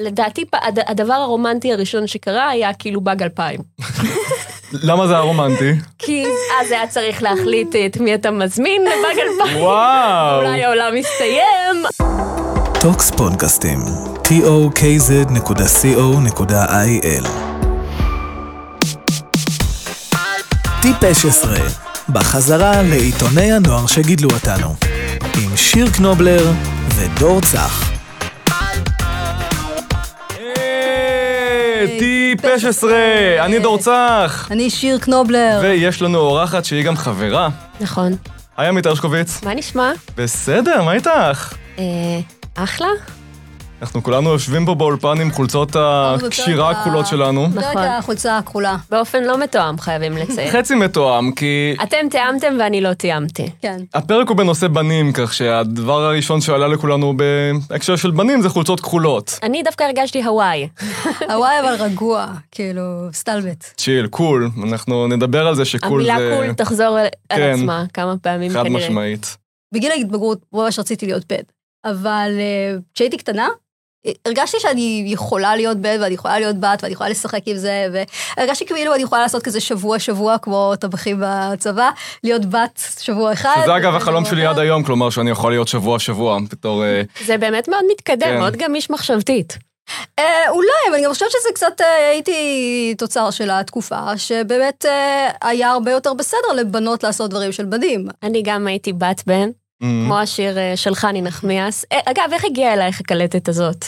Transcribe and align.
לדעתי 0.00 0.44
הדבר 0.86 1.14
הרומנטי 1.14 1.72
הראשון 1.72 2.06
שקרה 2.06 2.48
היה 2.48 2.74
כאילו 2.74 3.00
באג 3.00 3.22
2000. 3.22 3.60
למה 4.72 5.06
זה 5.06 5.12
היה 5.12 5.22
רומנטי? 5.22 5.72
כי 5.98 6.24
אז 6.60 6.70
היה 6.70 6.86
צריך 6.86 7.22
להחליט 7.22 7.76
את 7.86 7.96
מי 7.96 8.14
אתה 8.14 8.30
מזמין 8.30 8.82
לבאג 8.82 9.18
2000. 9.40 9.62
וואו. 9.62 10.40
אולי 10.40 10.64
העולם 10.64 10.96
יסתיים. 10.96 11.84
טוקס 12.80 13.10
פודקאסטים, 13.10 13.78
tokz.co.il 14.24 14.80
טיפש 20.82 21.24
עשרה, 21.24 21.58
בחזרה 22.08 22.82
לעיתוני 22.82 23.52
הנוער 23.52 23.86
שגידלו 23.86 24.28
אותנו, 24.30 24.74
עם 25.42 25.56
שיר 25.56 25.90
קנובלר 25.90 26.52
ודור 26.94 27.40
צח. 27.40 27.89
היי, 31.88 31.98
טיפש 31.98 32.64
עשרה, 32.64 33.44
אני 33.44 33.58
דור 33.58 33.78
צח. 33.78 34.48
אני 34.50 34.70
שיר 34.70 34.98
קנובלר. 34.98 35.58
ויש 35.62 36.02
לנו 36.02 36.18
אורחת 36.18 36.64
שהיא 36.64 36.84
גם 36.84 36.96
חברה. 36.96 37.48
נכון. 37.80 38.12
היי 38.56 38.68
עמית 38.68 38.86
הרשקוביץ. 38.86 39.42
מה 39.42 39.54
נשמע? 39.54 39.92
בסדר, 40.16 40.82
מה 40.82 40.92
איתך? 40.92 41.54
אה, 41.78 41.84
אחלה? 42.54 42.88
אנחנו 43.80 44.02
כולנו 44.02 44.30
יושבים 44.30 44.66
פה 44.66 44.74
באולפן 44.74 45.20
עם 45.20 45.30
חולצות 45.30 45.76
הקשירה 45.76 46.70
הכחולות 46.70 47.06
שלנו. 47.06 47.46
זאת 47.54 47.58
נכון. 47.58 47.82
החולצה 47.82 48.38
הכחולה. 48.38 48.76
באופן 48.90 49.24
לא 49.24 49.38
מתואם 49.38 49.78
חייבים 49.78 50.16
לציין. 50.16 50.50
חצי 50.50 50.74
מתואם, 50.74 51.32
כי 51.32 51.76
אתם 51.82 52.08
תיאמתם 52.10 52.56
ואני 52.60 52.80
לא 52.80 52.94
תיאמתי. 52.94 53.50
כן. 53.62 53.78
הפרק 53.94 54.28
הוא 54.28 54.36
בנושא 54.36 54.68
בנים, 54.68 55.12
כך 55.12 55.34
שהדבר 55.34 56.02
הראשון 56.02 56.40
שעלה 56.40 56.68
לכולנו 56.68 57.14
בהקשר 57.16 57.96
של 57.96 58.10
בנים 58.10 58.42
זה 58.42 58.48
חולצות 58.48 58.80
כחולות. 58.80 59.38
אני 59.42 59.62
דווקא 59.62 59.84
הרגשתי 59.84 60.22
הוואי. 60.22 60.68
הוואי 61.30 61.60
אבל 61.60 61.74
רגוע, 61.78 62.26
כאילו, 62.50 62.82
סטלבט. 63.12 63.64
chill, 63.76 64.06
cool, 64.06 64.50
אנחנו 64.62 65.06
נדבר 65.06 65.46
על 65.46 65.54
זה 65.54 65.64
ש 65.64 65.77
cool 65.77 66.04
זה... 66.04 66.14
המילה 66.14 66.36
cool 66.36 66.52
תחזור 66.52 66.98
על 66.98 67.06
כן. 67.28 67.52
עצמה 67.54 67.84
כמה 67.94 68.14
פעמים 68.22 68.50
חד 68.52 68.62
כנראה. 68.62 68.86
משמעית. 68.86 69.36
בגיל 69.74 69.92
ההתבגרות 69.92 70.38
ממש 70.52 70.78
רציתי 70.78 71.06
להיות 71.06 71.32
בן. 71.32 71.42
אבל 71.84 72.30
אה, 72.38 72.76
כשהייתי 72.94 73.16
קטנה, 73.16 73.48
הרגשתי 74.24 74.60
שאני 74.60 75.02
יכולה 75.06 75.56
להיות 75.56 75.76
בן 75.76 75.98
ואני 76.00 76.14
יכולה 76.14 76.38
להיות 76.38 76.56
בת 76.56 76.78
ואני 76.82 76.92
יכולה 76.92 77.10
לשחק 77.10 77.40
עם 77.46 77.56
זה, 77.56 77.86
והרגשתי 78.36 78.66
כאילו 78.66 78.94
אני 78.94 79.02
יכולה 79.02 79.22
לעשות 79.22 79.42
כזה 79.42 79.60
שבוע-שבוע 79.60 80.38
כמו 80.38 80.72
טבחים 80.80 81.22
בצבא, 81.22 81.90
להיות 82.24 82.46
בת 82.46 82.82
שבוע 82.98 83.32
אחד. 83.32 83.60
שזה 83.64 83.76
אגב 83.76 83.94
החלום 83.94 84.24
שלי 84.24 84.46
עד. 84.46 84.58
היום, 84.58 84.82
כלומר 84.82 85.10
שאני 85.10 85.30
יכול 85.30 85.52
להיות 85.52 85.68
שבוע-שבוע 85.68 86.38
בתור... 86.50 86.84
אה, 86.84 87.02
זה 87.24 87.38
באמת 87.38 87.68
מאוד 87.68 87.84
מתקדם, 87.92 88.26
כן. 88.26 88.38
מאוד 88.38 88.56
גמיש 88.56 88.90
מחשבתית. 88.90 89.58
אה, 90.18 90.50
אולי, 90.50 90.68
אבל 90.88 90.94
אני 90.94 91.04
גם 91.04 91.10
חושבת 91.10 91.30
שזה 91.30 91.48
קצת, 91.54 91.80
אה, 91.80 92.08
הייתי 92.10 92.94
תוצר 92.98 93.30
של 93.30 93.50
התקופה, 93.50 94.18
שבאמת 94.18 94.86
אה, 94.86 95.28
היה 95.42 95.70
הרבה 95.70 95.90
יותר 95.90 96.14
בסדר 96.14 96.52
לבנות 96.56 97.02
לעשות 97.02 97.30
דברים 97.30 97.52
של 97.52 97.64
בנים. 97.64 98.08
אני 98.22 98.42
גם 98.42 98.66
הייתי 98.66 98.92
בת 98.92 99.22
בן, 99.26 99.50
כמו 99.80 100.18
השיר 100.18 100.58
אה, 100.58 100.72
של 100.76 100.94
חני 100.94 101.22
נחמיאס. 101.22 101.84
אה, 101.92 101.98
אגב, 102.04 102.32
איך 102.32 102.44
הגיעה 102.44 102.74
אלייך 102.74 103.00
הקלטת 103.00 103.48
הזאת? 103.48 103.84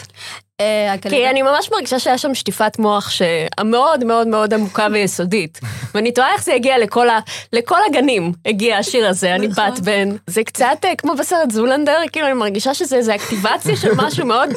אה, 0.61 0.95
כי 1.11 1.31
אני 1.31 1.43
ממש 1.43 1.71
מרגישה 1.73 1.99
שהיה 1.99 2.19
שם 2.19 2.35
שטיפת 2.35 2.79
מוח 2.79 3.11
שמאוד 3.11 4.05
מאוד 4.05 4.29
מאוד 4.29 4.55
עמוקה 4.55 4.87
ויסודית. 4.93 5.61
ואני 5.95 6.13
תוהה 6.13 6.33
איך 6.35 6.45
זה 6.45 6.55
הגיע 6.55 6.79
לכל, 6.79 7.09
ה... 7.09 7.19
לכל 7.53 7.79
הגנים, 7.91 8.33
הגיע 8.47 8.79
השיר 8.79 9.09
הזה, 9.09 9.35
אני 9.35 9.47
נכון. 9.47 9.71
בת 9.71 9.81
בן. 9.81 10.09
זה 10.27 10.45
קצת 10.45 10.85
כמו 10.99 11.15
בסרט 11.15 11.51
זולנדר, 11.51 11.99
כאילו 12.13 12.27
אני 12.27 12.35
מרגישה 12.35 12.75
שזה 12.75 12.97
איזה 12.97 13.15
אקטיבציה 13.15 13.77
של 13.77 13.91
משהו 13.97 14.27
מאוד... 14.27 14.51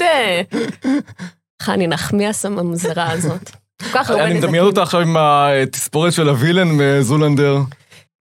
חני 1.61 1.87
נחמיאס 1.87 2.45
הממזרה 2.45 3.11
הזאת. 3.11 3.49
כל 3.81 3.89
כך 3.93 4.09
הרבה 4.09 4.25
אני 4.25 4.33
מדמיין. 4.33 4.63
אותה 4.63 4.83
עכשיו 4.83 5.01
עם 5.01 5.17
התספורת 5.19 6.13
של 6.13 6.29
הווילן 6.29 6.67
מזולנדר. 6.67 7.57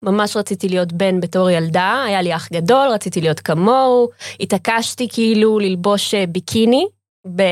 ממש 0.02 0.36
רציתי 0.36 0.69
להיות 0.69 0.92
בן 0.92 1.21
בתור 1.21 1.50
ילדה, 1.50 2.04
היה 2.06 2.22
לי 2.22 2.37
אח 2.37 2.48
גדול, 2.53 2.88
רציתי 2.88 3.21
להיות 3.21 3.41
כמוהו, 3.41 4.09
התעקשתי 4.41 5.09
כאילו 5.10 5.59
ללבוש 5.59 6.15
אה, 6.15 6.26
ביקיני 6.26 6.87
ב... 7.34 7.43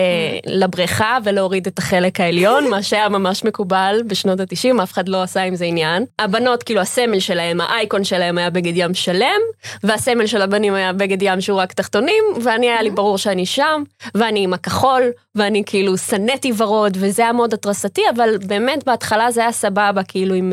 לבריכה 0.46 1.18
ולהוריד 1.24 1.66
את 1.66 1.78
החלק 1.78 2.20
העליון, 2.20 2.68
מה 2.70 2.82
שהיה 2.82 3.08
ממש 3.08 3.44
מקובל 3.44 4.00
בשנות 4.06 4.40
ה-90, 4.40 4.82
אף 4.82 4.92
אחד 4.92 5.08
לא 5.08 5.22
עשה 5.22 5.42
עם 5.42 5.54
זה 5.54 5.64
עניין. 5.64 6.04
הבנות, 6.18 6.62
כאילו 6.62 6.80
הסמל 6.80 7.20
שלהם, 7.20 7.60
האייקון 7.60 8.04
שלהם 8.04 8.38
היה 8.38 8.50
בגד 8.50 8.72
ים 8.76 8.94
שלם, 8.94 9.40
והסמל 9.82 10.26
של 10.26 10.42
הבנים 10.42 10.74
היה 10.74 10.92
בגד 10.92 11.22
ים 11.22 11.40
שהוא 11.40 11.58
רק 11.58 11.72
תחתונים, 11.72 12.24
ואני 12.42 12.66
היה 12.66 12.82
לי 12.82 12.90
ברור 12.90 13.18
שאני 13.18 13.46
שם, 13.46 13.82
ואני 14.14 14.44
עם 14.44 14.52
הכחול, 14.52 15.02
ואני 15.34 15.62
כאילו 15.66 15.98
שנאתי 15.98 16.52
ורוד, 16.56 16.96
וזה 17.00 17.22
היה 17.22 17.32
מאוד 17.32 17.54
התרסתי, 17.54 18.02
אבל 18.14 18.38
באמת 18.46 18.84
בהתחלה 18.84 19.30
זה 19.30 19.40
היה 19.40 19.52
סבבה, 19.52 20.02
כאילו 20.08 20.34
עם... 20.34 20.52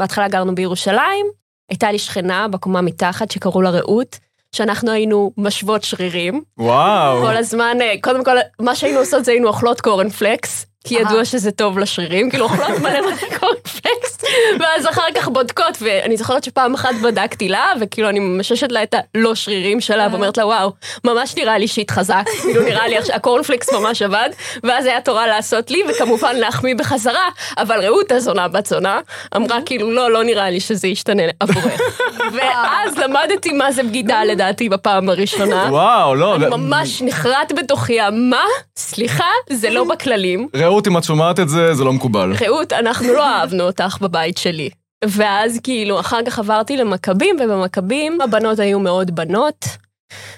בהתחלה 0.00 0.28
גרנו 0.28 0.54
בירושלים, 0.54 1.26
הייתה 1.70 1.92
לי 1.92 1.98
שכנה 1.98 2.48
בקומה 2.48 2.80
מתחת 2.80 3.30
שקראו 3.30 3.62
לה 3.62 3.70
רעות, 3.70 4.18
שאנחנו 4.52 4.90
היינו 4.90 5.32
משוות 5.36 5.82
שרירים. 5.82 6.42
וואו. 6.58 7.20
כל 7.22 7.36
הזמן, 7.36 7.76
אה, 7.80 7.94
קודם 8.00 8.24
כל, 8.24 8.36
מה 8.60 8.74
שהיינו 8.74 8.98
עושות 8.98 9.24
זה 9.24 9.32
היינו 9.32 9.48
אוכלות 9.48 9.80
קורנפלקס, 9.80 10.66
כי 10.84 10.94
ידוע. 10.94 11.24
שזה 11.24 11.50
טוב 11.50 11.78
לשרירים, 11.78 12.30
כאילו 12.30 12.44
אוכלות 12.44 12.78
מלא 12.82 13.00
מלא 13.00 13.38
קורנפלקס, 13.38 14.18
ואז 14.60 14.86
אחר 14.86 15.06
כך 15.14 15.28
בודקות, 15.28 15.78
ואני 15.80 16.16
זוכרת 16.16 16.44
שפעם 16.44 16.74
אחת 16.74 16.94
בדקתי 17.02 17.48
לה, 17.48 17.72
וכאילו 17.80 18.08
אני 18.08 18.20
מששת 18.20 18.72
לה 18.72 18.82
את 18.82 18.94
הלא 18.94 19.34
שרירים 19.34 19.80
שלה, 19.80 20.08
ואומרת 20.10 20.38
לה, 20.38 20.46
וואו, 20.46 20.72
ממש 21.04 21.36
נראה 21.36 21.58
לי 21.58 21.68
שהתחזקת, 21.68 22.28
כאילו 22.42 22.62
נראה 22.62 22.88
לי 22.88 22.96
עכשיו, 22.98 23.16
הקורנפלקס 23.16 23.72
ממש 23.72 24.02
עבד, 24.02 24.30
ואז 24.62 24.86
היה 24.86 25.00
תורה 25.00 25.26
לעשות 25.26 25.70
לי, 25.70 25.82
וכמובן 25.88 26.36
להחמיא 26.36 26.74
בחזרה, 26.74 27.28
אבל 27.58 27.84
רעות 27.84 28.12
הזונה 28.12 28.48
בת 28.48 28.66
זונה, 28.66 29.00
אמרה 29.36 29.58
כאילו, 29.66 29.92
לא, 29.92 30.10
לא 30.12 30.24
נראה 30.24 30.50
לי 30.50 30.60
שזה 30.60 30.88
ישתנה 30.88 31.22
עבורך. 31.40 31.80
ואז 32.34 32.98
למדתי 32.98 33.52
מה 33.52 33.72
זה 33.72 33.82
בגידה 33.82 34.24
לדעתי 34.24 34.68
בפעם 34.68 35.08
הראשונה. 35.08 35.66
וואו, 35.70 36.14
לא. 36.14 36.36
אני 36.36 36.46
ממש 36.46 37.02
נחרט 37.02 37.52
בתוכי, 37.56 37.98
מה? 38.12 38.44
סליחה, 38.76 39.30
זה 39.50 39.70
לא 39.70 39.84
בכללים. 39.84 40.48
רעות, 40.70 40.86
אם 40.86 40.98
את 40.98 41.04
שומעת 41.04 41.40
את 41.40 41.48
זה, 41.48 41.74
זה 41.74 41.84
לא 41.84 41.92
מקובל. 41.92 42.32
רעות, 42.40 42.72
אנחנו 42.72 43.12
לא 43.12 43.26
אהבנו 43.26 43.64
אותך 43.64 43.98
בבית 44.00 44.38
שלי. 44.38 44.70
ואז 45.04 45.58
כאילו, 45.62 46.00
אחר 46.00 46.18
כך 46.26 46.38
עברתי 46.38 46.76
למכבים, 46.76 47.36
ובמכבים 47.40 48.20
הבנות 48.20 48.58
היו 48.58 48.80
מאוד 48.80 49.10
בנות, 49.14 49.64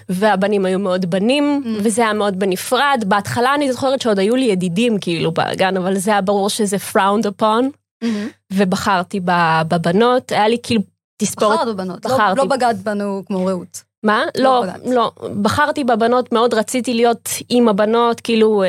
והבנים 0.09 0.65
היו 0.65 0.79
מאוד 0.79 1.11
בנים, 1.11 1.63
וזה 1.85 2.03
היה 2.03 2.13
מאוד 2.13 2.39
בנפרד. 2.39 3.05
בהתחלה 3.07 3.55
אני 3.55 3.73
זוכרת 3.73 4.01
שעוד 4.01 4.19
היו 4.19 4.37
לי 4.37 4.45
ידידים 4.45 4.99
כאילו 5.01 5.33
בגן, 5.33 5.77
אבל 5.77 5.97
זה 5.97 6.11
היה 6.11 6.21
ברור 6.21 6.51
שזה 6.51 6.77
frowned 6.93 7.27
upon, 7.43 7.65
ובחרתי 8.53 9.21
ב- 9.25 9.63
בבנות, 9.69 10.33
היה 10.33 10.49
לי 10.49 10.57
כאילו 10.63 10.83
תספורת... 11.23 11.55
בחרת 11.59 11.75
בבנות, 11.75 12.05
לא- 12.05 12.15
בחרתי. 12.15 12.39
לא 12.39 12.45
בגד 12.45 12.75
בנו 12.85 13.23
כמו 13.27 13.47
רעות. 13.47 13.83
מה? 14.05 14.23
לא 14.39 14.45
לא, 14.45 14.63
בגדת. 14.63 14.95
לא. 14.95 15.13
בחרתי 15.43 15.85
בבנות, 15.85 16.33
מאוד 16.33 16.55
רציתי 16.55 16.95
להיות 16.95 17.29
עם 17.49 17.69
הבנות, 17.69 18.21
כאילו, 18.21 18.63
אה, 18.63 18.69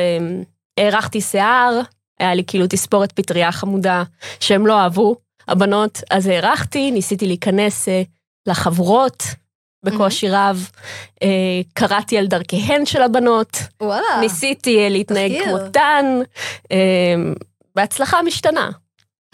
הארכתי 0.78 1.20
שיער, 1.20 1.80
היה 2.20 2.34
לי 2.34 2.44
כאילו 2.46 2.66
תספורת 2.66 3.12
פטריה 3.12 3.52
חמודה 3.52 4.02
שהם 4.40 4.66
לא 4.66 4.80
אהבו, 4.80 5.16
הבנות, 5.48 6.00
אז 6.10 6.26
הארכתי, 6.26 6.90
ניסיתי 6.90 7.26
להיכנס 7.26 7.88
אה, 7.88 8.02
לחברות 8.46 9.22
בקושי 9.84 10.30
רב, 10.30 10.70
אה, 11.22 11.60
קראתי 11.72 12.18
על 12.18 12.26
דרכיהן 12.26 12.86
של 12.86 13.02
הבנות, 13.02 13.56
וואלה. 13.82 14.20
ניסיתי 14.20 14.78
אה, 14.78 14.88
להתנהג 14.88 15.32
תחקיר. 15.38 15.58
כמותן, 15.58 16.20
בהצלחה 17.74 18.22
משתנה. 18.22 18.70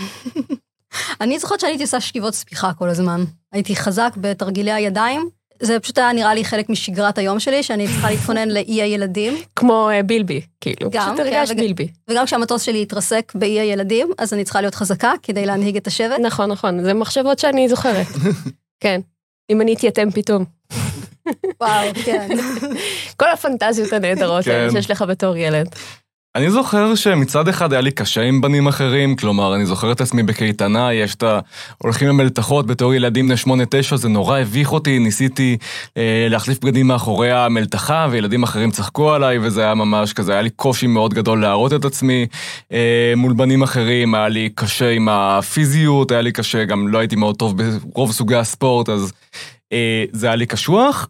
אני 1.21 1.39
זוכרת 1.39 1.61
שאני 1.61 1.73
הייתי 1.73 1.85
עושה 1.85 2.01
שכיבות 2.01 2.35
ספיחה 2.35 2.73
כל 2.73 2.89
הזמן. 2.89 3.25
הייתי 3.53 3.77
חזק 3.77 4.13
בתרגילי 4.17 4.73
הידיים. 4.73 5.29
זה 5.61 5.81
פשוט 5.81 5.99
היה 5.99 6.13
נראה 6.13 6.35
לי 6.35 6.45
חלק 6.45 6.69
משגרת 6.69 7.19
היום 7.19 7.41
שלי, 7.41 7.63
שאני 7.63 7.87
צריכה 7.87 8.11
להתכונן 8.11 8.49
לאי 8.49 8.83
הילדים. 8.83 9.35
כמו 9.57 9.91
אה, 9.91 10.03
בילבי, 10.03 10.41
כאילו, 10.61 10.91
גם, 10.91 11.15
פשוט 11.15 11.27
כן, 11.27 11.35
הרגשת 11.35 11.53
וג- 11.55 11.61
בילבי. 11.61 11.89
וגם 12.11 12.27
כשהמטוס 12.27 12.63
שלי 12.63 12.83
התרסק 12.83 13.33
באי 13.35 13.61
הילדים, 13.61 14.11
אז 14.19 14.33
אני 14.35 14.45
צריכה 14.45 14.61
להיות 14.61 14.75
חזקה 14.75 15.13
כדי 15.23 15.47
להנהיג 15.47 15.77
את 15.77 15.87
השבט. 15.87 16.19
נכון, 16.23 16.51
נכון, 16.51 16.85
זה 16.85 16.95
מחשבות 16.95 17.39
שאני 17.39 17.69
זוכרת. 17.69 18.07
כן, 18.83 19.01
אם 19.51 19.61
אני 19.61 19.75
אתייתם 19.75 20.11
פתאום. 20.11 20.45
וואו, 21.61 21.91
כן. 22.05 22.29
כל 23.21 23.31
הפנטזיות 23.31 23.93
הנהדרות 23.93 24.45
כן. 24.45 24.69
שיש 24.73 24.91
לך 24.91 25.03
בתור 25.09 25.37
ילד. 25.37 25.67
אני 26.35 26.51
זוכר 26.51 26.95
שמצד 26.95 27.49
אחד 27.49 27.73
היה 27.73 27.83
לי 27.83 27.91
קשה 27.91 28.23
עם 28.23 28.41
בנים 28.41 28.67
אחרים, 28.67 29.17
כלומר, 29.17 29.55
אני 29.55 29.67
זוכר 29.67 29.93
את 29.93 30.01
עצמי 30.01 30.23
בקייטנה, 30.23 30.95
יש 30.95 31.15
את 31.15 31.23
ה... 31.23 31.41
הולכים 31.79 32.09
למלתחות 32.09 32.67
בתור 32.67 32.95
ילדים 32.95 33.27
בני 33.27 33.37
שמונה 33.37 33.65
תשע, 33.71 33.97
זה 33.97 34.09
נורא 34.09 34.39
הביך 34.39 34.73
אותי, 34.73 34.99
ניסיתי 34.99 35.57
אה, 35.97 36.27
להחליף 36.31 36.59
בגדים 36.65 36.87
מאחורי 36.87 37.33
המלתחה, 37.33 38.07
וילדים 38.11 38.43
אחרים 38.43 38.71
צחקו 38.71 39.13
עליי, 39.13 39.39
וזה 39.39 39.63
היה 39.63 39.75
ממש 39.75 40.13
כזה, 40.13 40.33
היה 40.33 40.43
לי 40.43 40.51
קושי 40.51 40.87
מאוד 40.87 41.15
גדול 41.15 41.41
להראות 41.41 41.73
את 41.73 41.85
עצמי 41.85 42.27
אה, 42.73 43.13
מול 43.17 43.33
בנים 43.33 43.63
אחרים, 43.63 44.15
היה 44.15 44.29
לי 44.29 44.49
קשה 44.55 44.91
עם 44.91 45.09
הפיזיות, 45.09 46.11
היה 46.11 46.21
לי 46.21 46.33
קשה, 46.33 46.65
גם 46.65 46.89
לא 46.89 46.99
הייתי 46.99 47.17
מאוד 47.17 47.37
טוב 47.37 47.55
ברוב 47.57 48.13
סוגי 48.13 48.37
הספורט, 48.37 48.89
אז... 48.89 49.13
אה, 49.73 50.05
זה 50.13 50.27
היה 50.27 50.37
לי 50.37 50.47
קשוח, 50.47 51.09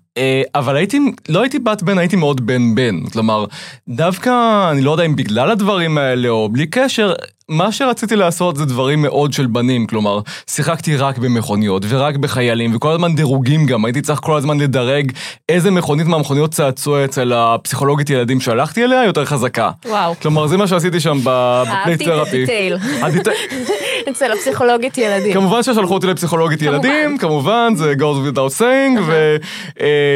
אבל 0.55 0.77
הייתי, 0.77 0.99
לא 1.29 1.41
הייתי 1.41 1.59
בת 1.59 1.83
בן, 1.83 1.99
הייתי 1.99 2.17
מאוד 2.17 2.47
בן 2.47 2.75
בן. 2.75 3.01
כלומר, 3.13 3.45
דווקא, 3.89 4.71
אני 4.71 4.81
לא 4.81 4.91
יודע 4.91 5.05
אם 5.05 5.17
בגלל 5.17 5.51
הדברים 5.51 5.99
האלה 5.99 6.29
או 6.29 6.49
בלי 6.49 6.67
קשר, 6.67 7.15
מה 7.51 7.73
שרציתי 7.73 8.17
לעשות 8.17 8.57
זה 8.57 8.65
דברים 8.65 9.03
מאוד 9.03 9.33
של 9.33 9.47
בנים, 9.47 9.87
כלומר, 9.87 10.21
שיחקתי 10.51 10.97
רק 10.97 11.19
במכוניות 11.19 11.85
ורק 11.89 12.17
בחיילים, 12.17 12.77
וכל 12.77 12.93
הזמן 12.93 13.15
דירוגים 13.15 13.67
גם, 13.67 13.85
הייתי 13.85 14.03
צריך 14.03 14.21
כל 14.21 14.37
הזמן 14.37 14.61
לדרג 14.61 15.13
איזה 15.49 15.71
מכונית 15.71 16.07
מהמכוניות 16.07 16.51
צעצוע 16.51 17.05
אצל 17.05 17.33
הפסיכולוגית 17.33 18.11
ילדים 18.11 18.41
שהלכתי 18.41 18.85
אליה 18.85 19.05
יותר 19.05 19.25
חזקה. 19.25 19.71
וואו. 19.87 20.15
כלומר, 20.23 20.47
זה 20.47 20.57
מה 20.57 20.67
שעשיתי 20.67 21.01
שם 21.01 21.19
ב 21.25 21.33
play 21.33 21.69
אהבתי 21.69 22.05
את 22.05 22.09
therapy. 22.09 22.37
ה 22.37 22.42
detail. 22.42 22.77
אצל 24.11 24.33
הפסיכולוגית 24.33 24.99
ילדים. 24.99 25.33
כמובן 25.33 25.63
ששלחו 25.63 25.95
אותי 25.95 26.07
לפסיכולוגית. 26.07 26.63
ילדים, 26.63 27.19
כמובן, 27.19 27.73
זה 27.77 27.95
goes 27.99 28.35
without 28.35 28.61
saying, 28.61 29.01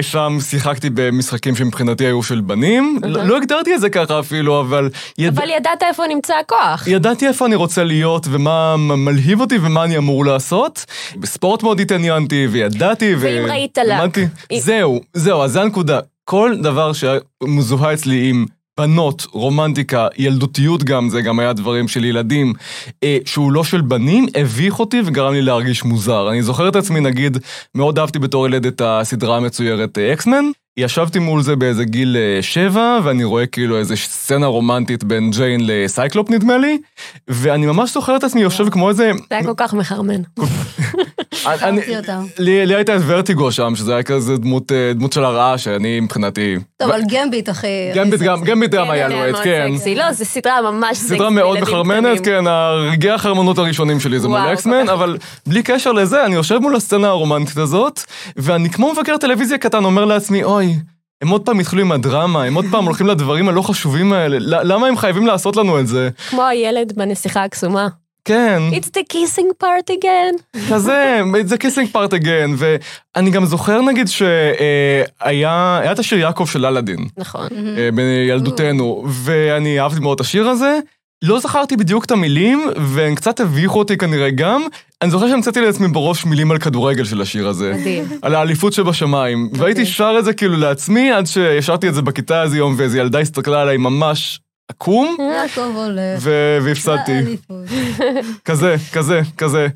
ושם 0.00 0.38
שיחקתי 0.40 0.88
במשחקים 0.94 1.56
שמבחינתי 1.56 2.04
היו 2.06 2.22
של 2.22 2.40
בנים. 2.40 2.98
לא 3.04 3.25
לא 3.25 3.36
הגדרתי 3.36 3.75
את 3.75 3.81
זה 3.81 3.90
ככה 3.90 4.20
אפילו, 4.20 4.60
אבל... 4.60 4.88
יד- 5.19 5.38
אבל 5.38 5.50
ידעת 5.50 5.82
איפה 5.82 6.02
נמצא 6.08 6.34
הכוח. 6.40 6.86
ידעתי 6.86 7.26
איפה 7.28 7.46
אני 7.46 7.54
רוצה 7.54 7.84
להיות 7.84 8.26
ומה 8.31 8.76
מלהיב 8.78 9.40
אותי 9.40 9.58
ומה 9.62 9.84
אני 9.84 9.96
אמור 9.96 10.25
לעשות. 10.25 10.84
בספורט 11.16 11.62
מאוד 11.62 11.81
התעניינתי 11.81 12.46
וידעתי 12.50 13.14
ו... 13.14 13.19
ואם 13.20 13.46
ראית 13.50 13.78
לק. 13.78 14.19
אם- 14.19 14.58
זהו, 14.60 15.00
זהו, 15.14 15.42
אז 15.42 15.52
זה 15.52 15.60
הנקודה. 15.62 16.00
כל 16.25 16.54
דבר 16.62 16.92
שמזוהה 16.92 17.92
אצלי 17.92 18.31
עם 18.31 18.46
בנות, 18.81 19.26
רומנטיקה, 19.32 20.09
ילדותיות 20.19 20.85
גם, 20.85 21.09
זה 21.09 21.23
גם 21.23 21.38
היה 21.38 21.53
דברים 21.53 21.88
של 21.88 22.05
ילדים, 22.05 22.53
אה, 23.05 23.19
שהוא 23.25 23.53
לא 23.53 23.65
של 23.65 23.81
בנים, 23.81 24.26
הביך 24.35 24.79
אותי 24.81 25.00
וגרם 25.05 25.32
לי 25.32 25.43
להרגיש 25.43 25.85
מוזר. 25.85 26.31
אני 26.31 26.43
זוכר 26.43 26.69
את 26.69 26.76
עצמי, 26.76 27.00
נגיד, 27.00 27.38
מאוד 27.75 27.99
אהבתי 27.99 28.19
בתור 28.19 28.47
ילד 28.47 28.67
את 28.67 28.82
הסדרה 28.85 29.37
המצוירת 29.37 29.99
אה, 29.99 30.12
X-Men. 30.12 30.44
ישבתי 30.76 31.19
מול 31.19 31.43
זה 31.43 31.56
באיזה 31.56 31.85
גיל 31.85 32.17
אה, 32.17 32.43
שבע, 32.43 32.99
ואני 33.05 33.25
רואה 33.25 33.47
כאילו 33.47 33.79
איזה 33.79 33.97
סצנה 33.97 34.47
רומנטית 34.47 35.05
בין 35.05 35.31
ג'יין 35.31 35.61
לסייקלופ 35.65 36.31
נדמה 36.31 36.59
לי, 36.59 36.79
ואני 37.29 37.67
ממש 37.67 37.94
זוכר 37.94 38.17
את 38.17 38.25
עצמי 38.25 38.41
יושב 38.41 38.70
כמו 38.70 38.88
איזה... 38.88 39.11
זה 39.29 39.37
היה 39.37 39.44
כל 39.44 39.55
כך 39.56 39.75
מחרמן. 39.75 40.23
אני- 41.46 41.96
אותם. 41.96 42.25
לי 42.38 42.67
לי 42.67 42.75
הייתה 42.75 42.96
את 42.96 43.00
ורטיגו 43.06 43.52
שם, 43.52 43.76
שזה 43.76 43.93
היה 43.94 44.02
כזה 44.02 44.37
דמות, 44.37 44.73
אה, 44.73 44.93
דמות 44.94 45.12
של 45.12 45.25
הרעה, 45.25 45.58
שאני 45.58 46.00
מבחינתי... 46.00 46.56
טוב, 46.76 46.91
אבל 46.91 47.00
גמביט, 47.08 47.50
אחי. 47.50 47.69
גמביט 47.94 48.20
גם, 48.20 48.44
גמביט 48.44 48.70
גם 48.70 48.91
היה 48.91 49.08
לו 49.08 49.31
את, 49.31 49.37
כן. 49.44 49.69
סקסי. 49.76 49.94
לא, 49.94 50.12
זו 50.12 50.25
סדרה 50.25 50.70
ממש 50.70 50.96
סקסי. 50.96 51.14
סדרה 51.14 51.31
מאוד 51.31 51.61
מחרמנת. 51.61 52.25
כן, 52.25 52.46
הרגעי 52.46 53.11
החרמנות 53.11 53.58
הראשונים 53.58 54.00
שלי 54.00 54.20
זה 54.20 54.29
מול 54.29 54.38
אקסמן, 54.38 54.85
כך. 54.87 54.93
אבל 54.93 55.17
בלי 55.46 55.62
קשר 55.62 55.93
לזה, 55.93 56.25
אני 56.26 56.35
יושב 56.35 56.58
מול 56.58 56.76
הסצנה 56.76 57.08
הרומנטית 57.08 57.56
הזאת, 57.56 58.00
ואני 58.37 58.70
כמו 58.70 58.93
מבקר 58.93 59.17
טלוויזיה 59.17 59.58
קטן 59.58 59.85
אומר 59.85 60.05
לעצמי, 60.05 60.44
אוי, 60.44 60.75
הם 61.23 61.29
עוד 61.29 61.43
פעם 61.46 61.61
התחילו 61.61 61.82
עם 61.82 61.93
הדרמה, 61.93 62.44
הם 62.44 62.55
עוד 62.55 62.64
פעם 62.70 62.85
הולכים 62.85 63.06
לדברים 63.06 63.49
הלא 63.49 63.62
חשובים 63.62 64.12
האלה, 64.12 64.37
למה 64.41 64.87
הם 64.87 64.96
חייבים 64.96 65.26
לעשות 65.26 65.56
לנו 65.56 65.81
את 65.81 65.87
זה? 65.87 66.08
כמו 66.31 66.43
הילד 66.46 66.93
בנסיכה 66.96 67.44
הקסומה. 67.44 67.88
כן. 68.25 68.62
It's 68.73 68.87
the 68.87 69.15
kissing 69.15 69.65
part 69.65 69.91
again. 69.91 70.61
כזה, 70.71 71.21
זה 71.44 71.59
קיסינג 71.59 71.88
פארט 71.88 72.15
אגן, 72.15 72.55
ואני 72.56 73.31
גם 73.31 73.44
זוכר 73.44 73.82
נגיד 73.82 74.09
שהיה 74.09 75.79
היה 75.81 75.93
את 75.93 75.99
השיר 75.99 76.19
יעקב 76.19 76.47
של 76.47 76.67
אלאדין, 76.67 77.06
נכון. 77.17 77.49
אה, 77.79 77.88
בילדותנו, 77.94 79.05
ואני 79.09 79.81
אהבתי 79.81 80.00
מאוד 80.00 80.15
את 80.15 80.21
השיר 80.21 80.49
הזה. 80.49 80.79
לא 81.23 81.41
זכרתי 81.41 81.76
בדיוק 81.76 82.05
את 82.05 82.11
המילים, 82.11 82.67
והם 82.76 83.15
קצת 83.15 83.41
הביכו 83.41 83.79
אותי 83.79 83.97
כנראה 83.97 84.31
גם. 84.31 84.62
אני 85.03 85.11
זוכר 85.11 85.29
שהמצאתי 85.29 85.61
לעצמי 85.61 85.88
בראש 85.88 86.25
מילים 86.25 86.50
על 86.50 86.59
כדורגל 86.59 87.05
של 87.05 87.20
השיר 87.20 87.49
הזה. 87.49 87.73
מדהים. 87.75 88.05
על 88.23 88.35
האליפות 88.35 88.73
שבשמיים. 88.73 89.50
והייתי 89.53 89.87
שר 89.87 90.17
את 90.19 90.25
זה 90.25 90.32
כאילו 90.32 90.56
לעצמי, 90.56 91.12
עד 91.12 91.27
שישרתי 91.27 91.88
את 91.88 91.94
זה 91.94 92.03
בכיתה 92.03 92.43
איזה 92.43 92.59
יום, 92.59 92.75
ואיזו 92.79 92.99
ילדה 92.99 93.19
הסתכלה 93.19 93.62
עליי 93.62 93.77
ממש 93.77 94.41
עקום. 94.69 95.16
ו- 96.20 96.58
והפסדתי. 96.62 97.37
כזה, 98.44 98.76
כזה, 98.93 99.20
כזה. 99.38 99.66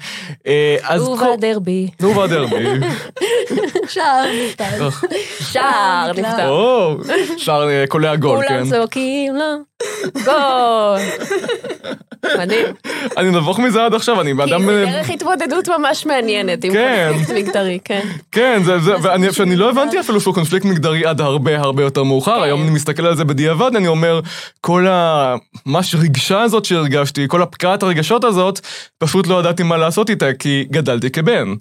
אה, 0.47 0.77
אז 0.83 1.03
הוא 1.03 1.19
כל- 1.19 1.25
והדרבי. 1.25 1.89
נו 2.01 2.17
והדרבי. 2.17 2.65
שער 3.89 4.25
נפתח. 4.47 5.05
שער. 5.53 6.13
נפתח. 6.13 6.49
או, 6.49 6.97
שער 7.37 7.87
קולע 7.89 8.17
גול, 8.17 8.41
כן. 8.41 8.49
כולם 8.49 8.71
צועקים 8.71 9.37
לו. 9.37 9.69
גול. 10.25 10.99
מדהים. 12.39 12.67
אני 13.17 13.31
נבוך 13.31 13.59
מזה 13.59 13.85
עד 13.85 13.95
עכשיו, 13.95 14.21
אני 14.21 14.31
כי 14.31 14.35
באדם... 14.35 14.65
זה 14.65 14.85
אה, 14.87 14.93
דרך 14.93 15.11
התמודדות 15.11 15.69
ממש 15.69 16.07
מעניינת 16.07 16.65
עם 16.65 16.73
כן. 16.73 17.11
קונפליקט 17.13 17.49
מגדרי, 17.49 17.79
כן. 17.85 18.07
כן, 18.33 18.63
זה, 18.65 18.79
זה, 18.79 18.95
ואני, 19.03 19.33
שאני 19.33 19.57
לא 19.57 19.71
הבנתי 19.71 20.01
אפילו 20.01 20.21
שהוא 20.21 20.35
קונפליקט 20.35 20.65
מגדרי 20.65 21.07
עד 21.07 21.21
הרבה 21.21 21.59
הרבה 21.59 21.83
יותר 21.83 22.03
מאוחר, 22.03 22.37
כן. 22.37 22.43
היום 22.43 22.63
אני 22.63 22.71
מסתכל 22.71 23.07
על 23.07 23.17
זה 23.17 23.25
בדיעבד, 23.25 23.77
אני 23.77 23.89
אומר, 23.89 24.21
כל 24.61 24.87
ה... 24.87 25.35
מה 25.67 25.83
שרגשה 25.83 26.41
הזאת 26.41 26.65
שהרגשתי, 26.65 27.25
כל 27.29 27.43
הפקעת 27.43 27.83
הרגשות 27.83 28.25
הזאת, 28.25 28.61
פשוט 28.99 29.27
לא 29.27 29.41
ידעתי 29.41 29.63
מה 29.63 29.77
לעשות 29.77 30.11
איתה, 30.11 30.33
כי 30.39 30.67
גדלתי 30.71 31.11
כבן. 31.11 31.55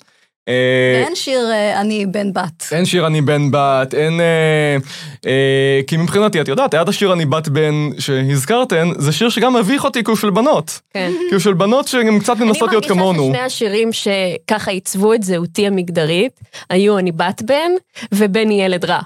אה, 0.47 1.03
אין 1.05 1.15
שיר 1.15 1.51
אה, 1.51 1.81
אני 1.81 2.05
בן 2.05 2.33
בת. 2.33 2.63
אין 2.71 2.85
שיר 2.85 3.07
אני 3.07 3.21
בן 3.21 3.51
בת, 3.51 3.93
אין... 3.93 4.19
אה, 4.19 4.77
אה, 5.25 5.81
כי 5.87 5.97
מבחינתי, 5.97 6.41
את 6.41 6.47
יודעת, 6.47 6.73
עד 6.73 6.89
השיר 6.89 7.13
אני 7.13 7.25
בת 7.25 7.47
בן 7.47 7.89
שהזכרתן, 7.99 8.89
זה 8.97 9.11
שיר 9.11 9.29
שגם 9.29 9.55
מביך 9.55 9.83
אותי 9.83 10.03
כי 10.03 10.11
הוא 10.11 10.17
של 10.17 10.29
בנות. 10.29 10.79
כן. 10.93 11.11
כי 11.29 11.35
הוא 11.35 11.39
של 11.39 11.53
בנות 11.53 11.87
שהן 11.87 12.19
קצת 12.19 12.37
מנסות 12.37 12.69
להיות 12.69 12.83
אני 12.83 12.93
כמונו. 12.93 13.27
מרגישה 13.27 13.49
ששני 13.49 13.67
השירים 13.67 13.89
שככה 13.93 14.71
עיצבו 14.71 15.13
את 15.13 15.23
זהותי 15.23 15.67
המגדרית, 15.67 16.39
היו 16.69 16.97
אני 16.97 17.11
בת 17.11 17.41
בן 17.41 17.71
ובני 18.11 18.63
ילד 18.63 18.85
רע. 18.85 18.99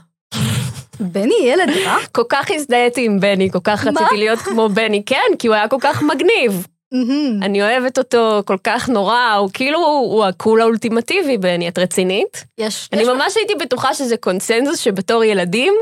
בני 0.99 1.35
ילד 1.43 1.69
רע? 1.85 1.97
כל 2.11 2.23
כך 2.29 2.51
הזדהיתי 2.51 3.05
עם 3.05 3.19
בני, 3.19 3.51
כל 3.51 3.59
כך? 3.63 3.87
רציתי 3.87 4.17
להיות 4.17 4.39
כמו 4.39 4.69
בני, 4.69 5.03
כן, 5.05 5.37
כי 5.39 5.47
הוא 5.47 5.55
היה 5.55 5.67
כל 5.67 5.77
כך 5.81 6.03
מגניב. 6.03 6.67
מהמם. 6.91 7.43
אני 7.43 7.61
אוהבת 7.63 7.97
אותו 7.97 8.41
כל 8.45 8.57
כך 8.63 8.89
נורא, 8.89 9.33
הוא 9.39 9.49
כאילו, 9.53 9.79
הוא 9.79 10.25
הקול 10.25 10.61
האולטימטיבי 10.61 11.37
בני, 11.37 11.67
את 11.67 11.79
רצינית? 11.79 12.43
יש... 12.57 12.89
אני 12.93 13.01
יש- 13.01 13.07
ממש 13.07 13.37
הייתי 13.37 13.53
בטוחה 13.55 13.93
שזה 13.93 14.17
קונסנזוס 14.17 14.79
שבתור 14.79 15.23
ילדים, 15.23 15.73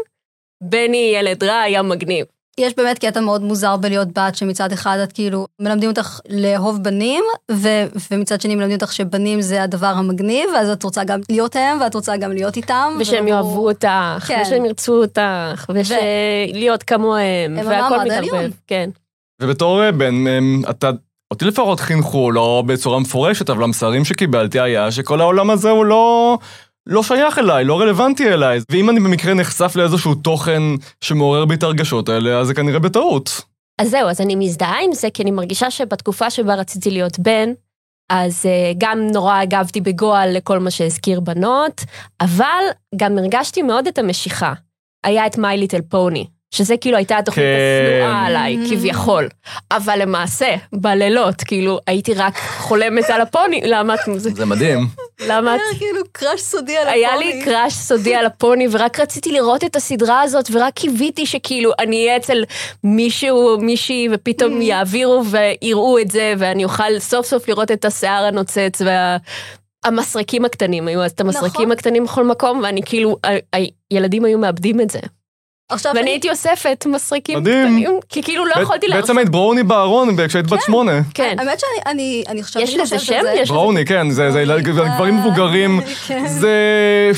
בני 0.63 1.11
ילד 1.15 1.43
רע 1.43 1.59
היה 1.59 1.81
מגניב. 1.81 2.25
יש 2.59 2.73
באמת 2.75 2.99
קטע 2.99 3.19
מאוד 3.21 3.41
מוזר 3.41 3.77
בלהיות 3.77 4.07
בת, 4.07 4.35
שמצד 4.35 4.71
אחד 4.71 4.97
את 5.03 5.11
כאילו 5.13 5.47
מלמדים 5.61 5.89
אותך 5.89 6.19
לאהוב 6.29 6.83
בנים, 6.83 7.23
ו- 7.51 7.83
ומצד 8.11 8.41
שני 8.41 8.55
מלמדים 8.55 8.75
אותך 8.75 8.93
שבנים 8.93 9.41
זה 9.41 9.63
הדבר 9.63 9.87
המגניב, 9.87 10.49
ואז 10.53 10.69
את 10.69 10.83
רוצה 10.83 11.03
גם 11.03 11.19
להיות 11.29 11.55
הם, 11.55 11.81
ואת 11.81 11.95
רוצה 11.95 12.17
גם 12.17 12.31
להיות 12.31 12.57
איתם. 12.57 12.97
ושהם 12.99 13.23
ולא- 13.25 13.33
יאהבו 13.33 13.67
אותך, 13.69 13.87
כן. 14.27 14.41
ושהם 14.45 14.65
ירצו 14.65 15.01
אותך, 15.01 15.71
ושלהיות 15.75 16.83
כמוהם, 16.83 17.57
הם 17.57 17.67
והכל. 17.67 17.99
מתערבב. 17.99 18.51
כן. 18.67 18.89
ובתור 19.41 19.83
אה, 19.83 19.91
בן, 19.91 20.27
אמ, 20.27 20.61
אתה, 20.69 20.91
אותי 21.31 21.45
לפחות 21.45 21.79
חינכו, 21.79 22.31
לא 22.31 22.63
בצורה 22.65 22.99
מפורשת, 22.99 23.49
אבל 23.49 23.63
המסרים 23.63 24.05
שקיבלתי 24.05 24.59
היה 24.59 24.91
שכל 24.91 25.21
העולם 25.21 25.49
הזה 25.49 25.69
הוא 25.69 25.85
לא, 25.85 26.37
לא 26.87 27.03
שייך 27.03 27.37
אליי, 27.37 27.65
לא 27.65 27.79
רלוונטי 27.79 28.29
אליי. 28.29 28.59
ואם 28.71 28.89
אני 28.89 28.99
במקרה 28.99 29.33
נחשף 29.33 29.75
לאיזשהו 29.75 30.15
תוכן 30.15 30.61
שמעורר 31.01 31.45
בי 31.45 31.55
את 31.55 31.63
הרגשות 31.63 32.09
האלה, 32.09 32.39
אז 32.39 32.47
זה 32.47 32.53
כנראה 32.53 32.79
בטעות. 32.79 33.41
אז 33.81 33.89
זהו, 33.89 34.09
אז 34.09 34.21
אני 34.21 34.35
מזדהה 34.35 34.83
עם 34.83 34.93
זה, 34.93 35.07
כי 35.13 35.23
אני 35.23 35.31
מרגישה 35.31 35.71
שבתקופה 35.71 36.29
שבה 36.29 36.55
רציתי 36.55 36.91
להיות 36.91 37.19
בן, 37.19 37.49
אז 38.09 38.45
uh, 38.45 38.75
גם 38.77 38.99
נורא 39.13 39.35
הגבתי 39.35 39.81
בגועל 39.81 40.37
לכל 40.37 40.59
מה 40.59 40.71
שהזכיר 40.71 41.19
בנות, 41.19 41.81
אבל 42.21 42.63
גם 42.95 43.17
הרגשתי 43.17 43.61
מאוד 43.61 43.87
את 43.87 43.97
המשיכה. 43.97 44.53
היה 45.03 45.27
את 45.27 45.35
My 45.35 45.57
Little 45.63 45.93
Pony, 45.93 46.25
שזה 46.51 46.77
כאילו 46.77 46.97
הייתה 46.97 47.17
התוכנית 47.17 47.45
כן. 47.45 48.01
השנואה 48.05 48.25
עליי, 48.25 48.57
כביכול. 48.69 49.29
אבל 49.71 50.01
למעשה, 50.01 50.55
בלילות, 50.73 51.35
כאילו, 51.41 51.79
הייתי 51.87 52.13
רק 52.13 52.37
חולמת 52.57 53.09
על 53.09 53.21
הפוני, 53.21 53.61
למה 53.65 53.93
את... 53.95 53.99
זה- 54.17 54.29
זה 54.35 54.45
מדהים. 54.45 54.87
למה 55.27 55.55
את... 55.55 55.61
היה 55.69 55.79
כאילו 55.79 56.01
קראש 56.11 56.41
סודי 56.41 56.77
על 56.77 56.87
היה 56.87 57.09
הפוני. 57.09 57.25
לי 57.33 57.45
קראש 57.45 57.73
סודי 57.73 58.15
על 58.15 58.25
הפוני, 58.25 58.67
ורק 58.71 58.99
רציתי 58.99 59.31
לראות 59.31 59.63
את 59.63 59.75
הסדרה 59.75 60.21
הזאת, 60.21 60.45
ורק 60.51 60.73
קיוויתי 60.73 61.25
שכאילו 61.25 61.71
אני 61.79 62.05
אהיה 62.05 62.17
אצל 62.17 62.43
מישהו, 62.83 63.57
מישהי, 63.61 64.07
ופתאום 64.11 64.61
יעבירו 64.61 65.23
ויראו 65.25 65.99
את 65.99 66.11
זה, 66.11 66.33
ואני 66.37 66.63
אוכל 66.63 66.99
סוף 66.99 67.25
סוף 67.25 67.47
לראות 67.47 67.71
את 67.71 67.85
השיער 67.85 68.23
הנוצץ 68.23 68.81
וה... 68.85 69.17
המסרקים 69.83 70.45
הקטנים 70.45 70.87
היו 70.87 71.03
אז 71.03 71.11
את 71.11 71.21
המסרקים 71.21 71.49
נכון. 71.61 71.71
הקטנים 71.71 72.03
בכל 72.03 72.23
מקום, 72.23 72.59
ואני 72.63 72.81
כאילו, 72.85 73.17
הילדים 73.91 74.25
היו 74.25 74.39
מאבדים 74.39 74.81
את 74.81 74.89
זה. 74.89 74.99
עכשיו 75.69 75.91
ואני 75.95 76.01
אני- 76.01 76.11
הייתי 76.11 76.29
אוספת 76.29 76.85
מסריקים. 76.89 77.39
קטנים, 77.41 77.99
כי 78.09 78.23
כאילו 78.23 78.45
לא 78.45 78.61
יכולתי 78.61 78.85
בעצם 78.87 78.95
להרשות. 78.95 79.17
היית 79.17 79.29
בראוני 79.29 79.63
בארון 79.63 80.27
כשהיית 80.27 80.47
בת 80.47 80.59
שמונה. 80.65 81.01
כן. 81.13 81.35
האמת 81.39 81.59
שאני 81.59 81.91
אני- 81.91 82.23
אני 82.27 82.43
חושבת 82.43 82.63
יש 82.63 82.69
שאני 82.71 82.83
לזה 82.83 82.97
חושבת 82.97 83.19
שם? 83.45 83.53
בראוני, 83.53 83.85
כן, 83.85 84.09
זה 84.09 84.31
זה 84.31 84.43
גברים 84.63 85.17
מבוגרים. 85.17 85.81
כן. 86.07 86.27
זה 86.27 86.53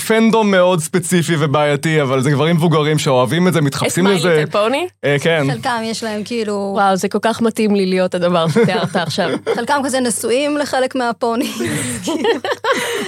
פנדום 0.08 0.52
מאוד 0.52 0.80
ספציפי 0.80 1.34
ובעייתי, 1.40 2.02
אבל 2.02 2.22
זה 2.22 2.32
גברים 2.32 2.56
מבוגרים 2.56 3.00
שאוהבים 3.00 3.48
את 3.48 3.54
זה, 3.54 3.62
מתחפשים 3.62 4.04
מיי 4.04 4.16
לזה. 4.16 4.36
ליטל 4.36 4.52
פוני? 4.52 4.88
אה, 5.06 5.16
כן. 5.22 5.44
חלקם 5.52 5.80
יש 5.84 6.04
להם 6.04 6.24
כאילו, 6.24 6.72
וואו, 6.76 6.96
זה 6.96 7.10
כל 7.10 7.20
כך 7.22 7.42
מתאים 7.42 7.76
לי 7.76 7.86
להיות 7.86 8.16
הדבר 8.16 8.48
שתיארת 8.48 8.96
עכשיו. 9.06 9.30
חלקם 9.56 9.82
כזה 9.86 10.00
נשואים 10.00 10.58
לחלק 10.58 10.96
מהפוני. 10.96 11.52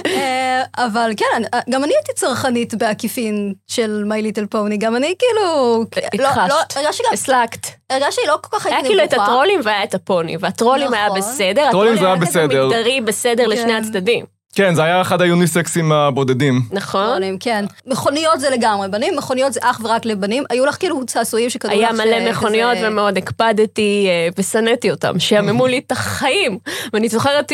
אה, 0.06 0.62
אבל 0.76 1.10
כן, 1.16 1.42
גם 1.70 1.84
אני 1.84 1.92
הייתי 1.94 2.12
צרכנית 2.14 2.74
בעקיפין 2.74 3.52
של 3.66 4.04
My 4.08 4.22
Little 4.24 4.54
Pony, 4.54 4.76
גם 4.78 4.96
אני 4.96 5.14
כאילו, 5.18 5.33
לא, 5.36 5.80
הכחשת. 6.12 6.48
לא, 6.48 6.80
הרגשתי 6.82 7.02
גם, 7.06 7.12
הסלקת. 7.12 7.66
הרגשתי 7.90 8.20
לא 8.26 8.38
כל 8.42 8.58
כך 8.58 8.66
היה 8.66 8.76
הייתי 8.76 8.88
כאילו 8.88 9.04
את 9.04 9.12
נבוכה. 9.12 9.24
הטרולים 9.30 9.60
והיה 9.64 9.84
את 9.84 9.94
הפוני, 9.94 10.36
והטרולים 10.40 10.92
היה 10.94 11.06
נכון. 11.06 11.18
בסדר, 11.18 11.70
טרולים 11.70 11.96
זה 11.96 12.06
היה 12.06 12.16
כזה 12.16 12.26
בסדר. 12.26 12.66
מגדרי 12.66 13.00
בסדר 13.00 13.46
לשני 13.46 13.72
כן. 13.72 13.76
הצדדים, 13.76 14.24
כן, 14.54 14.74
זה 14.74 14.84
היה 14.84 15.00
אחד 15.00 15.22
היוניסקסים 15.22 15.92
הבודדים. 15.92 16.60
נכון? 16.70 17.22
כן. 17.40 17.64
מכוניות 17.86 18.40
זה 18.40 18.50
לגמרי 18.50 18.88
בנים, 18.88 19.16
מכוניות 19.16 19.52
זה 19.52 19.60
אך 19.62 19.80
ורק 19.84 20.04
לבנים. 20.04 20.44
היו 20.50 20.66
לך 20.66 20.76
כאילו 20.78 21.06
צעצועים 21.06 21.50
שכתבו 21.50 21.72
לך 21.72 21.78
היה 21.78 21.92
מלא 21.92 22.30
מכוניות 22.30 22.76
כזה- 22.76 22.88
ומאוד 22.88 23.18
הקפדתי 23.18 24.06
אה, 24.08 24.28
ושנאתי 24.38 24.90
אותם, 24.90 25.18
שיעממו 25.18 25.66
לי 25.66 25.78
את 25.86 25.92
החיים. 25.92 26.58
ואני 26.92 27.08
זוכרת 27.08 27.52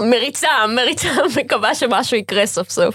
מריצה, 0.00 0.48
מריצה, 0.76 1.08
מקווה 1.40 1.74
שמשהו 1.74 2.16
יקרה 2.16 2.46
סוף 2.46 2.70
סוף. 2.70 2.94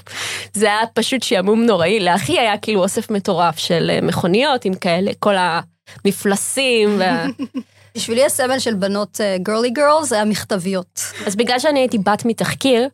זה 0.54 0.66
היה 0.66 0.80
פשוט 0.94 1.24
שעמום 1.24 1.64
נוראי. 1.66 2.00
לאחי 2.00 2.40
היה 2.40 2.58
כאילו 2.58 2.82
אוסף 2.84 3.12
מטורף 3.12 3.58
של 3.58 3.92
אה, 3.94 4.00
מכוניות 4.02 4.66
עם 4.66 4.74
כאלה, 4.74 5.12
כל 5.20 5.36
המפלסים. 6.06 6.96
וה... 7.00 7.26
בשבילי 7.96 8.26
הסמל 8.26 8.60
של 8.60 8.74
בנות 8.74 9.20
גרלי 9.38 9.70
גרל 9.70 10.04
זה 10.04 10.16
היה 10.16 10.26
מכתביות. 10.26 11.02
אז 11.26 11.36
בגלל 11.36 11.60
שאני 11.60 11.80
הייתי 11.80 11.98
בת 11.98 12.26
מתחקיר, 12.26 12.88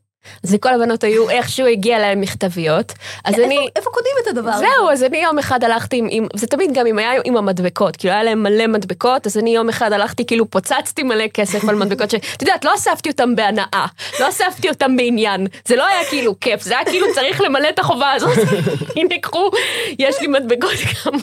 אז 0.43 0.53
לכל 0.53 0.73
הבנות 0.73 1.03
היו 1.03 1.29
איכשהו 1.29 1.65
הגיע 1.67 1.99
להם 1.99 2.21
מכתביות. 2.21 2.93
אז 3.25 3.33
אני... 3.33 3.67
איפה- 3.75 3.89
קונים 3.91 4.11
את 4.23 4.27
הדבר 4.27 4.49
הזה? 4.49 4.65
זהו, 4.77 4.89
אז 4.89 5.03
אני 5.03 5.17
יום 5.17 5.39
אחד 5.39 5.63
הלכתי 5.63 5.97
עם, 5.97 6.07
עם, 6.09 6.27
זה 6.35 6.47
תמיד 6.47 6.73
גם 6.73 6.87
אם 6.87 6.97
היה 6.97 7.11
עם 7.23 7.37
המדבקות, 7.37 7.95
כאילו 7.95 8.13
היה 8.13 8.23
להם 8.23 8.43
מלא 8.43 8.67
מדבקות, 8.67 9.27
אז 9.27 9.37
אני 9.37 9.55
יום 9.55 9.69
אחד 9.69 9.93
הלכתי, 9.93 10.25
כאילו 10.25 10.49
פוצצתי 10.49 11.03
מלא 11.03 11.27
כסף 11.27 11.69
על 11.69 11.75
מדבקות 11.75 12.11
ש... 12.11 12.15
את 12.37 12.41
יודעת, 12.41 12.65
לא 12.65 12.75
אספתי 12.75 13.09
אותם 13.09 13.35
בהנאה, 13.35 13.85
לא 14.19 14.29
אספתי 14.29 14.69
אותם 14.69 14.97
בעניין, 14.97 15.47
זה 15.65 15.75
לא 15.75 15.85
היה 15.87 16.05
כאילו 16.09 16.39
כיף, 16.39 16.61
זה 16.61 16.77
היה 16.77 16.85
כאילו 16.85 17.07
צריך 17.13 17.41
למלא 17.41 17.69
את 17.69 17.79
החובה 17.79 18.11
הזאת. 18.11 18.37
הנה 18.95 19.15
קחו, 19.21 19.51
יש 19.99 20.21
לי 20.21 20.27
מדבקות 20.27 20.71
גם. 21.05 21.13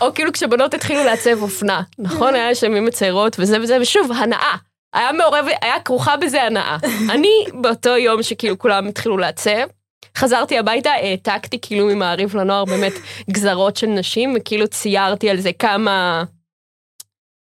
או 0.00 0.14
כאילו 0.14 0.32
כשבנות 0.32 0.74
התחילו 0.74 1.04
לעצב 1.04 1.42
אופנה, 1.42 1.82
נכון? 1.98 2.34
היה 2.34 2.54
שם 2.54 2.74
עם 2.74 2.84
מציירות 2.84 3.36
וזה 3.38 3.60
וזה, 3.62 3.78
ושוב, 3.80 4.12
הנאה. 4.12 4.54
היה 4.92 5.12
מעורב, 5.12 5.46
היה 5.62 5.80
כרוכה 5.80 6.16
בזה 6.16 6.42
הנאה. 6.42 6.76
אני, 7.14 7.44
באותו 7.62 7.96
יום 7.96 8.22
שכאילו 8.22 8.58
כולם 8.58 8.86
התחילו 8.86 9.18
לעצב, 9.18 9.66
חזרתי 10.16 10.58
הביתה, 10.58 10.90
העתקתי 10.90 11.58
כאילו 11.62 11.86
ממעריב 11.86 12.36
לנוער 12.36 12.64
באמת 12.64 12.92
גזרות 13.30 13.76
של 13.76 13.86
נשים, 13.86 14.34
וכאילו 14.36 14.68
ציירתי 14.68 15.30
על 15.30 15.40
זה 15.40 15.50
כמה... 15.58 16.24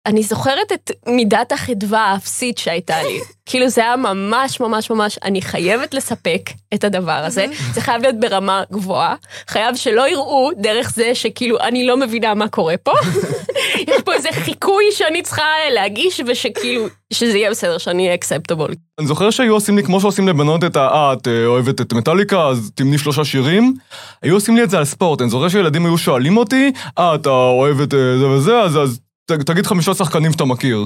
אני 0.05 0.23
זוכרת 0.23 0.71
את 0.73 0.91
מידת 1.07 1.51
החדווה 1.51 1.99
האפסית 1.99 2.57
שהייתה 2.57 3.03
לי. 3.03 3.19
כאילו 3.49 3.69
זה 3.69 3.81
היה 3.81 3.95
ממש 3.95 4.59
ממש 4.59 4.89
ממש, 4.89 5.19
אני 5.23 5.41
חייבת 5.41 5.93
לספק 5.93 6.49
את 6.73 6.83
הדבר 6.83 7.11
הזה, 7.11 7.45
זה 7.73 7.81
חייב 7.81 8.01
להיות 8.01 8.19
ברמה 8.19 8.63
גבוהה, 8.71 9.15
חייב 9.47 9.75
שלא 9.75 10.09
יראו 10.09 10.49
דרך 10.57 10.89
זה 10.89 11.15
שכאילו 11.15 11.59
אני 11.59 11.87
לא 11.87 11.97
מבינה 11.97 12.33
מה 12.33 12.47
קורה 12.47 12.77
פה. 12.77 12.91
יש 13.87 14.01
פה 14.05 14.13
איזה 14.13 14.29
חיקוי 14.31 14.83
שאני 14.91 15.21
צריכה 15.21 15.43
להגיש 15.73 16.21
ושכאילו, 16.27 16.87
שזה 17.13 17.37
יהיה 17.37 17.51
בסדר, 17.51 17.77
שאני 17.77 18.03
אהיה 18.03 18.13
אקספטבול. 18.13 18.71
אני 18.99 19.07
זוכר 19.07 19.29
שהיו 19.29 19.53
עושים 19.53 19.77
לי, 19.77 19.83
כמו 19.83 20.01
שעושים 20.01 20.27
לבנות 20.27 20.63
את 20.63 20.75
ה... 20.75 20.87
אה, 20.87 21.13
את 21.13 21.27
אה, 21.27 21.45
אוהבת 21.45 21.81
את 21.81 21.93
מטאליקה, 21.93 22.47
אז 22.47 22.71
תמני 22.75 22.97
שלושה 22.97 23.25
שירים. 23.25 23.73
היו 24.21 24.35
עושים 24.35 24.55
לי 24.55 24.63
את 24.63 24.69
זה 24.69 24.77
על 24.77 24.85
ספורט. 24.85 25.21
אני 25.21 25.29
זוכר 25.29 25.49
שילדים 25.49 25.85
היו 25.85 25.97
שואלים 25.97 26.37
אותי, 26.37 26.71
אה, 26.97 27.15
אתה 27.15 27.29
אוהב 27.29 27.81
את 27.81 27.93
אה, 27.93 28.17
זה 28.19 28.27
וזה, 28.27 28.61
אז, 28.61 28.99
תגיד 29.25 29.65
חמישה 29.65 29.93
שחקנים 29.93 30.31
שאתה 30.31 30.45
מכיר. 30.45 30.85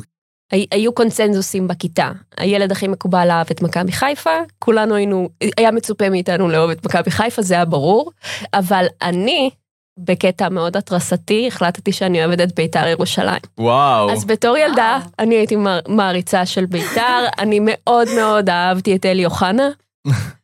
הי- 0.52 0.68
היו 0.72 0.94
קונצנזוסים 0.94 1.68
בכיתה. 1.68 2.12
הילד 2.38 2.72
הכי 2.72 2.88
מקובל 2.88 3.32
אהב 3.32 3.48
את 3.52 3.62
מכבי 3.62 3.92
חיפה, 3.92 4.30
כולנו 4.60 4.96
היינו, 4.96 5.30
היה 5.58 5.72
מצופה 5.72 6.10
מאיתנו 6.10 6.50
לאהוב 6.50 6.70
את 6.72 6.86
מכבי 6.86 7.12
חיפה, 7.12 7.42
זה 7.42 7.54
היה 7.54 7.66
ברור, 7.66 8.12
אבל 8.54 8.86
אני, 9.02 9.50
בקטע 10.00 10.50
מאוד 10.50 10.78
התרסתי, 10.78 11.48
החלטתי 11.48 11.92
שאני 11.92 12.26
אוהבת 12.26 12.42
את 12.42 12.56
בית"ר 12.56 12.88
ירושלים. 12.88 13.40
וואו. 13.58 14.12
אז 14.12 14.26
בתור 14.26 14.58
ילדה, 14.58 14.98
וואו. 15.02 15.12
אני 15.20 15.36
הייתי 15.36 15.56
מע- 15.56 15.80
מעריצה 15.88 16.46
של 16.46 16.66
בית"ר, 16.66 17.26
אני 17.40 17.60
מאוד 17.64 18.08
מאוד 18.16 18.50
אהבתי 18.50 18.96
את 18.96 19.06
אלי 19.06 19.26
אוחנה. 19.26 19.70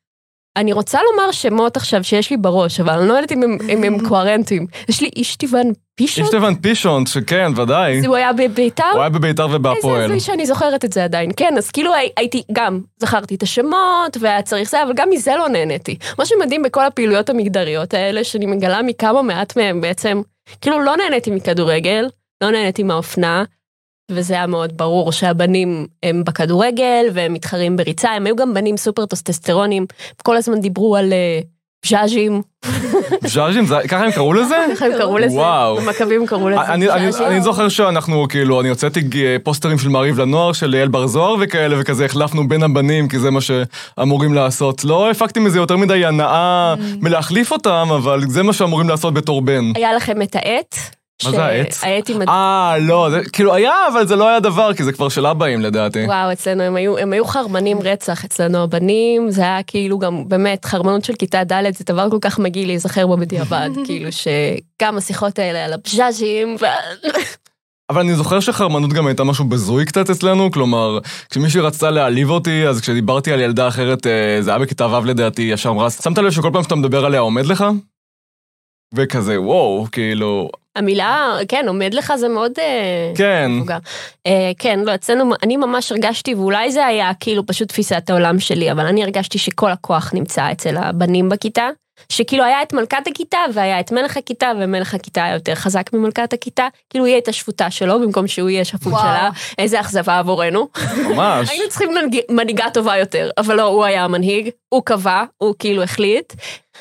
אני 0.58 0.74
רוצה 0.74 1.00
לומר 1.12 1.32
שמות 1.32 1.78
עכשיו 1.78 2.04
שיש 2.04 2.30
לי 2.32 2.38
בראש, 2.38 2.80
אבל 2.80 3.00
אני 3.00 3.08
לא 3.08 3.14
יודעת 3.14 3.32
אם 3.32 3.84
הם, 3.84 4.00
קוהרנטיים. 4.10 4.68
יש 4.90 5.02
לי 5.02 5.10
איש 5.16 5.36
טיוון 5.36 5.64
פישוט, 5.96 6.26
אישטבן 6.26 6.56
פישון, 6.56 7.06
שכן, 7.06 7.52
ודאי. 7.56 8.06
הוא 8.06 8.16
היה 8.16 8.34
בבית"ר, 8.34 8.84
הוא 8.94 9.02
היה 9.02 9.10
בביתר 9.10 9.44
איזה 9.46 9.56
ובהפועל. 9.56 10.02
הזוי 10.04 10.20
שאני 10.20 10.46
זוכרת 10.46 10.86
את 10.86 10.94
זה 10.94 11.04
עדיין. 11.04 11.32
כן, 11.38 11.54
אז 11.58 11.72
כאילו 11.72 11.94
הי- 11.94 12.10
הייתי, 12.18 12.44
גם 12.52 12.82
זכרתי 13.00 13.36
את 13.36 13.44
השמות, 13.44 14.18
והיה 14.20 14.42
צריך 14.42 14.70
זה, 14.70 14.84
אבל 14.84 14.92
גם 14.96 15.10
מזה 15.10 15.32
לא 15.38 15.50
נהניתי. 15.50 15.98
מה 16.20 16.26
שמדהים 16.26 16.64
בכל 16.64 16.86
הפעילויות 16.86 17.30
המגדריות 17.30 17.94
האלה, 17.94 18.24
שאני 18.24 18.46
מגלה 18.46 18.82
מכמה 18.82 19.22
מעט 19.22 19.58
מהם 19.58 19.82
בעצם, 19.82 20.22
כאילו 20.62 20.80
לא 20.82 20.98
נהניתי 20.98 21.32
מכדורגל, 21.32 22.10
לא 22.44 22.52
נהניתי 22.52 22.84
מהאופנה, 22.84 23.44
וזה 24.12 24.34
היה 24.34 24.48
מאוד 24.48 24.78
ברור 24.78 25.12
שהבנים 25.12 25.88
הם 26.04 26.24
בכדורגל, 26.26 27.06
והם 27.14 27.34
מתחרים 27.34 27.78
בריצה, 27.78 28.10
הם 28.12 28.26
היו 28.26 28.36
גם 28.36 28.54
בנים 28.54 28.78
סופר 28.78 29.06
טוסטסטרונים, 29.06 29.86
כל 30.24 30.38
הזמן 30.38 30.60
דיברו 30.62 30.96
על 30.96 31.14
אה, 31.14 31.40
ז'אז'ים, 31.86 32.42
ז'אז'ים, 33.26 33.66
ככה 33.88 34.06
הם 34.06 34.12
קראו 34.12 34.34
לזה? 34.34 34.56
איך 34.72 34.82
הם 34.82 34.92
קראו 34.98 35.18
לזה? 35.18 35.36
וואו. 35.36 35.76
במכבים 35.78 36.26
קראו 36.28 36.50
לזה 36.50 36.60
ז'אז'ים. 36.88 37.26
אני 37.28 37.42
זוכר 37.42 37.70
שאנחנו, 37.70 38.28
כאילו, 38.30 38.62
אני 38.62 38.70
הוצאתי 38.70 39.02
ג- 39.02 39.38
פוסטרים 39.44 39.78
של 39.78 39.90
מעריב 39.90 40.20
לנוער 40.20 40.54
של 40.54 40.74
אייל 40.76 40.88
בר 40.88 41.08
זוהר 41.08 41.36
וכאלה, 41.42 41.76
וכזה 41.80 42.06
החלפנו 42.06 42.48
בין 42.48 42.64
הבנים, 42.64 43.08
כי 43.08 43.20
זה 43.20 43.32
מה 43.32 43.40
שאמורים 43.42 44.34
לעשות. 44.34 44.84
לא 44.86 45.12
הפקתי 45.12 45.40
מזה 45.40 45.58
יותר 45.58 45.78
מדי 45.78 46.06
הנאה 46.06 46.76
מלהחליף 47.02 47.52
אותם, 47.52 47.88
אבל 47.96 48.22
זה 48.28 48.44
מה 48.44 48.54
שאמורים 48.54 48.90
לעשות 48.90 49.14
בתור 49.14 49.42
בן. 49.42 49.72
היה 49.76 49.94
לכם 49.94 50.22
את 50.22 50.36
העט. 50.36 50.76
מה 51.24 51.32
זה 51.32 51.46
העט? 51.46 51.76
העט 51.82 52.10
עם 52.10 52.30
אה, 52.30 52.76
לא, 52.82 53.08
זה 53.12 53.22
כאילו 53.34 53.54
היה, 53.54 53.74
אבל 53.94 54.08
זה 54.08 54.16
לא 54.16 54.28
היה 54.28 54.40
דבר, 54.40 54.74
כי 54.74 54.84
זה 54.84 54.92
כבר 54.92 55.10
של 55.10 55.26
אבאים 55.26 55.62
לדעתי. 55.62 56.06
וואו, 56.06 56.32
אצלנו 56.32 56.64
הם 56.64 56.76
היו, 56.76 56.98
הם 56.98 57.14
היו 57.14 57.26
חרמנים 57.26 57.80
רצח, 57.82 58.26
אצלנו 58.26 58.64
הבנים, 58.64 59.32
זה 59.32 59.42
היה 59.42 59.64
כאילו 59.64 60.00
גם, 60.00 60.28
באמת, 60.28 60.66
חרמנות 60.66 61.06
של 61.06 61.14
כיתה 61.14 61.44
ד' 61.44 61.74
זה 61.74 61.84
דבר 61.88 62.10
כל 62.10 62.18
כך 62.22 62.40
מגעיל 62.40 62.68
להיזכר 62.68 63.08
בו 63.08 63.18
בדיעבד, 63.18 63.70
כאילו 63.86 64.10
שגם 64.12 64.98
השיחות 64.98 65.40
האלה 65.40 65.66
על 65.66 65.74
הבז'אז'ים, 65.74 66.56
ו... 66.62 66.66
אבל 67.90 68.02
אני 68.02 68.16
זוכר 68.16 68.40
שחרמנות 68.40 68.94
גם 68.94 69.08
הייתה 69.08 69.24
משהו 69.24 69.46
בזוי 69.46 69.86
קצת 69.86 70.10
אצלנו, 70.10 70.52
כלומר, 70.52 71.00
כשמישהי 71.30 71.62
רצתה 71.62 71.92
להעליב 71.92 72.30
אותי, 72.30 72.68
אז 72.68 72.82
כשדיברתי 72.82 73.32
על 73.32 73.40
ילדה 73.40 73.68
אחרת, 73.68 74.08
אה, 74.08 74.38
זה 74.42 74.50
היה 74.50 74.60
בכיתה 74.60 74.88
ו' 74.88 75.06
לדעתי, 75.06 75.42
ישר 75.42 75.70
אמרה, 75.70 75.90
שמת 75.90 76.18
לב 76.18 76.32
שכל 76.32 76.50
פעם 76.54 76.64
שאתה 76.64 76.76
מדבר 76.76 77.06
עליה 77.06 77.20
עומד 77.20 77.46
לך? 77.46 77.66
וכזה, 78.96 79.42
וואו, 79.42 79.86
כאילו, 79.92 80.50
המילה, 80.76 81.34
כן, 81.48 81.66
עומד 81.68 81.94
לך 81.94 82.14
זה 82.16 82.28
מאוד... 82.30 82.52
אה, 82.60 83.12
כן. 83.16 83.52
מבוגר. 83.52 83.78
אה, 84.28 84.52
כן, 84.60 84.80
לא, 84.80 84.96
אצלנו, 84.96 85.34
אני 85.44 85.58
ממש 85.58 85.92
הרגשתי, 85.92 86.36
ואולי 86.36 86.72
זה 86.72 86.86
היה 86.86 87.12
כאילו 87.20 87.46
פשוט 87.46 87.68
תפיסת 87.68 88.10
העולם 88.10 88.40
שלי, 88.40 88.72
אבל 88.72 88.86
אני 88.86 89.04
הרגשתי 89.04 89.38
שכל 89.38 89.72
הכוח 89.72 90.12
נמצא 90.14 90.52
אצל 90.52 90.78
הבנים 90.78 91.30
בכיתה. 91.30 91.70
שכאילו 92.10 92.44
היה 92.44 92.62
את 92.62 92.74
מלכת 92.74 93.08
הכיתה 93.08 93.38
והיה 93.54 93.80
את 93.80 93.92
מלך 93.92 94.18
הכיתה 94.18 94.52
ומלך 94.60 94.94
הכיתה 94.94 95.24
היה 95.26 95.34
יותר 95.34 95.56
חזק 95.56 95.94
ממלכת 95.94 96.34
הכיתה 96.34 96.68
כאילו 96.90 97.06
היא 97.06 97.14
הייתה 97.14 97.32
שפוטה 97.34 97.72
שלו 97.72 98.00
במקום 98.02 98.28
שהוא 98.28 98.50
יהיה 98.50 98.66
שפוט. 98.66 98.94
שלה 99.02 99.30
איזה 99.58 99.80
אכזבה 99.80 100.20
עבורנו 100.20 100.68
ממש. 101.10 101.50
היינו 101.50 101.70
צריכים 101.70 101.90
מנהיג- 101.94 102.24
מנהיגה 102.32 102.66
טובה 102.74 102.98
יותר, 102.98 103.30
אבל 103.38 103.56
לא, 103.56 103.64
הוא 103.64 103.86
היה 103.86 104.04
המנהיג, 104.04 104.50
הוא 104.70 104.82
קבע, 104.86 105.24
הוא 105.38 105.56
כאילו 105.60 105.84
החליט. 105.84 106.34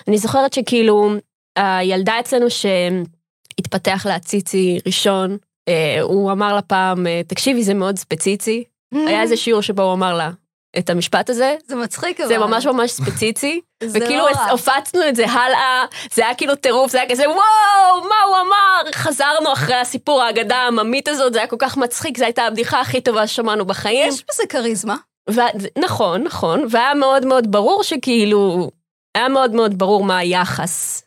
אני 0.08 0.18
זוכרת 0.18 0.52
שכאילו, 0.52 1.14
הילדה 1.56 2.20
אצלנו 2.20 2.46
שהתפתח 2.50 4.06
לעציצי 4.08 4.78
ראשון, 4.86 5.36
אה, 5.68 5.98
הוא 6.02 6.32
אמר 6.32 6.54
לה 6.54 6.62
פעם, 6.62 7.06
אה, 7.06 7.20
תקשיבי, 7.26 7.62
זה 7.62 7.74
מאוד 7.74 7.98
ספציצי. 7.98 8.64
היה 8.94 9.22
איזה 9.22 9.36
שיעור 9.36 9.62
שבו 9.62 9.82
הוא 9.82 9.92
אמר 9.92 10.14
לה 10.14 10.30
את 10.78 10.90
המשפט 10.90 11.30
הזה, 11.30 11.56
זה 11.66 11.76
מצחיק 11.76 12.20
אבל. 12.20 12.28
זה 12.28 12.38
ממש 12.38 12.66
ממש 12.66 12.90
ספציצי, 12.90 13.60
וכאילו 13.92 14.16
לא 14.16 14.30
רע. 14.36 14.52
הפצנו 14.52 15.08
את 15.08 15.16
זה 15.16 15.26
הלאה, 15.26 15.84
זה 16.14 16.24
היה 16.26 16.34
כאילו 16.34 16.54
טירוף, 16.54 16.90
זה 16.90 17.00
היה 17.00 17.10
כזה 17.10 17.28
וואו, 17.28 18.08
מה 18.08 18.22
הוא 18.26 18.36
אמר? 18.36 18.92
חזרנו 18.92 19.52
אחרי 19.52 19.74
הסיפור, 19.74 20.22
האגדה 20.22 20.56
העממית 20.56 21.08
הזאת, 21.08 21.32
זה 21.32 21.38
היה 21.38 21.48
כל 21.48 21.56
כך 21.58 21.76
מצחיק, 21.76 22.18
זו 22.18 22.24
הייתה 22.24 22.42
הבדיחה 22.42 22.80
הכי 22.80 23.00
טובה 23.00 23.26
ששמענו 23.26 23.64
בחיים. 23.64 24.08
יש 24.08 24.24
בזה 24.30 24.42
כריזמה. 24.48 24.96
ו- 25.30 25.78
נכון, 25.78 26.22
נכון, 26.22 26.66
והיה 26.70 26.94
מאוד 26.94 27.26
מאוד 27.26 27.52
ברור 27.52 27.82
שכאילו, 27.82 28.70
היה 29.14 29.28
מאוד 29.28 29.52
מאוד 29.54 29.78
ברור 29.78 30.04
מה 30.04 30.18
היחס 30.18 31.02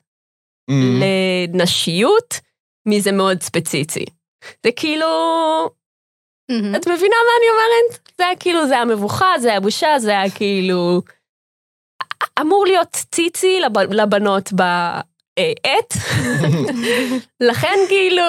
Mm. 0.71 1.53
לנשיות, 1.53 2.39
מי 2.85 3.01
זה 3.01 3.11
מאוד 3.11 3.41
ספציפי. 3.41 4.05
זה 4.63 4.71
כאילו, 4.75 5.07
מהמם. 6.51 6.75
את 6.75 6.87
מבינה 6.87 7.15
מה 7.25 7.31
אני 7.39 7.49
אומרת? 7.49 7.99
זה 8.17 8.25
היה 8.25 8.35
כאילו, 8.35 8.67
זה 8.67 8.73
היה 8.73 8.85
מבוכה, 8.85 9.33
זה 9.39 9.49
היה 9.49 9.59
בושה, 9.59 9.99
זה 9.99 10.11
היה 10.11 10.29
כאילו... 10.29 11.01
אמור 12.41 12.65
להיות 12.65 12.97
ציצי 13.11 13.59
לב, 13.59 13.77
לבנות 13.77 14.53
בעט, 14.53 15.93
לכן 17.49 17.77
כאילו, 17.87 18.23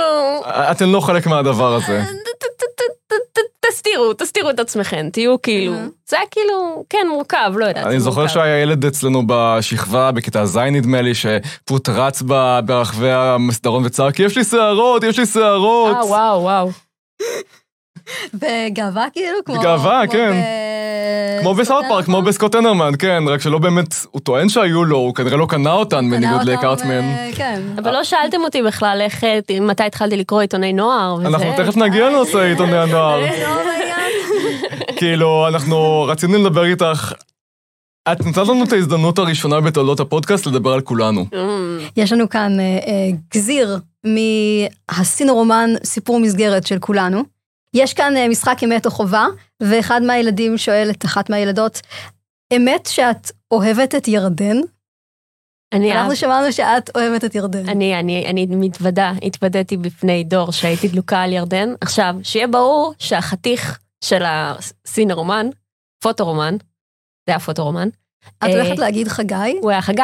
אתן 0.70 0.88
לא 0.88 1.00
חלק 1.00 1.26
מהדבר 1.26 1.74
הזה. 1.74 2.02
תסתירו, 3.70 4.14
תסתירו 4.14 4.50
את 4.50 4.60
עצמכם, 4.60 5.08
תהיו 5.12 5.42
כאילו. 5.42 5.72
זה 6.08 6.16
היה 6.16 6.26
כאילו, 6.30 6.84
כן, 6.90 7.06
מורכב, 7.10 7.52
לא 7.56 7.64
יודעת. 7.64 7.86
אני 7.86 8.00
זוכר. 8.00 8.26
שהיה 8.26 8.62
ילד 8.62 8.84
אצלנו 8.84 9.22
בשכבה, 9.26 10.12
בכיתה 10.12 10.46
ז' 10.46 10.56
נדמה 10.58 11.02
לי, 11.02 11.12
שפשוט 11.14 11.88
רץ 11.88 12.22
ברחבי 12.66 13.10
המסדרון 13.10 13.84
וצעק, 13.84 14.18
יש 14.20 14.36
לי 14.36 14.44
שערות, 14.44 15.02
יש 15.02 15.18
לי 15.18 15.26
שערות. 15.26 15.96
אה, 15.96 16.06
וואו, 16.06 16.42
וואו. 16.42 16.70
בגאווה 18.34 19.06
כאילו? 19.12 19.38
כמו... 19.44 19.58
בגאווה, 19.58 20.02
כמו 20.06 20.12
כן. 20.12 20.32
ב- 20.32 20.68
כמו 21.40 21.54
בסאוט 21.54 21.84
פארק, 21.88 22.04
כמו? 22.04 22.22
בסקוט 22.22 22.54
הנרמן, 22.54 22.92
כן, 22.98 23.22
רק 23.26 23.40
שלא 23.40 23.58
באמת, 23.58 23.94
הוא 24.10 24.20
טוען 24.20 24.48
שהיו 24.48 24.84
לו, 24.84 24.96
הוא 24.96 25.14
כנראה 25.14 25.36
לא 25.36 25.46
קנה 25.46 25.72
אותן 25.72 26.10
בניגוד 26.10 26.42
לקארטמן. 26.42 27.04
אה, 27.04 27.30
כן. 27.34 27.62
אבל 27.78 27.92
לא 27.92 28.04
שאלתם 28.04 28.40
אותי 28.40 28.62
בכלל 28.62 28.98
איך, 29.00 29.24
אה, 29.24 29.38
מתי 29.60 29.82
התחלתי 29.82 30.16
לקרוא 30.16 30.40
עיתוני 30.40 30.72
נוער. 30.72 31.14
וזה. 31.14 31.28
אנחנו 31.28 31.52
תכף 31.56 31.76
נגיע 31.76 32.10
לנושא 32.10 32.38
עיתוני 32.38 32.78
הנוער. 32.78 33.20
לא 33.20 33.26
בעניין. 33.26 34.10
כאילו, 34.98 35.48
אנחנו 35.48 36.02
רצינו 36.08 36.38
לדבר 36.38 36.64
איתך. 36.64 37.12
את 38.12 38.26
נתת 38.26 38.38
לנו 38.38 38.64
את 38.64 38.72
ההזדמנות 38.72 39.18
הראשונה 39.18 39.60
בתולדות 39.60 40.00
הפודקאסט 40.00 40.46
לדבר 40.46 40.72
על 40.72 40.80
כולנו. 40.80 41.26
אמ, 41.34 41.78
יש 41.96 42.12
לנו 42.12 42.28
כאן 42.28 42.60
אה, 42.60 42.64
אה, 42.64 43.10
גזיר 43.34 43.78
מהסינורומן 44.04 45.70
סיפור 45.84 46.20
מסגרת 46.20 46.66
של 46.66 46.78
כולנו. 46.78 47.22
יש 47.74 47.94
כאן 47.94 48.16
אה, 48.16 48.28
משחק 48.28 48.56
אמת 48.64 48.86
או 48.86 48.90
חובה, 48.90 49.26
ואחד 49.62 50.00
מהילדים 50.02 50.58
שואל 50.58 50.90
את 50.90 51.04
אחת 51.04 51.30
מהילדות, 51.30 51.80
אמת 52.56 52.86
שאת 52.86 53.30
אוהבת 53.50 53.94
את 53.94 54.08
ירדן? 54.08 54.56
אני 55.72 55.92
אנחנו 55.92 56.10
אהב- 56.10 56.14
שמענו 56.14 56.52
שאת 56.52 56.96
אוהבת 56.96 57.24
את 57.24 57.34
ירדן. 57.34 57.68
אני, 57.68 58.00
אני, 58.00 58.26
אני 58.26 58.46
מתוודה, 58.50 59.12
התוודעתי 59.22 59.76
בפני 59.76 60.24
דור 60.24 60.52
שהייתי 60.52 60.88
דלוקה 60.88 61.22
על 61.22 61.32
ירדן. 61.32 61.68
עכשיו, 61.80 62.14
שיהיה 62.22 62.46
ברור 62.46 62.94
שהחתיך 62.98 63.78
של 64.04 64.22
הסינרומן, 64.26 65.46
פוטורומן, 66.02 66.54
זה 67.26 67.32
היה 67.32 67.40
פוטורומן, 67.40 67.88
את 68.38 68.44
אה, 68.44 68.62
הולכת 68.62 68.78
להגיד 68.78 69.08
חגי? 69.08 69.58
הוא 69.62 69.70
היה 69.70 69.82
חגי. 69.82 70.02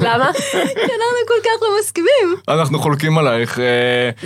למה? 0.00 0.30
כי 0.74 0.92
אנחנו 0.92 1.26
כל 1.28 1.40
כך 1.44 1.62
לא 1.62 1.68
מסכימים. 1.80 2.34
אנחנו 2.48 2.78
חולקים 2.78 3.18
עלייך. 3.18 3.58
אה, 3.58 3.64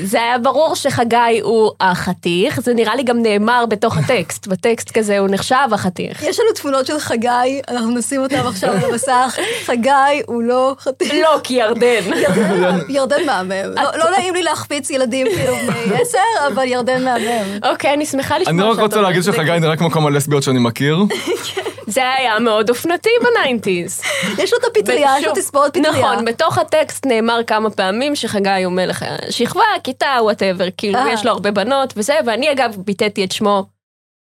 זה 0.04 0.22
היה 0.22 0.38
ברור 0.38 0.74
שחגי 0.76 1.40
הוא 1.42 1.70
החתיך, 1.80 2.60
זה 2.60 2.74
נראה 2.74 2.94
לי 2.96 3.02
גם 3.02 3.22
נאמר 3.22 3.64
בתוך 3.68 3.96
הטקסט, 3.96 4.46
בטקסט 4.50 4.90
כזה 4.90 5.18
הוא 5.18 5.28
נחשב 5.30 5.54
החתיך. 5.72 6.22
יש 6.22 6.40
לנו 6.40 6.52
תמונות 6.54 6.86
של 6.86 6.98
חגי, 6.98 7.28
אנחנו 7.68 7.90
נשים 7.90 8.20
אותם 8.20 8.46
עכשיו 8.46 8.70
על 8.70 8.90
המסך. 8.90 9.36
חגי 9.66 9.90
הוא 10.26 10.42
לא 10.42 10.74
חתיך. 10.80 11.12
לא, 11.14 11.38
כי 11.44 11.54
ירדן. 11.54 12.10
ירדן- 12.88 13.26
מהמם. 13.26 13.50
לא- 13.76 13.98
לא 13.98 14.10
נעים 14.10 14.34
לי 14.34 14.42
להחפיץ 14.42 14.90
ילדים 14.90 15.26
כאילו 15.36 15.54
בני 15.56 16.00
עשר, 16.02 16.18
אבל 16.54 16.64
ירדן 16.64 17.04
מהמם. 17.04 17.58
אוקיי, 17.70 17.94
אני 17.94 18.06
שמחה 18.06 18.38
לשמוע 18.38 18.52
אני 18.52 18.70
רק 18.70 18.72
שאתה 18.74 18.82
רוצה 18.82 19.00
להגיד 19.00 19.22
שחגי 19.22 19.58
נראה 19.60 19.76
כמו 19.76 19.90
כמה 19.90 20.10
לסביות 20.10 20.42
שאני 20.42 20.58
מכיר. 20.58 20.96
זה 21.86 22.12
היה 22.12 22.38
מאוד 22.38 22.70
אופנתי 22.70 23.10
ב 23.22 23.30
nineties. 23.30 24.02
יש 24.38 24.52
לו 24.52 24.58
את 24.58 24.64
הפטריה, 24.64 25.14
יש 25.18 25.24
לו 25.24 25.32
תספורת 25.34 25.76
פטריה. 25.76 25.90
נכון, 25.90 26.24
בתוך 26.24 26.58
הטקסט 26.58 27.06
נאמר 27.06 27.40
כמה 27.46 27.70
פעמים 27.70 28.16
שחגי 28.16 28.64
הוא 28.64 28.72
מלך 28.72 29.04
השכבה, 29.28 29.62
כיתה, 29.84 30.16
whatever, 30.20 30.68
כאילו, 30.76 30.98
אה. 30.98 31.12
יש 31.12 31.24
לו 31.24 31.30
הרבה 31.30 31.50
בנות 31.50 31.92
וזה, 31.96 32.14
ואני 32.26 32.52
אגב 32.52 32.76
ביטאתי 32.78 33.24
את 33.24 33.32
שמו 33.32 33.66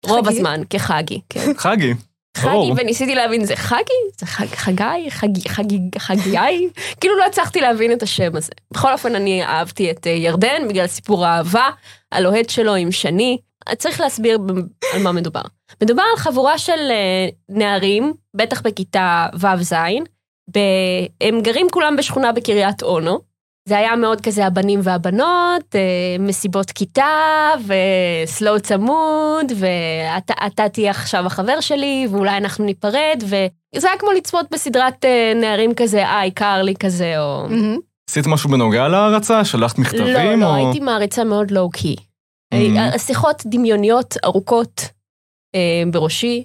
רוב? 0.06 0.28
הזמן 0.28 0.62
כחגי, 0.70 1.20
כן. 1.30 1.52
חגי. 1.58 1.94
חגי. 2.38 2.72
וניסיתי 2.76 3.16
להבין, 3.16 3.46
זה 3.46 3.56
חגי? 3.56 3.82
זה 4.20 4.26
חג, 4.26 4.46
חגי? 4.46 5.10
חגי? 5.10 5.50
חגי? 5.50 5.80
חגי? 5.98 6.70
כאילו 7.02 7.18
לא 7.18 7.24
הצלחתי 7.26 7.62
להבין 7.62 7.92
את 7.92 8.04
השם 8.04 8.36
הזה. 8.36 8.52
בכל 8.72 8.94
אופן, 8.94 9.16
אני 9.16 9.44
אהבתי 9.44 9.92
את 9.92 10.08
אה, 10.08 10.12
ירדן 10.12 10.68
בגלל 10.70 10.88
סיפור 10.88 11.26
האהבה, 11.26 11.70
הלוהט 12.12 12.50
שלו 12.50 12.76
עם 12.76 12.92
שני. 12.92 13.38
צריך 13.78 14.00
להסביר 14.02 14.40
על 14.94 15.02
מה 15.02 15.12
מדובר. 15.12 15.42
מדובר 15.84 16.04
על 16.12 16.18
חבורה 16.18 16.58
של 16.58 16.80
אה, 16.92 17.28
נערים, 17.50 18.14
בטח 18.36 18.62
בכיתה 18.62 19.28
ו'-ז', 19.40 19.74
הם 21.22 21.42
גרים 21.42 21.68
כולם 21.72 21.96
בשכונה 21.96 22.32
בקריית 22.32 22.84
אונו. 22.84 23.20
זה 23.68 23.78
היה 23.78 23.96
מאוד 23.96 24.22
כזה 24.22 24.46
הבנים 24.46 24.80
והבנות, 24.84 25.76
אה, 25.76 25.80
מסיבות 26.20 26.72
כיתה, 26.72 27.52
וסלואו 27.66 28.60
צמוד, 28.60 29.52
ואתה 29.56 30.34
אתה 30.48 30.70
תהיה 30.70 30.92
עכשיו 30.92 31.26
החבר 31.26 31.60
שלי, 31.62 32.08
ואולי 32.12 32.38
אנחנו 32.38 32.66
ניפרד, 32.66 33.24
וזה 33.24 33.88
היה 33.88 33.98
כמו 34.00 34.12
לצפות 34.12 34.46
בסדרת 34.52 35.06
אה, 35.06 35.34
נערים 35.36 35.74
כזה, 35.74 36.06
אה, 36.06 36.32
קרלי 36.34 36.74
כזה, 36.80 37.20
או... 37.20 37.46
עשית 38.10 38.28
משהו 38.28 38.50
בנוגע 38.50 38.88
להערצה? 38.88 39.46
שלחת 39.46 39.78
לא, 39.78 39.84
מכתבים? 39.84 40.40
לא, 40.40 40.46
או- 40.46 40.56
הייתי 40.56 40.80
מעריצה 40.80 41.24
מאוד 41.24 41.52
לואו-קי. 41.52 41.96
Mhm. 42.54 42.98
שיחות 42.98 43.44
דמיוניות 43.46 44.16
ארוכות 44.26 44.82
בראשי, 45.92 46.44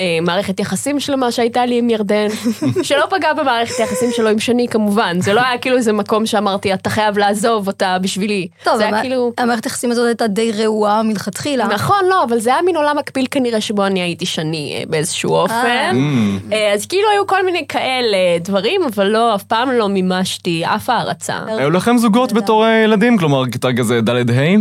אה, 0.00 0.18
מערכת 0.22 0.60
יחסים 0.60 1.00
שלמה 1.00 1.32
שהייתה 1.32 1.66
לי 1.66 1.78
עם 1.78 1.90
ירדן, 1.90 2.26
שלא 2.82 3.06
פגע 3.10 3.32
במערכת 3.32 3.78
היחסים 3.78 4.10
שלו 4.12 4.28
עם 4.28 4.38
שני 4.38 4.68
כמובן, 4.68 5.20
זה 5.20 5.32
לא 5.32 5.40
היה 5.40 5.58
כאילו 5.58 5.76
איזה 5.76 5.92
מקום 5.92 6.26
שאמרתי, 6.26 6.74
אתה 6.74 6.90
חייב 6.90 7.18
לעזוב 7.18 7.66
אותה 7.66 7.98
בשבילי. 7.98 8.48
טוב, 8.64 8.76
זה 8.76 8.86
היה 8.86 9.00
כאילו... 9.00 9.32
המערכת 9.38 9.64
היחסים 9.64 9.90
הזאת 9.90 10.06
הייתה 10.06 10.26
די 10.26 10.52
רעועה 10.52 11.02
מלכתחילה. 11.02 11.66
נכון, 11.66 12.04
לא, 12.10 12.24
אבל 12.24 12.38
זה 12.38 12.50
היה 12.50 12.62
מין 12.62 12.76
עולם 12.76 12.98
מקביל 12.98 13.26
כנראה 13.30 13.60
שבו 13.60 13.86
אני 13.86 14.00
הייתי 14.00 14.26
שני 14.26 14.76
אה, 14.78 14.82
באיזשהו 14.88 15.34
אופן. 15.34 15.96
Mm. 15.96 16.52
אה, 16.52 16.72
אז 16.74 16.86
כאילו 16.86 17.10
היו 17.10 17.26
כל 17.26 17.44
מיני 17.44 17.66
כאלה 17.68 18.16
דברים, 18.40 18.80
אבל 18.82 19.06
לא, 19.06 19.34
אף 19.34 19.42
פעם 19.42 19.70
לא 19.70 19.88
מימשתי 19.88 20.62
אף 20.64 20.90
הערצה. 20.90 21.38
היו 21.46 21.70
לכם 21.70 21.98
זוגות 21.98 22.32
בתור 22.32 22.66
אה, 22.66 22.82
ילדים? 22.84 23.18
כלומר, 23.18 23.50
כיתה 23.52 23.68
כזה 23.78 24.00
ד'-ה'? 24.00 24.56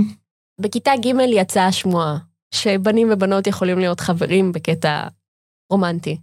בכיתה 0.59 0.91
ג' 0.95 1.19
יצאה 1.29 1.71
שמועה 1.71 2.28
שבנים 2.51 3.07
ובנות 3.11 3.47
יכולים 3.47 3.79
להיות 3.79 3.99
חברים 3.99 4.51
בקטע 4.51 5.07
רומנטי. 5.69 6.17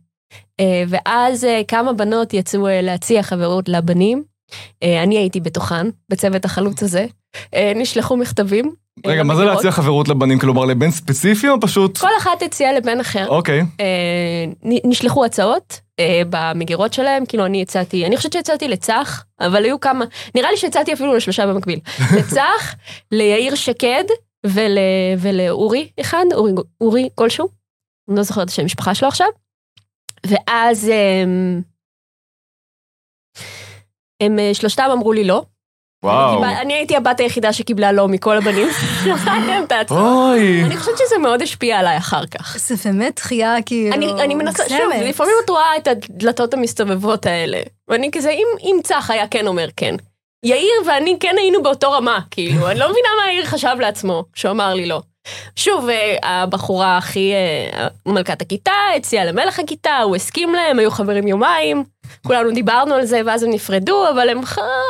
אה, 0.60 0.84
ואז 0.88 1.44
אה, 1.44 1.62
כמה 1.68 1.92
בנות 1.92 2.34
יצאו 2.34 2.66
אה, 2.66 2.80
להציע 2.80 3.22
חברות 3.22 3.68
לבנים. 3.68 4.22
אני 4.82 5.18
הייתי 5.18 5.40
בתוכן, 5.40 5.86
בצוות 6.08 6.44
החלוץ 6.44 6.82
הזה. 6.82 7.06
נשלחו 7.76 8.16
מכתבים. 8.16 8.72
רגע, 9.06 9.22
מה 9.22 9.36
זה. 9.36 9.44
להציע 9.44 9.70
חברות 9.70 10.08
לבנים? 10.08 10.38
כלומר, 10.38 10.64
לבן 10.64 10.90
ספציפי 10.90 11.48
או 11.48 11.60
פשוט... 11.60 11.98
כל 11.98 12.08
אחת 12.18 12.42
הציעה 12.42 12.72
לבן 12.72 13.00
אחר. 13.00 13.28
אוקיי. 13.28 13.62
נשלחו 14.62 15.24
הצעות 15.24 15.80
במגירות 16.30 16.92
שלהם, 16.92 17.26
כאילו 17.26 17.46
אני 17.46 17.62
הצעתי, 17.62 18.06
אני 18.06 18.16
חושבת 18.16 18.32
שהצעתי 18.32 18.68
לצח, 18.68 19.24
אבל 19.40 19.64
היו 19.64 19.80
כמה, 19.80 20.04
נראה 20.34 20.50
לי 20.50 20.56
שהצעתי 20.56 20.92
אפילו 20.92 21.14
לשלושה 21.14 21.46
במקביל. 21.46 21.80
לצח, 22.18 22.74
ליאיר 23.12 23.54
שקד 23.54 24.04
ול, 24.54 24.78
ולאורי 25.18 25.88
אחד, 26.00 26.24
אורי, 26.34 26.52
אורי 26.80 27.08
כלשהו, 27.14 27.48
אני 28.08 28.16
לא 28.16 28.22
זוכרת 28.22 28.44
את 28.44 28.48
השם 28.50 28.62
המשפחה 28.62 28.94
שלו 28.94 29.08
עכשיו. 29.08 29.26
ואז 30.26 30.88
הם, 31.22 31.62
הם 34.22 34.38
אה, 34.38 34.50
שלושתם 34.54 34.88
אמרו 34.92 35.12
לי 35.12 35.24
לא. 35.24 35.42
וואו. 36.04 36.36
קיבל- 36.36 36.54
אני 36.60 36.74
הייתי 36.74 36.96
הבת 36.96 37.20
היחידה 37.20 37.52
שקיבלה 37.52 37.92
לא 37.92 38.08
מכל 38.08 38.36
הבנים. 38.36 38.68
אוי. 39.90 40.64
אני 40.64 40.76
חושבת 40.76 40.98
שזה 40.98 41.18
מאוד 41.18 41.42
השפיע 41.42 41.78
עליי 41.78 41.96
אחר 41.98 42.26
כך. 42.26 42.56
זה 42.58 42.90
באמת 42.90 43.16
דחייה 43.16 43.54
כאילו... 43.66 43.94
אני, 43.96 44.12
אני 44.24 44.34
מנסה, 44.34 44.68
שוב. 44.68 44.78
לפעמים 45.04 45.32
את 45.44 45.50
רואה 45.50 45.76
את 45.76 45.88
הדלתות 45.88 46.54
המסתובבות 46.54 47.26
האלה, 47.26 47.60
ואני 47.88 48.10
כזה, 48.12 48.30
אם, 48.30 48.46
אם 48.60 48.76
צח 48.84 49.10
היה 49.10 49.28
כן 49.28 49.46
אומר 49.46 49.68
כן. 49.76 49.94
יאיר 50.46 50.82
ואני 50.86 51.16
כן 51.20 51.34
היינו 51.38 51.62
באותו 51.62 51.92
רמה, 51.92 52.18
כאילו, 52.30 52.70
אני 52.70 52.78
לא 52.78 52.90
מבינה 52.90 53.08
מה 53.22 53.32
יאיר 53.32 53.44
חשב 53.44 53.76
לעצמו, 53.80 54.24
כשהוא 54.32 54.50
אמר 54.50 54.74
לי 54.74 54.86
לא. 54.86 55.00
שוב, 55.56 55.88
אה, 55.88 56.16
הבחורה 56.22 56.96
הכי, 56.96 57.32
אה, 57.32 57.88
מלכת 58.06 58.42
הכיתה, 58.42 58.72
הציעה 58.96 59.24
למלך 59.24 59.58
הכיתה, 59.58 59.98
הוא 59.98 60.16
הסכים 60.16 60.54
להם, 60.54 60.78
היו 60.78 60.90
חברים 60.90 61.28
יומיים, 61.28 61.84
כולנו 62.26 62.50
דיברנו 62.50 62.94
על 62.94 63.04
זה, 63.04 63.20
ואז 63.26 63.42
הם 63.42 63.50
נפרדו, 63.50 64.08
אבל 64.10 64.28
הם 64.28 64.40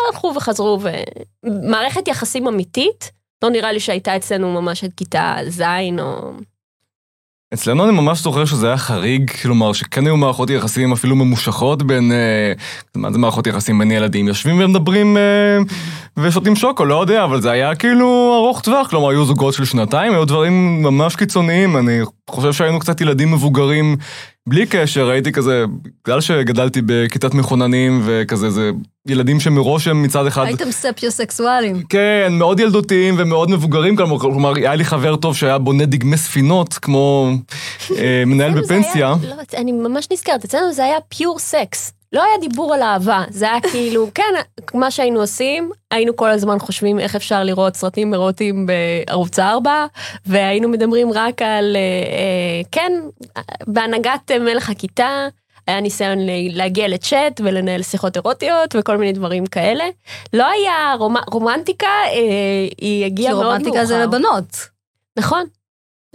הלכו 0.09 0.33
וחזרו, 0.37 0.79
ומערכת 1.45 2.09
יחסים 2.09 2.47
אמיתית, 2.47 3.11
לא 3.45 3.51
נראה 3.51 3.73
לי 3.73 3.81
שהייתה 3.81 4.17
אצלנו 4.17 4.63
ממש 4.63 4.85
עד 4.85 4.91
כיתה 4.97 5.37
ז' 5.49 5.63
או... 5.99 6.33
אצלנו 7.57 7.85
אני 7.85 7.93
ממש 7.93 8.23
זוכר 8.23 8.45
שזה 8.45 8.67
היה 8.67 8.77
חריג, 8.77 9.31
כלומר 9.43 9.73
שכן 9.73 10.07
היו 10.07 10.17
מערכות 10.17 10.51
יחסים 10.51 10.93
אפילו 10.93 11.17
ממושכות 11.17 11.83
בין, 11.83 12.13
אה, 12.13 12.53
מה 12.95 13.13
זה 13.13 13.19
מערכות 13.19 13.47
יחסים 13.47 13.79
בין 13.79 13.91
ילדים? 13.91 14.29
יושבים 14.29 14.61
ומדברים 14.61 15.17
אה, 15.17 15.59
ושותים 16.17 16.57
שוקו, 16.57 16.85
לא 16.85 17.01
יודע, 17.01 17.25
אבל 17.25 17.41
זה 17.41 17.51
היה 17.51 17.75
כאילו 17.75 18.35
ארוך 18.37 18.61
טווח, 18.61 18.89
כלומר 18.91 19.11
היו 19.11 19.25
זוגות 19.25 19.55
של 19.55 19.65
שנתיים, 19.65 20.13
היו 20.13 20.25
דברים 20.25 20.83
ממש 20.83 21.17
קיצוניים, 21.17 21.77
אני 21.77 22.01
חושב 22.31 22.53
שהיינו 22.53 22.79
קצת 22.79 23.01
ילדים 23.01 23.33
מבוגרים 23.33 23.97
בלי 24.49 24.67
קשר, 24.67 25.09
הייתי 25.11 25.33
כזה, 25.33 25.65
בגלל 26.05 26.21
שגדלתי 26.21 26.81
בכיתת 26.87 27.35
מחוננים 27.35 28.03
וכזה, 28.05 28.51
זה 28.51 28.71
ילדים 29.09 29.41
שמראש 29.41 29.89
הם 29.89 30.03
מצד 30.03 30.27
אחד... 30.27 30.45
הייתם 30.45 30.71
ספיוסקסואלים. 30.71 31.83
כן, 31.89 32.33
מאוד 32.33 32.61
ילדותיים 32.61 33.15
ומאוד 33.19 33.51
מבוגרים, 33.51 33.97
כלומר, 33.97 34.19
כלומר, 34.19 34.55
היה 34.57 34.75
לי 34.75 34.85
חבר 34.85 35.17
טוב 35.17 35.37
שהיה 35.37 35.59
בונה 35.59 35.85
דגמי 35.87 36.17
ספינות, 36.17 36.75
כמו 36.75 37.31
אה, 37.97 38.23
מנהל 38.27 38.61
בפנסיה. 38.61 39.15
היה- 39.23 39.35
לא, 39.37 39.43
אני 39.57 39.73
ממש 39.73 40.09
נזכרת, 40.13 40.45
אצלנו 40.45 40.73
זה 40.73 40.85
היה 40.85 40.97
פיור 41.09 41.39
סקס. 41.39 41.93
לא 42.13 42.23
היה 42.23 42.39
דיבור 42.41 42.75
על 42.75 42.83
אהבה, 42.83 43.25
זה 43.31 43.51
היה 43.51 43.61
כאילו, 43.61 44.07
כן, 44.15 44.35
מה 44.75 44.91
שהיינו 44.91 45.21
עושים, 45.21 45.71
היינו 45.91 46.17
כל 46.17 46.31
הזמן 46.31 46.59
חושבים 46.59 46.99
איך 46.99 47.17
אפשר 47.17 47.45
לראות 47.45 47.77
סרטים 47.77 48.15
אירוטיים 48.15 48.67
בערוץ 48.67 49.39
4, 49.39 49.87
והיינו 50.27 50.69
מדברים 50.69 51.13
רק 51.13 51.43
על, 51.43 51.77
אה, 51.77 51.81
אה, 51.81 52.61
כן, 52.73 52.93
בהנהגת 53.67 54.31
אה, 54.31 54.39
מלך 54.39 54.71
הכיתה, 54.71 55.29
היה 55.67 55.81
ניסיון 55.81 56.19
להגיע 56.51 56.89
לצ'אט 56.89 57.41
ולנהל 57.45 57.83
שיחות 57.83 58.17
אירוטיות 58.17 58.75
וכל 58.79 58.97
מיני 58.97 59.13
דברים 59.13 59.47
כאלה. 59.47 59.85
לא 60.33 60.47
היה 60.47 60.95
רומ, 60.99 61.17
רומנטיקה, 61.27 61.87
אה, 61.87 62.13
היא 62.79 63.01
כי 63.01 63.05
הגיעה 63.05 63.33
מאוד 63.33 63.45
מאוחר. 63.45 63.59
רומנטיקה 63.59 63.85
זה 63.85 63.99
לבנות. 63.99 64.57
נכון. 65.19 65.45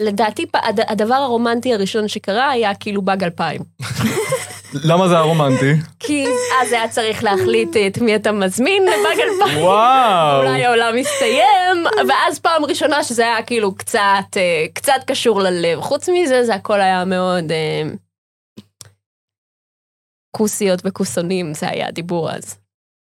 לדעתי 0.02 0.46
הדבר 0.88 1.16
הרומנטי 1.16 1.74
הראשון 1.74 2.08
שקרה 2.08 2.50
היה 2.50 2.76
כאילו 2.76 3.02
באג 3.02 3.24
2000. 3.24 3.62
למה 4.74 5.08
זה 5.08 5.14
היה 5.14 5.24
רומנטי? 5.24 5.74
כי 6.00 6.26
אז 6.62 6.72
היה 6.72 6.88
צריך 6.88 7.24
להחליט 7.24 7.70
את 7.88 7.98
מי 7.98 8.16
אתה 8.16 8.32
מזמין 8.32 8.84
לבאג 8.84 9.20
2000. 9.42 9.64
וואו. 9.64 10.38
אולי 10.38 10.66
העולם 10.66 10.96
מסתיים, 10.96 12.08
ואז 12.08 12.40
פעם 12.40 12.66
ראשונה 12.66 13.04
שזה 13.04 13.24
היה 13.24 13.44
כאילו 13.44 13.76
קצת, 13.76 14.38
אה, 14.38 14.66
קצת 14.74 15.02
קשור 15.08 15.42
ללב. 15.42 15.82
חוץ 15.82 16.10
מזה, 16.10 16.46
זה 16.46 16.56
הכל 16.56 16.82
היה 16.82 17.06
מאוד 17.06 17.52
אה, 17.52 17.84
כוסיות 20.32 20.82
וכוסונים, 20.86 21.54
זה 21.54 21.70
היה 21.70 21.88
הדיבור 21.88 22.32
אז. 22.32 22.58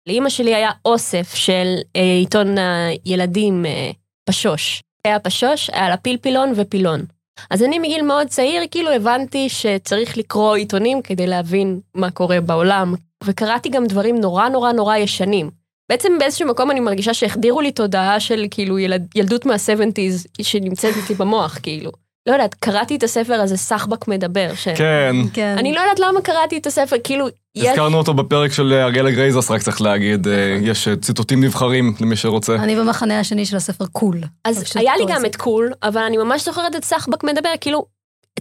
לאימא 0.07 0.29
שלי 0.29 0.55
היה 0.55 0.71
אוסף 0.85 1.33
של 1.33 1.75
אה, 1.95 2.01
עיתון 2.01 2.55
הילדים 2.57 3.65
אה, 3.65 3.91
פשוש. 4.29 4.81
היה 5.05 5.19
פשוש, 5.19 5.69
היה 5.69 5.89
לה 5.89 5.97
פלפילון 5.97 6.53
ופילון. 6.55 7.05
אז 7.49 7.63
אני 7.63 7.79
מגיל 7.79 8.01
מאוד 8.01 8.27
צעיר 8.27 8.63
כאילו 8.71 8.91
הבנתי 8.91 9.49
שצריך 9.49 10.17
לקרוא 10.17 10.55
עיתונים 10.55 11.01
כדי 11.01 11.27
להבין 11.27 11.79
מה 11.95 12.11
קורה 12.11 12.41
בעולם, 12.41 12.93
וקראתי 13.23 13.69
גם 13.69 13.85
דברים 13.85 14.17
נורא 14.21 14.49
נורא 14.49 14.71
נורא 14.71 14.97
ישנים. 14.97 15.49
בעצם 15.89 16.17
באיזשהו 16.19 16.47
מקום 16.47 16.71
אני 16.71 16.79
מרגישה 16.79 17.13
שהחדירו 17.13 17.61
לי 17.61 17.71
תודעה 17.71 18.19
של 18.19 18.45
כאילו 18.51 18.79
ילד, 18.79 19.07
ילדות 19.15 19.45
מה-70's 19.45 20.41
שנמצאת 20.41 20.95
איתי 20.95 21.13
במוח, 21.13 21.59
כאילו. 21.63 21.91
לא 22.29 22.33
יודעת, 22.33 22.55
קראתי 22.55 22.95
את 22.95 23.03
הספר 23.03 23.33
הזה, 23.33 23.57
סחבק 23.57 24.07
מדבר. 24.07 24.55
ש... 24.55 24.67
כן. 24.67 25.15
כן. 25.33 25.55
אני 25.57 25.73
לא 25.73 25.79
יודעת 25.79 25.99
למה 25.99 26.21
קראתי 26.21 26.57
את 26.57 26.67
הספר, 26.67 26.95
כאילו, 27.03 27.27
יש... 27.55 27.65
הזכרנו 27.65 27.97
אותו 27.97 28.13
בפרק 28.13 28.51
של 28.51 28.73
אריאלה 28.73 29.11
גרייזוס, 29.11 29.51
רק 29.51 29.61
צריך 29.61 29.81
להגיד, 29.81 30.27
אה, 30.27 30.57
יש 30.61 30.87
אה, 30.87 30.95
ציטוטים 30.95 31.43
נבחרים 31.43 31.95
למי 32.01 32.15
שרוצה. 32.15 32.55
אני 32.55 32.75
במחנה 32.75 33.19
השני 33.19 33.45
של 33.45 33.57
הספר 33.57 33.85
קול. 33.85 34.17
אז 34.45 34.63
היה 34.75 34.97
לי 34.97 35.03
גם 35.07 35.21
זה. 35.21 35.27
את 35.27 35.35
קול, 35.35 35.73
אבל 35.83 36.01
אני 36.01 36.17
ממש 36.17 36.45
זוכרת 36.45 36.75
את 36.75 36.83
סחבק 36.83 37.23
מדבר, 37.23 37.49
כאילו, 37.61 37.85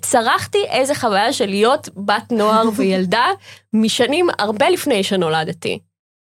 צרכתי 0.01 0.65
איזה 0.71 0.95
חוויה 0.95 1.33
של 1.33 1.47
להיות 1.47 1.89
בת 1.97 2.33
נוער 2.33 2.69
וילדה 2.77 3.27
משנים 3.73 4.29
הרבה 4.39 4.71
לפני 4.71 5.03
שנולדתי. 5.03 5.79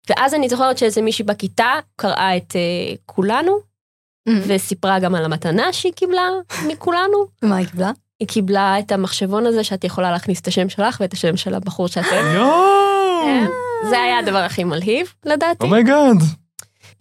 ואז 0.10 0.34
אני 0.34 0.50
זוכרת 0.50 0.78
שאיזה 0.78 1.02
מישהי 1.02 1.26
בכיתה 1.26 1.72
קראה 1.96 2.38
את 2.38 2.52
אה, 2.52 2.98
כולנו, 3.06 3.60
וסיפרה 4.28 5.00
גם 5.00 5.16
על 5.16 5.26
המתנה 5.26 5.74
שהיא 5.74 5.94
קיבלה 5.94 6.30
מכולנו. 6.68 7.26
ומה 7.44 7.56
היא 7.56 7.68
קיבלה? 7.68 7.92
היא 8.20 8.28
קיבלה 8.28 8.80
את 8.80 8.92
המחשבון 8.92 9.46
הזה 9.46 9.64
שאת 9.64 9.84
יכולה 9.84 10.12
להכניס 10.12 10.42
את 10.42 10.48
השם 10.48 10.70
שלך 10.70 10.98
ואת 11.02 11.14
השם 11.14 11.38
של 11.38 11.54
הבחור 11.54 11.88
שאת. 11.88 12.06
יואו! 12.36 13.24
כן. 13.26 13.46
זה 13.90 14.02
היה 14.02 14.20
הדבר 14.20 14.38
הכי 14.38 14.64
מלהיב, 14.64 15.14
לדעתי. 15.26 15.64
Oh 15.64 15.77
my 15.77 15.91
god. 15.91 16.18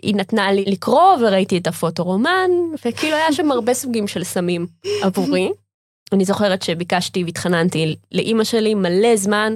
היא 0.02 0.14
נתנה 0.14 0.52
לי 0.52 0.64
לקרוא 0.66 1.16
וראיתי 1.20 1.58
את 1.58 1.66
הפוטורומן, 1.66 2.50
וכאילו 2.86 3.16
היה 3.16 3.32
שם 3.32 3.50
הרבה 3.50 3.74
סוגים 3.74 4.08
של 4.08 4.24
סמים 4.24 4.66
עבורי. 5.02 5.50
אני 6.12 6.24
זוכרת 6.24 6.62
שביקשתי 6.62 7.24
והתחננתי 7.24 7.96
לאימא 8.12 8.44
שלי 8.44 8.74
מלא 8.74 9.16
זמן, 9.16 9.54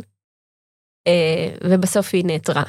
אה, 1.06 1.48
ובסוף 1.64 2.10
היא 2.12 2.24
נעתרה. 2.24 2.62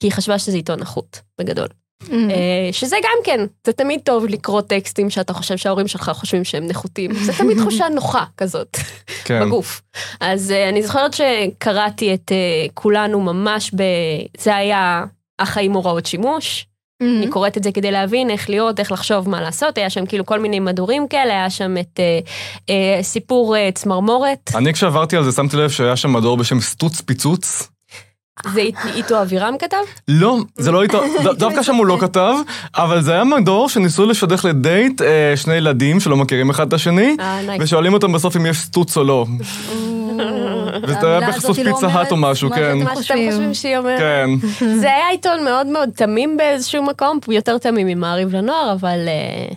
כי 0.00 0.06
היא 0.06 0.12
חשבה 0.12 0.38
שזה 0.38 0.56
עיתון 0.56 0.80
נחות, 0.80 1.20
בגדול. 1.38 1.68
אה, 2.12 2.68
שזה 2.72 2.96
גם 3.02 3.18
כן, 3.24 3.40
זה 3.66 3.72
תמיד 3.72 4.00
טוב 4.04 4.26
לקרוא 4.26 4.60
טקסטים 4.60 5.10
שאתה 5.10 5.32
חושב 5.32 5.56
שההורים 5.56 5.88
שלך 5.88 6.10
חושבים 6.14 6.44
שהם 6.44 6.66
נחותים. 6.66 7.14
זה 7.14 7.32
תמיד 7.32 7.58
תחושה 7.58 7.88
נוחה 7.94 8.24
כזאת. 8.36 8.76
כן. 9.24 9.40
בגוף. 9.40 9.82
אז 10.20 10.50
uh, 10.50 10.68
אני 10.68 10.82
זוכרת 10.82 11.14
שקראתי 11.14 12.14
את 12.14 12.32
uh, 12.32 12.70
כולנו 12.74 13.20
ממש 13.20 13.70
ב... 13.74 13.82
זה 14.38 14.56
היה 14.56 15.04
החיים 15.38 15.72
הוראות 15.72 16.06
שימוש. 16.06 16.66
אני 17.02 17.28
קוראת 17.30 17.56
את 17.56 17.62
זה 17.62 17.72
כדי 17.72 17.90
להבין 17.90 18.30
איך 18.30 18.50
להיות, 18.50 18.80
איך 18.80 18.92
לחשוב 18.92 19.28
מה 19.28 19.40
לעשות. 19.40 19.78
היה 19.78 19.90
שם 19.90 20.06
כאילו 20.06 20.26
כל 20.26 20.40
מיני 20.40 20.60
מדורים 20.60 21.08
כאלה, 21.08 21.32
היה 21.32 21.50
שם 21.50 21.76
את 21.78 22.00
uh, 22.00 22.26
uh, 22.56 23.02
סיפור 23.02 23.56
uh, 23.56 23.58
צמרמורת. 23.74 24.50
אני 24.54 24.72
כשעברתי 24.72 25.16
על 25.16 25.24
זה 25.24 25.32
שמתי 25.32 25.56
לב 25.56 25.70
שהיה 25.70 25.96
שם 25.96 26.12
מדור 26.12 26.36
בשם 26.36 26.60
סטוץ 26.60 27.00
פיצוץ. 27.00 27.68
זה 28.52 28.60
אית- 28.60 28.76
איתו 28.94 29.22
אבירם 29.22 29.54
כתב? 29.58 29.76
לא, 30.08 30.38
זה 30.56 30.72
לא 30.72 30.82
איתו, 30.82 31.02
דווקא 31.38 31.62
שם 31.62 31.74
הוא 31.74 31.86
לא 31.86 31.96
כתב, 32.00 32.34
אבל 32.76 33.00
זה 33.00 33.12
היה 33.12 33.24
מדור 33.24 33.68
שניסו 33.68 34.06
לשדך 34.06 34.44
לדייט 34.44 35.02
אה, 35.02 35.32
שני 35.36 35.54
ילדים 35.54 36.00
שלא 36.00 36.16
מכירים 36.16 36.50
אחד 36.50 36.66
את 36.66 36.72
השני, 36.72 37.16
אה. 37.20 37.40
ושואלים 37.60 37.94
אותם 37.94 38.12
בסוף 38.12 38.36
אם 38.36 38.46
יש 38.46 38.56
סטוץ 38.58 38.96
או 38.96 39.04
לא. 39.04 39.26
וזה 40.88 41.06
היה 41.18 41.28
בחסות 41.28 41.58
לא 41.58 41.64
פיצה 41.74 41.86
האט 41.86 42.10
או 42.12 42.16
משהו, 42.16 42.50
כן. 42.50 42.78
מה 42.78 43.02
שאתם 43.02 43.20
חושבים 43.30 43.54
שהיא 43.54 43.76
אומרת. 43.78 43.98
כן. 43.98 44.30
זה 44.80 44.86
היה 44.94 45.08
עיתון 45.08 45.44
מאוד 45.44 45.66
מאוד 45.66 45.90
תמים 45.96 46.36
באיזשהו 46.36 46.82
מקום, 46.82 47.18
הוא 47.26 47.34
יותר 47.34 47.58
תמים 47.58 47.86
ממעריב 47.86 48.36
לנוער, 48.36 48.72
אבל, 48.72 48.98
אה, 49.08 49.54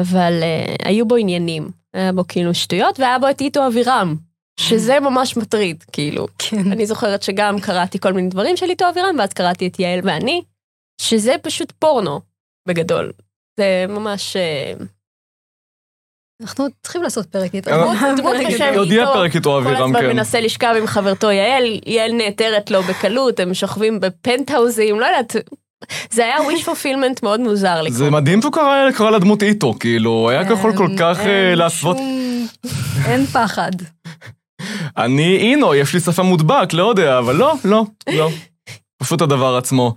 אבל 0.00 0.32
היו 0.84 1.06
בו 1.06 1.16
עניינים. 1.16 1.82
היה 1.94 2.12
בו 2.12 2.24
כאילו 2.28 2.54
שטויות, 2.54 3.00
והיה 3.00 3.18
בו 3.18 3.30
את 3.30 3.40
איתו 3.40 3.66
אבירם, 3.66 4.14
שזה 4.60 5.00
ממש 5.00 5.36
מטריד, 5.36 5.84
כאילו. 5.92 6.26
כן. 6.38 6.72
אני 6.72 6.86
זוכרת 6.86 7.22
שגם 7.22 7.60
קראתי 7.60 7.98
כל 7.98 8.12
מיני 8.12 8.28
דברים 8.28 8.56
של 8.56 8.70
איתו 8.70 8.88
אבירם, 8.88 9.16
ואז 9.18 9.32
קראתי 9.32 9.66
את 9.66 9.78
יעל 9.80 10.00
ואני, 10.02 10.42
שזה 11.00 11.34
פשוט 11.42 11.72
פורנו, 11.78 12.20
בגדול. 12.68 13.12
זה 13.60 13.84
ממש... 13.88 14.36
אה, 14.36 14.72
אנחנו 16.42 16.66
צריכים 16.82 17.02
לעשות 17.02 17.26
פרק 17.26 17.54
איתו. 17.54 17.70
דמות- 17.70 18.36
בשם 18.48 18.72
עוד 18.76 18.86
יהיה 18.86 19.02
איתו, 19.02 19.12
פרק 19.12 19.34
איתו 19.34 19.50
כל 19.50 19.56
אבירם, 19.68 19.84
הזמן 19.96 20.00
כן. 20.00 20.16
מנסה 20.16 20.40
לשכב 20.40 20.74
עם 20.78 20.86
חברתו 20.86 21.30
יעל, 21.30 21.64
יעל 21.86 22.12
נעתרת 22.12 22.70
לו 22.70 22.82
בקלות, 22.82 23.40
הם 23.40 23.54
שוכבים 23.54 24.00
בפנטהאוזים, 24.00 25.00
לא 25.00 25.06
יודעת. 25.06 25.36
זה 26.10 26.24
היה 26.24 26.36
wish 26.36 26.64
fulfillment 26.66 27.18
מאוד 27.22 27.40
מוזר 27.40 27.82
לקרוא. 27.82 27.98
זה 27.98 28.10
מדהים 28.10 28.42
שהוא 28.42 28.52
קרא 28.52 28.90
קרא 28.94 29.10
לדמות 29.10 29.42
איתו, 29.42 29.74
כאילו, 29.80 30.30
היה 30.30 30.42
יכול 30.52 30.76
כל 30.76 30.88
כך 30.98 31.18
אה, 31.20 31.50
אין 31.50 31.58
להסוות. 31.58 31.96
אין 33.06 33.26
פחד. 33.26 33.70
אני 34.96 35.36
אינו, 35.36 35.74
יש 35.74 35.94
לי 35.94 36.00
שפה 36.00 36.22
מודבק, 36.22 36.72
לא 36.72 36.88
יודע, 36.88 37.18
אבל 37.18 37.36
לא, 37.36 37.54
לא, 37.64 37.84
לא. 38.12 38.30
פשוט 39.02 39.22
הדבר 39.22 39.56
עצמו. 39.56 39.94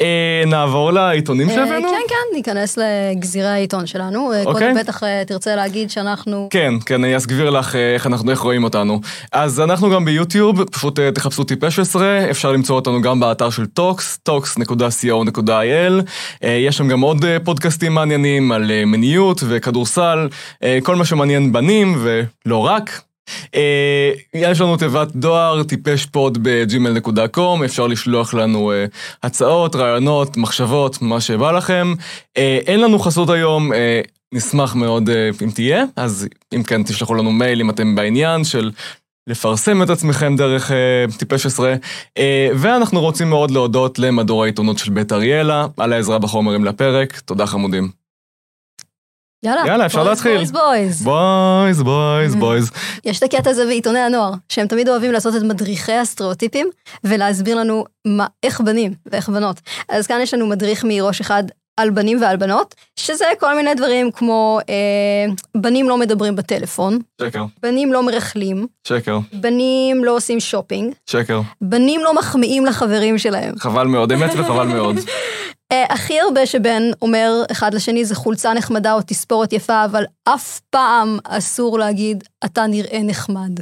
אה, 0.00 0.42
נעבור 0.46 0.92
לעיתונים 0.92 1.48
אה, 1.48 1.54
שהבאנו? 1.54 1.88
כן, 1.88 1.94
כן, 2.08 2.36
ניכנס 2.36 2.78
לגזירי 2.78 3.48
העיתון 3.48 3.86
שלנו. 3.86 4.32
אה, 4.32 4.44
אוקיי. 4.44 4.52
קודם 4.52 4.80
בטח 4.80 5.02
אה, 5.02 5.22
תרצה 5.26 5.56
להגיד 5.56 5.90
שאנחנו... 5.90 6.48
כן, 6.50 6.74
כן, 6.86 7.04
אני 7.04 7.16
אסביר 7.16 7.50
לך 7.50 7.76
איך 7.76 8.06
אנחנו, 8.06 8.30
איך 8.30 8.40
רואים 8.40 8.64
אותנו. 8.64 9.00
אז 9.32 9.60
אנחנו 9.60 9.90
גם 9.90 10.04
ביוטיוב, 10.04 10.64
פשוט 10.64 11.00
תחפשו 11.00 11.44
טיפשעשרה, 11.44 12.30
אפשר 12.30 12.52
למצוא 12.52 12.76
אותנו 12.76 13.02
גם 13.02 13.20
באתר 13.20 13.50
של 13.50 13.66
טוקס. 13.66 14.18
אה, 16.44 16.50
יש 16.50 16.76
שם 16.76 16.88
גם 16.88 17.00
עוד 17.00 17.24
פודקאסטים 17.44 17.94
מעניינים 17.94 18.52
על 18.52 18.84
מיניות 18.84 19.42
וכדורסל, 19.48 20.28
כל 20.82 20.96
מה 20.96 21.04
שמעניין 21.04 21.52
בנים 21.52 22.04
ולא 22.04 22.58
רק. 22.66 23.07
אה, 23.54 24.10
יש 24.34 24.60
לנו 24.60 24.76
תיבת 24.76 25.12
דואר, 25.16 25.62
טיפש 25.62 26.06
פוד 26.06 26.38
בג'ימל.קום, 26.42 27.64
אפשר 27.64 27.86
לשלוח 27.86 28.34
לנו 28.34 28.72
אה, 28.72 28.84
הצעות, 29.22 29.76
רעיונות, 29.76 30.36
מחשבות, 30.36 31.02
מה 31.02 31.20
שבא 31.20 31.52
לכם. 31.52 31.94
אה, 32.36 32.58
אין 32.66 32.80
לנו 32.80 32.98
חסות 32.98 33.30
היום, 33.30 33.72
נשמח 34.34 34.74
מאוד 34.74 35.10
אם 35.42 35.50
תהיה, 35.50 35.84
אז 35.96 36.28
אם 36.54 36.62
כן 36.62 36.82
תשלחו 36.82 37.14
לנו 37.14 37.32
מייל 37.32 37.60
אם 37.60 37.70
אתם 37.70 37.94
בעניין 37.94 38.44
של 38.44 38.70
לפרסם 39.28 39.82
את 39.82 39.90
עצמכם 39.90 40.36
דרך 40.36 40.70
טיפש 41.18 41.46
10. 41.46 41.74
אה, 42.18 42.48
ואנחנו 42.54 43.00
רוצים 43.00 43.30
מאוד 43.30 43.50
להודות 43.50 43.98
למדור 43.98 44.44
העיתונות 44.44 44.78
של 44.78 44.90
בית 44.90 45.12
אריאלה 45.12 45.66
על 45.76 45.92
העזרה 45.92 46.18
בחומרים 46.18 46.64
לפרק, 46.64 47.20
תודה 47.20 47.46
חמודים. 47.46 47.97
יאללה, 49.42 49.62
יאללה, 49.66 49.86
אפשר 49.86 50.04
להתחיל. 50.04 50.36
בויז, 50.36 50.50
בויז. 50.52 51.02
בויז, 51.02 51.82
בויז, 51.82 52.34
בויז. 52.34 52.70
יש 53.04 53.18
את 53.18 53.22
הקטע 53.22 53.50
הזה 53.50 53.64
בעיתוני 53.64 53.98
הנוער, 53.98 54.32
שהם 54.48 54.66
תמיד 54.66 54.88
אוהבים 54.88 55.12
לעשות 55.12 55.36
את 55.36 55.42
מדריכי 55.42 55.92
הסטריאוטיפים, 55.92 56.68
ולהסביר 57.04 57.56
לנו 57.56 57.84
מה, 58.06 58.26
איך 58.42 58.60
בנים 58.60 58.92
ואיך 59.06 59.28
בנות. 59.28 59.60
אז 59.88 60.06
כאן 60.06 60.20
יש 60.20 60.34
לנו 60.34 60.46
מדריך 60.46 60.84
מראש 60.88 61.20
אחד 61.20 61.42
על 61.76 61.90
בנים 61.90 62.22
ועל 62.22 62.36
בנות, 62.36 62.74
שזה 62.96 63.24
כל 63.40 63.54
מיני 63.54 63.74
דברים 63.74 64.10
כמו 64.10 64.58
אה, 64.68 65.32
בנים 65.56 65.88
לא 65.88 65.96
מדברים 65.96 66.36
בטלפון, 66.36 66.98
שקר, 67.22 67.44
בנים 67.62 67.92
לא 67.92 68.02
מרכלים, 68.06 68.66
שקר, 68.88 69.18
בנים 69.32 70.04
לא 70.04 70.16
עושים 70.16 70.40
שופינג, 70.40 70.94
שקר. 71.06 71.40
בנים 71.60 72.00
לא 72.04 72.14
מחמיאים 72.14 72.66
לחברים 72.66 73.18
שלהם. 73.18 73.54
חבל 73.58 73.86
מאוד, 73.86 74.12
אמת 74.12 74.30
וחבל 74.36 74.66
מאוד. 74.66 74.96
אה, 75.72 75.84
הכי 75.88 76.20
הרבה 76.20 76.46
שבן 76.46 76.82
אומר 77.02 77.42
אחד 77.52 77.74
לשני 77.74 78.04
זה 78.04 78.14
חולצה 78.14 78.54
נחמדה 78.54 78.92
או 78.92 79.00
תספורת 79.06 79.52
יפה, 79.52 79.84
אבל 79.84 80.04
אף 80.24 80.60
פעם 80.70 81.18
אסור 81.24 81.78
להגיד, 81.78 82.24
אתה 82.44 82.66
נראה 82.66 83.02
נחמד. 83.02 83.60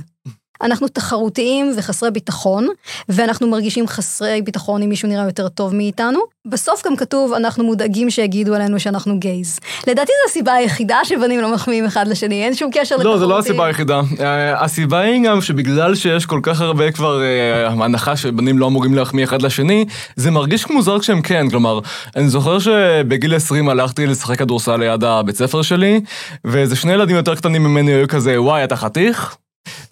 אנחנו 0.62 0.88
תחרותיים 0.88 1.72
וחסרי 1.76 2.10
ביטחון, 2.10 2.68
ואנחנו 3.08 3.48
מרגישים 3.48 3.86
חסרי 3.86 4.42
ביטחון 4.42 4.82
אם 4.82 4.88
מישהו 4.88 5.08
נראה 5.08 5.24
יותר 5.24 5.48
טוב 5.48 5.74
מאיתנו. 5.74 6.20
בסוף 6.46 6.86
גם 6.86 6.96
כתוב, 6.96 7.32
אנחנו 7.32 7.64
מודאגים 7.64 8.10
שיגידו 8.10 8.54
עלינו 8.54 8.80
שאנחנו 8.80 9.18
גייז. 9.18 9.60
לדעתי 9.86 10.12
זו 10.12 10.30
הסיבה 10.30 10.52
היחידה 10.52 10.98
שבנים 11.04 11.40
לא 11.40 11.54
מחמיאים 11.54 11.84
אחד 11.84 12.08
לשני, 12.08 12.44
אין 12.44 12.54
שום 12.54 12.70
קשר 12.70 12.96
לתחרותיים. 12.96 13.14
לא, 13.14 13.18
זו 13.18 13.28
לא 13.28 13.38
הסיבה 13.38 13.66
היחידה. 13.66 14.00
אה, 14.20 14.64
הסיבה 14.64 15.00
היא 15.00 15.24
גם 15.28 15.40
שבגלל 15.40 15.94
שיש 15.94 16.26
כל 16.26 16.40
כך 16.42 16.60
הרבה 16.60 16.92
כבר 16.92 17.22
אה, 17.22 17.68
הנחה 17.68 18.16
שבנים 18.16 18.58
לא 18.58 18.66
אמורים 18.66 18.94
להחמיא 18.94 19.24
אחד 19.24 19.42
לשני, 19.42 19.84
זה 20.16 20.30
מרגיש 20.30 20.70
מוזר 20.70 20.98
כשהם 20.98 21.22
כן. 21.22 21.50
כלומר, 21.50 21.80
אני 22.16 22.28
זוכר 22.28 22.58
שבגיל 22.58 23.34
20 23.34 23.68
הלכתי 23.68 24.06
לשחק 24.06 24.38
כדורסל 24.38 24.76
ליד 24.76 25.04
הבית 25.04 25.36
ספר 25.36 25.62
שלי, 25.62 26.00
ואיזה 26.44 26.76
שני 26.76 26.92
ילדים 26.92 27.16
יותר 27.16 27.34
קטנים 27.34 27.64
ממני 27.64 27.92
היו 27.92 28.08
כזה, 28.08 28.42
וואי, 28.42 28.64
אתה 28.64 28.76
חתיך? 28.76 29.36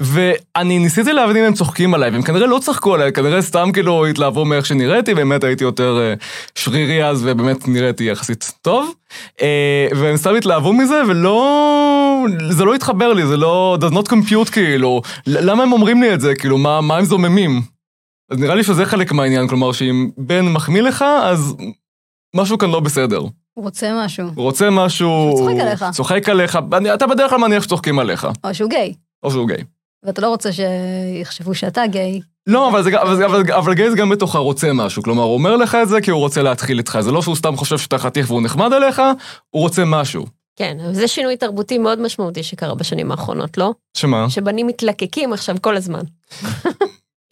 ואני 0.01 0.79
ניסיתי 0.79 1.13
להבין 1.13 1.37
אם 1.37 1.45
הם 1.45 1.55
צוחקים 1.55 1.95
עליי, 1.95 2.11
והם 2.11 2.23
כנראה 2.23 2.47
לא 2.47 2.59
צחקו 2.59 2.95
עליי, 2.95 3.13
כנראה 3.13 3.43
סתם 3.43 3.71
כאילו 3.73 4.07
התלהבו 4.07 4.45
מאיך 4.45 4.67
שנראיתי, 4.67 5.15
באמת 5.15 5.45
הייתי 5.45 5.65
יותר 5.65 5.99
אה, 6.01 6.15
שרירי 6.55 7.09
אז, 7.09 7.23
ובאמת 7.27 7.69
נראיתי 7.69 8.05
יחסית 8.05 8.53
טוב. 8.63 8.95
אה, 9.43 9.89
והם 9.97 10.17
סתם 10.17 10.35
התלהבו 10.35 10.73
מזה, 10.73 11.03
ולא... 11.09 12.27
זה 12.51 12.65
לא 12.65 12.75
התחבר 12.75 13.13
לי, 13.13 13.27
זה 13.27 13.37
לא... 13.37 13.79
does 13.81 13.95
not 13.95 14.09
compute 14.09 14.51
כאילו. 14.53 15.03
למה 15.27 15.63
הם 15.63 15.73
אומרים 15.73 16.03
לי 16.03 16.15
את 16.15 16.21
זה? 16.21 16.35
כאילו, 16.35 16.59
מה, 16.59 16.81
מה 16.81 16.97
הם 16.97 17.05
זוממים? 17.05 17.63
אז 18.31 18.39
נראה 18.39 18.55
לי 18.55 18.65
שזה 18.65 18.85
חלק 18.85 19.13
מהעניין, 19.13 19.49
כלומר 19.49 19.73
שאם 19.73 20.11
בן 20.19 20.49
מחמיא 20.49 20.83
לך, 20.83 21.05
אז 21.23 21.57
משהו 22.37 22.59
כאן 22.59 22.71
לא 22.71 22.81
בסדר. 22.81 23.21
הוא 23.55 23.65
רוצה 23.65 24.05
משהו. 24.05 24.27
הוא 24.35 24.45
רוצה 24.45 24.71
משהו... 24.71 25.09
הוא 25.09 25.39
צוחק 25.39 25.61
עליך. 25.61 25.85
צוחק 25.93 26.29
עליך, 26.29 26.59
אתה 26.95 27.07
בדרך 27.07 27.31
כלל 27.31 27.39
מניח 27.39 27.63
שצוחקים 27.63 27.99
עליך, 27.99 28.27
או 28.45 28.55
שהוא 28.55 28.71
גיי. 28.71 28.95
או 29.25 29.31
שהוא 29.31 29.49
גיי. 29.49 29.65
ואתה 30.03 30.23
לא 30.23 30.29
רוצה 30.29 30.51
שיחשבו 30.53 31.55
שאתה 31.55 31.87
גיי. 31.87 32.21
לא, 32.47 32.69
אבל, 32.69 32.83
זה, 32.83 33.03
אבל, 33.03 33.25
אבל, 33.25 33.53
אבל 33.53 33.75
גייז 33.75 33.95
גם 33.95 34.09
בתוכה 34.09 34.39
רוצה 34.39 34.73
משהו, 34.73 35.03
כלומר, 35.03 35.23
הוא 35.23 35.35
אומר 35.35 35.57
לך 35.57 35.75
את 35.83 35.89
זה 35.89 36.01
כי 36.01 36.11
הוא 36.11 36.21
רוצה 36.21 36.43
להתחיל 36.43 36.79
איתך, 36.79 36.99
זה 37.01 37.13
לא 37.13 37.23
שהוא 37.23 37.37
סתם 37.37 37.57
חושב 37.57 37.79
שאתה 37.79 37.99
חתיך 37.99 38.31
והוא 38.31 38.43
נחמד 38.43 38.73
עליך, 38.73 39.03
הוא 39.51 39.63
רוצה 39.63 39.85
משהו. 39.85 40.27
כן, 40.57 40.79
זה 40.93 41.09
שינוי 41.09 41.37
תרבותי 41.37 41.79
מאוד 41.79 42.01
משמעותי 42.01 42.43
שקרה 42.43 42.75
בשנים 42.75 43.11
האחרונות, 43.11 43.59
לא? 43.59 43.73
שמה? 43.97 44.31
שבנים 44.31 44.67
מתלקקים 44.67 45.33
עכשיו 45.33 45.57
כל 45.61 45.77
הזמן. 45.77 46.03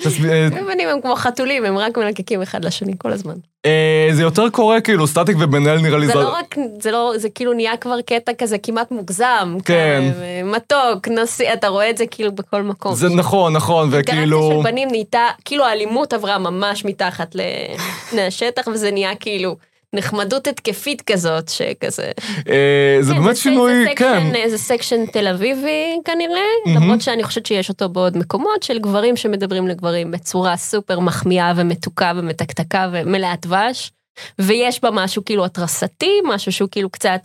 תסביר- 0.04 0.50
בנים 0.66 0.88
הם 0.88 1.00
כמו 1.00 1.16
חתולים, 1.16 1.64
הם 1.64 1.78
רק 1.78 1.98
מלקקים 1.98 2.42
אחד 2.42 2.64
לשני 2.64 2.92
כל 2.98 3.12
הזמן. 3.12 3.34
אה, 3.66 4.08
זה 4.12 4.22
יותר 4.22 4.50
קורה 4.50 4.80
כאילו, 4.80 5.06
סטטיק 5.06 5.36
ובן 5.40 5.66
אל 5.68 5.80
נראה 5.80 5.98
לי 5.98 6.06
זה 6.06 6.14
לא 6.14 6.34
רק, 6.38 6.54
זה 6.80 6.90
לא, 6.90 7.12
זה 7.16 7.28
כאילו 7.28 7.52
נהיה 7.52 7.76
כבר 7.76 8.00
קטע 8.00 8.32
כזה 8.38 8.58
כמעט 8.58 8.90
מוגזם. 8.90 9.56
כן. 9.64 10.02
כזה, 10.14 10.40
מתוק, 10.44 11.08
נשיא, 11.08 11.52
אתה 11.52 11.68
רואה 11.68 11.90
את 11.90 11.98
זה 11.98 12.06
כאילו 12.06 12.32
בכל 12.32 12.62
מקום. 12.62 12.94
זה 12.94 13.08
נכון, 13.08 13.52
נכון, 13.52 13.88
וכאילו... 13.92 14.50
של 14.56 14.70
בנים 14.70 14.88
נהייתה, 14.90 15.26
כאילו 15.44 15.64
האלימות 15.64 16.12
עברה 16.12 16.38
ממש 16.38 16.84
מתחת 16.84 17.34
לפני 17.34 18.22
השטח, 18.28 18.66
וזה 18.68 18.90
נהיה 18.90 19.14
כאילו 19.14 19.56
נחמדות 19.94 20.46
התקפית 20.46 21.02
כזאת, 21.02 21.48
שכזה... 21.48 22.11
אה, 22.48 22.98
זה 23.00 23.14
כן, 23.14 23.22
באמת 23.22 23.37
שינוי, 23.37 23.87
כן. 23.96 24.20
סקשן, 24.31 24.48
זה 24.50 24.59
סקשן 24.59 25.07
תל 25.07 25.28
אביבי 25.28 25.98
כנראה. 26.05 26.74
למרות 26.74 27.00
שאני 27.00 27.24
חושבת 27.24 27.46
שיש 27.46 27.68
אותו 27.68 27.88
בעוד 27.88 28.16
מקומות 28.16 28.62
של 28.62 28.78
גברים 28.78 29.16
שמדברים 29.16 29.68
לגברים 29.68 30.11
בצורה 30.11 30.57
סופר 30.57 31.00
מחמיאה 31.00 31.52
ומתוקה 31.57 32.12
ומתקתקה 32.16 32.88
ומלאת 32.92 33.46
דבש, 33.46 33.92
ויש 34.38 34.83
בה 34.83 34.90
משהו 34.92 35.24
כאילו 35.24 35.44
התרסתי, 35.44 36.20
משהו 36.24 36.52
שהוא 36.52 36.68
כאילו 36.72 36.90
קצת... 36.90 37.20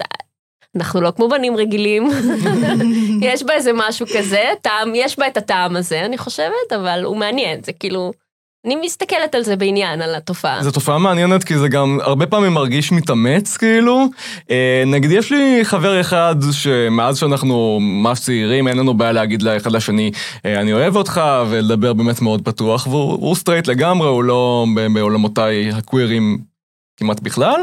אנחנו 0.76 1.02
לא 1.02 1.12
כמו 1.16 1.30
בנים 1.30 1.58
רגילים, 1.58 2.10
יש 3.22 3.44
בה 3.44 3.54
איזה 3.54 3.72
משהו 3.74 4.06
כזה, 4.18 4.44
טעם, 4.62 4.96
יש 4.96 5.20
בה 5.20 5.28
את 5.28 5.38
הטעם 5.38 5.76
הזה, 5.76 6.06
אני 6.06 6.18
חושבת, 6.18 6.74
אבל 6.76 7.04
הוא 7.04 7.18
מעניין, 7.18 7.64
זה 7.64 7.74
כאילו, 7.74 8.12
אני 8.68 8.76
מסתכלת 8.76 9.36
על 9.36 9.44
זה 9.44 9.56
בעניין, 9.56 10.02
על 10.02 10.16
התופעה. 10.16 10.64
זו 10.64 10.72
תופעה 10.72 10.98
מעניינת 10.98 11.44
כי 11.44 11.58
זה 11.58 11.68
גם 11.68 12.00
הרבה 12.02 12.26
פעמים 12.26 12.54
מרגיש 12.54 12.92
מתאמץ 12.92 13.58
כאילו. 13.58 14.06
אה, 14.52 14.84
נגיד 14.88 15.12
יש 15.12 15.32
לי 15.32 15.60
חבר 15.64 16.02
אחד 16.02 16.36
שמאז 16.52 17.18
שאנחנו 17.18 17.80
ממש 17.82 18.20
צעירים 18.20 18.68
אין 18.68 18.78
לנו 18.78 18.94
בעיה 18.94 19.12
להגיד 19.12 19.42
לאחד 19.42 19.72
לשני 19.72 20.12
אה, 20.46 20.62
אני 20.62 20.74
אוהב 20.74 20.96
אותך 20.96 21.22
ולדבר 21.50 21.94
באמת 21.94 22.22
מאוד 22.22 22.42
פתוח 22.42 22.88
והוא 22.88 23.12
הוא 23.12 23.36
סטרייט 23.36 23.68
לגמרי 23.68 24.08
הוא 24.08 24.24
לא 24.24 24.66
בעולמותיי 24.94 25.72
הקווירים 25.72 26.38
כמעט 26.98 27.20
בכלל. 27.20 27.62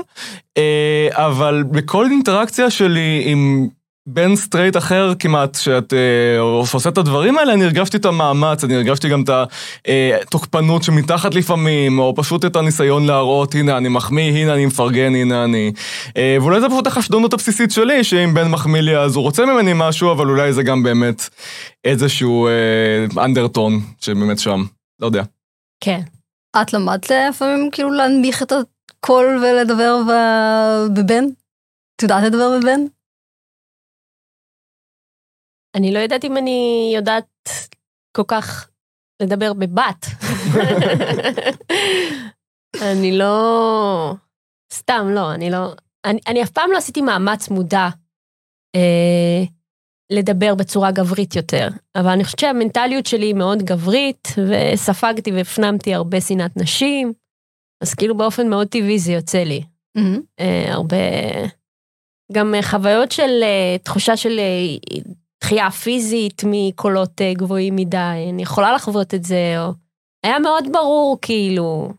אה, 0.56 1.08
אבל 1.12 1.64
בכל 1.70 2.06
אינטראקציה 2.10 2.70
שלי 2.70 3.22
עם 3.26 3.68
בן 4.06 4.36
סטרייט 4.36 4.76
אחר 4.76 5.12
כמעט, 5.18 5.54
שאת 5.54 5.92
אה, 5.92 6.40
עושה 6.40 6.88
את 6.88 6.98
הדברים 6.98 7.38
האלה, 7.38 7.52
אני 7.52 7.64
הרגשתי 7.64 7.96
את 7.96 8.04
המאמץ, 8.04 8.64
אני 8.64 8.74
הרגשתי 8.74 9.08
גם 9.08 9.22
את 9.22 9.30
התוקפנות 10.22 10.82
שמתחת 10.82 11.34
לפעמים, 11.34 11.98
או 11.98 12.14
פשוט 12.16 12.44
את 12.44 12.56
הניסיון 12.56 13.06
להראות, 13.06 13.54
הנה 13.54 13.76
אני 13.76 13.88
מחמיא, 13.88 14.32
הנה 14.32 14.54
אני 14.54 14.66
מפרגן, 14.66 15.14
הנה 15.14 15.44
אני... 15.44 15.72
אה, 16.16 16.36
ואולי 16.40 16.60
זה 16.60 16.68
פשוט 16.68 16.86
החשדונות 16.86 17.32
הבסיסית 17.32 17.70
שלי, 17.70 18.04
שאם 18.04 18.34
בן 18.34 18.48
מחמיא 18.48 18.80
לי 18.80 18.96
אז 18.96 19.16
הוא 19.16 19.22
רוצה 19.22 19.46
ממני 19.46 19.72
משהו, 19.74 20.12
אבל 20.12 20.28
אולי 20.28 20.52
זה 20.52 20.62
גם 20.62 20.82
באמת 20.82 21.28
איזשהו 21.84 22.48
אנדרטון 23.18 23.80
שבאמת 24.00 24.38
שם, 24.38 24.64
לא 25.00 25.06
יודע. 25.06 25.22
כן. 25.80 26.00
את 26.62 26.72
למדת 26.72 27.10
לפעמים 27.10 27.70
כאילו 27.72 27.90
להנמיך 27.90 28.42
את 28.42 28.52
הקול 28.52 29.42
ולדבר 29.42 30.02
בבן? 30.96 31.24
את 31.96 32.02
יודעת 32.02 32.24
לדבר 32.24 32.58
בבן? 32.58 32.80
אני 35.74 35.92
לא 35.92 35.98
יודעת 35.98 36.24
אם 36.24 36.36
אני 36.36 36.92
יודעת 36.96 37.48
כל 38.16 38.22
כך 38.28 38.70
לדבר 39.22 39.52
בבת. 39.52 40.06
אני 42.92 43.18
לא... 43.18 44.14
סתם, 44.72 45.08
לא, 45.10 45.34
אני 45.34 45.50
לא... 45.50 45.72
אני, 46.04 46.20
אני 46.26 46.42
אף 46.42 46.50
פעם 46.50 46.70
לא 46.72 46.76
עשיתי 46.76 47.02
מאמץ 47.02 47.48
מודע 47.48 47.88
אה, 48.76 49.42
לדבר 50.12 50.54
בצורה 50.54 50.90
גברית 50.90 51.36
יותר, 51.36 51.68
אבל 51.96 52.08
אני 52.08 52.24
חושבת 52.24 52.38
שהמנטליות 52.38 53.06
שלי 53.06 53.26
היא 53.26 53.34
מאוד 53.34 53.62
גברית, 53.62 54.28
וספגתי 54.48 55.32
והפנמתי 55.32 55.94
הרבה 55.94 56.20
שנאת 56.20 56.56
נשים, 56.56 57.12
אז 57.82 57.94
כאילו 57.94 58.16
באופן 58.16 58.48
מאוד 58.48 58.68
טבעי 58.68 58.98
זה 58.98 59.12
יוצא 59.12 59.38
לי. 59.38 59.62
מהמם. 59.96 60.20
אה, 60.40 60.72
הרבה... 60.72 60.96
גם 62.32 62.54
חוויות 62.62 63.12
של 63.12 63.42
אה, 63.42 63.76
תחושה 63.82 64.16
של 64.16 64.38
אה, 64.38 65.02
דחייה 65.44 65.70
פיזית 65.70 66.42
מקולות 66.46 67.20
אה, 67.20 67.34
גבוהים 67.34 67.76
מדי, 67.76 68.26
אני 68.32 68.42
יכולה 68.42 68.74
לחוות 68.74 69.14
את 69.14 69.24
זה, 69.24 69.54
או... 69.58 69.72
היה 70.24 70.38
מאוד 70.38 70.64
ברור 70.72 71.18
כאילו 71.22 71.92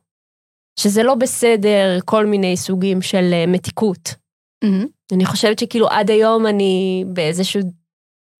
שזה 0.79 1.03
לא 1.03 1.15
בסדר 1.15 1.99
כל 2.05 2.25
מיני 2.25 2.57
סוגים 2.57 3.01
של 3.01 3.29
אה, 3.33 3.45
מתיקות. 3.47 4.15
מהמם. 4.63 4.85
אני 5.13 5.25
חושבת 5.25 5.59
שכאילו 5.59 5.87
עד 5.89 6.11
היום 6.11 6.47
אני 6.47 7.03
באיזשהו 7.07 7.61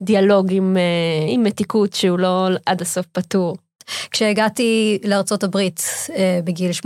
דיאלוג 0.03 0.47
עם, 0.51 0.77
אה, 0.77 1.25
עם 1.33 1.43
מתיקות 1.43 1.93
שהוא 1.93 2.19
לא 2.19 2.47
עד 2.65 2.81
הסוף 2.81 3.05
פתור. 3.05 3.57
כשהגעתי 4.11 4.99
לארצות 5.03 5.43
הברית 5.43 5.83
אה, 6.15 6.39
בגיל 6.43 6.71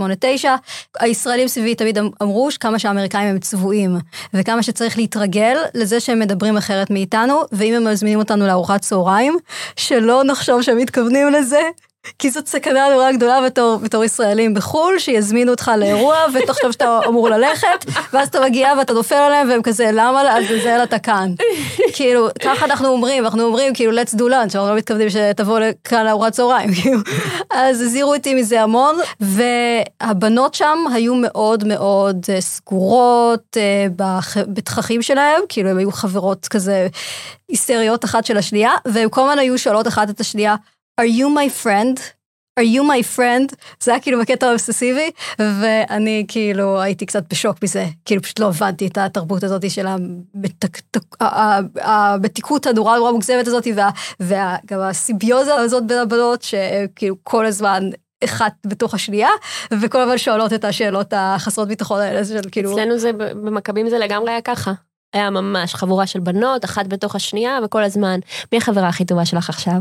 הישראלים 1.00 1.48
סביבי 1.48 1.74
תמיד 1.74 1.98
אמ- 1.98 2.10
אמרו 2.22 2.48
כמה 2.60 2.78
שהאמריקאים 2.78 3.28
הם 3.28 3.38
צבועים, 3.38 3.96
וכמה 4.34 4.62
שצריך 4.62 4.98
להתרגל 4.98 5.56
לזה 5.74 6.00
שהם 6.00 6.18
מדברים 6.18 6.56
אחרת 6.56 6.90
מאיתנו, 6.90 7.42
ואם 7.52 7.74
הם 7.74 7.84
מזמינים 7.84 8.18
אותנו 8.18 8.46
לארוחת 8.46 8.80
צהריים, 8.80 9.36
שלא 9.76 10.24
נחשוב 10.24 10.62
שהם 10.62 10.78
מתכוונים 10.78 11.28
לזה. 11.30 11.60
כי 12.18 12.30
זאת 12.30 12.46
סכנה 12.46 12.88
נורא 12.92 13.12
גדולה 13.12 13.40
בתור, 13.46 13.76
בתור 13.76 14.04
ישראלים 14.04 14.54
בחו"ל, 14.54 14.98
שיזמינו 14.98 15.50
אותך 15.50 15.70
לאירוע 15.76 16.16
ותחשוב 16.34 16.72
שאתה 16.72 17.00
אמור 17.08 17.28
ללכת, 17.28 17.84
ואז 18.12 18.28
אתה 18.28 18.40
מגיע 18.40 18.72
ואתה 18.78 18.92
נופל 18.92 19.14
עליהם 19.14 19.48
והם 19.50 19.62
כזה, 19.62 19.90
למה 19.92 20.22
לעזאזל 20.22 20.80
אתה 20.82 20.98
כאן? 20.98 21.32
כאילו, 21.92 22.28
ככה 22.42 22.64
אנחנו 22.64 22.88
אומרים, 22.88 23.24
אנחנו 23.24 23.42
אומרים 23.42 23.74
כאילו 23.74 23.92
let's 23.92 24.14
do 24.14 24.20
lunch, 24.22 24.54
אנחנו 24.54 24.68
לא 24.68 24.76
מתכוונים 24.76 25.10
שתבוא 25.10 25.58
לכאן 25.60 26.06
לארוחת 26.06 26.32
צהריים, 26.32 26.70
כאילו. 26.82 26.98
אז 27.50 27.80
הזהירו 27.80 28.14
אותי 28.14 28.34
מזה 28.34 28.62
המון, 28.62 28.96
והבנות 29.20 30.54
שם 30.54 30.78
היו 30.94 31.14
מאוד 31.14 31.64
מאוד 31.68 32.26
אה, 32.28 32.40
סגורות 32.40 33.56
אה, 33.56 33.86
בח- 33.96 34.36
בתככים 34.48 35.02
שלהם, 35.02 35.40
כאילו 35.48 35.68
הם 35.70 35.78
היו 35.78 35.92
חברות 35.92 36.48
כזה 36.48 36.88
היסטריות 37.48 38.04
אחת 38.04 38.24
של 38.24 38.36
השנייה, 38.36 38.72
והם 38.84 39.08
כל 39.08 39.20
הזמן 39.20 39.38
היו 39.38 39.58
שואלות 39.58 39.88
אחת 39.88 40.10
את 40.10 40.20
השנייה, 40.20 40.54
are 41.00 41.06
you 41.18 41.28
my 41.28 41.48
friend? 41.48 41.98
are 42.60 42.74
you 42.76 42.82
my 42.82 43.16
friend? 43.16 43.54
זה 43.80 43.90
היה 43.90 44.00
כאילו 44.00 44.20
בקטע 44.20 44.46
האובססיבי, 44.46 45.10
ואני 45.38 46.24
כאילו 46.28 46.80
הייתי 46.80 47.06
קצת 47.06 47.24
בשוק 47.30 47.56
מזה, 47.62 47.86
כאילו 48.04 48.22
פשוט 48.22 48.38
לא 48.38 48.46
הבנתי 48.48 48.86
את 48.86 48.98
התרבות 48.98 49.44
הזאת 49.44 49.70
של 49.70 49.86
המתיקות 51.80 52.66
הנורא 52.66 52.96
נורא 52.96 53.12
מוגזמת 53.12 53.46
הזאת, 53.46 53.66
וגם 54.20 54.80
הסימביוזה 54.80 55.54
הזאת 55.54 55.86
בין 55.86 55.98
הבנות, 55.98 56.42
שכאילו 56.42 57.16
כל 57.22 57.46
הזמן 57.46 57.90
אחת 58.24 58.52
בתוך 58.66 58.94
השנייה, 58.94 59.28
וכל 59.80 60.00
הזמן 60.00 60.18
שואלות 60.18 60.52
את 60.52 60.64
השאלות 60.64 61.12
החסרות 61.16 61.68
ביטחון 61.68 62.00
האלה, 62.00 62.24
של 62.24 62.40
כאילו... 62.52 62.72
אצלנו 62.72 62.98
זה, 62.98 63.12
במכבים 63.12 63.88
זה 63.88 63.98
לגמרי 63.98 64.30
היה 64.30 64.40
ככה. 64.40 64.72
היה 65.12 65.30
ממש 65.30 65.74
חבורה 65.74 66.06
של 66.06 66.20
בנות, 66.20 66.64
אחת 66.64 66.86
בתוך 66.86 67.16
השנייה, 67.16 67.58
וכל 67.64 67.84
הזמן, 67.84 68.20
מי 68.52 68.58
החברה 68.58 68.88
הכי 68.88 69.04
טובה 69.04 69.24
שלך 69.24 69.48
עכשיו? 69.48 69.76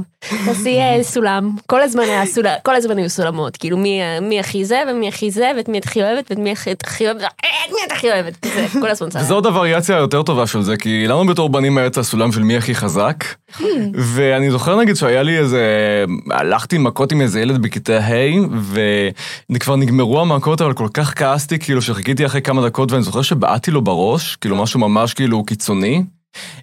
תעשי 0.46 0.80
אה, 0.80 1.04
סולם, 1.14 1.56
כל 1.68 1.82
הזמן 1.82 2.04
היה 2.04 2.26
סולם, 2.26 2.54
כל 2.64 2.76
הזמן 2.76 2.98
היו 2.98 3.10
סולמות, 3.10 3.58
כאילו 3.58 3.78
מי, 3.78 4.02
מי 4.22 4.40
הכי 4.40 4.66
זה 4.66 4.84
ומי 4.92 5.08
הכי 5.08 5.32
זה, 5.32 5.52
ואת 5.58 5.70
מי 5.70 5.80
את 5.80 5.86
הכי 5.86 6.04
אוהבת, 6.04 6.26
ואת 6.30 6.40
מי 6.40 6.52
הכי 6.52 6.70
אוהבת, 7.06 7.22
את 7.22 7.72
מי 7.72 7.78
את 7.88 7.92
הכי 7.92 8.12
אוהבת, 8.12 8.38
כזה, 8.46 8.68
כל 8.82 8.90
הזמן 8.90 9.10
זה 9.12 9.34
עוד 9.40 9.46
הווריאציה 9.46 9.96
היותר 9.96 10.24
טובה 10.24 10.48
של 10.48 10.62
זה, 10.62 10.78
כי 10.78 11.08
לנו 11.08 11.28
בתור 11.28 11.50
בנים 11.50 11.78
היה 11.78 11.88
את 11.88 11.98
הסולם 11.98 12.32
של 12.32 12.44
מי 12.44 12.58
הכי 12.58 12.76
חזק, 12.76 13.24
ואני 13.94 14.52
זוכר 14.52 14.76
נגיד 14.76 14.96
שהיה 14.96 15.24
לי 15.24 15.38
איזה, 15.38 15.66
הלכתי 16.32 16.78
מכות 16.78 17.12
עם 17.12 17.22
איזה 17.22 17.42
ילד 17.42 17.62
בכיתה 17.62 17.98
ה', 17.98 18.14
וכבר 19.50 19.76
נגמרו 19.76 20.22
המכות, 20.22 20.62
אבל 20.62 20.74
כל 20.74 20.88
כך 20.94 21.20
כעסתי, 21.20 21.60
כאילו 21.60 21.82
שחיכיתי 21.82 22.26
אחרי 22.26 22.42
כמה 22.42 22.66
דקות, 22.66 22.92
ואני 22.92 23.04
זוכר 23.04 23.22
שבעטתי 23.22 23.72
לו 23.72 23.82
בראש, 23.82 24.36
כאילו 24.36 24.56
משהו 24.56 24.80
ממש 24.80 25.14
כאילו 25.20 25.44
קיצוני. 25.44 26.04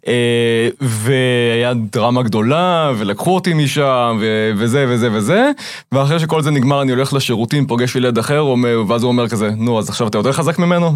אה, 0.07 0.69
והיה 0.81 1.75
דרמה 1.75 2.23
גדולה, 2.23 2.93
ולקחו 2.99 3.35
אותי 3.35 3.55
משם, 3.55 4.19
וזה 4.57 4.87
וזה 4.89 5.09
וזה, 5.13 5.51
ואחרי 5.93 6.19
שכל 6.21 6.43
זה 6.43 6.51
נגמר 6.51 6.83
אני 6.83 6.93
הולך 6.93 7.13
לשירותים, 7.13 7.67
פוגש 7.67 7.97
ילד 7.97 8.19
אחר, 8.19 8.47
ואז 8.89 9.03
הוא 9.03 9.09
אומר 9.09 9.29
כזה, 9.29 9.51
נו, 9.51 9.79
אז 9.79 9.89
עכשיו 9.89 10.09
אתה 10.09 10.19
יותר 10.19 10.33
חזק 10.33 10.59
ממנו? 10.59 10.91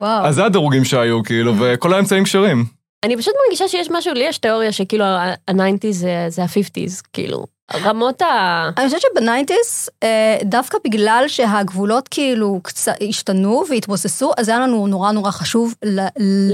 וואו. 0.00 0.26
אז 0.26 0.34
זה 0.34 0.44
הדירוגים 0.44 0.84
שהיו, 0.84 1.22
כאילו, 1.22 1.54
וכל 1.58 1.94
האמצעים 1.94 2.24
כשרים. 2.24 2.64
אני 3.04 3.16
פשוט 3.16 3.34
מרגישה 3.44 3.68
שיש 3.68 3.88
משהו, 3.90 4.14
לי 4.14 4.24
יש 4.24 4.38
תיאוריה 4.38 4.72
שכאילו 4.72 5.04
ה-90's 5.04 6.06
זה 6.28 6.42
ה-50's, 6.42 7.02
כאילו. 7.12 7.44
רמות 7.72 8.22
ה... 8.22 8.70
אני 8.76 8.86
חושבת 8.86 9.00
שבניינטיס, 9.00 9.88
אה, 10.02 10.38
דווקא 10.44 10.78
בגלל 10.84 11.24
שהגבולות 11.28 12.08
כאילו 12.08 12.60
השתנו 13.08 13.64
והתבוססו, 13.68 14.32
אז 14.36 14.48
היה 14.48 14.58
לנו 14.58 14.86
נורא 14.86 15.12
נורא 15.12 15.30
חשוב 15.30 15.74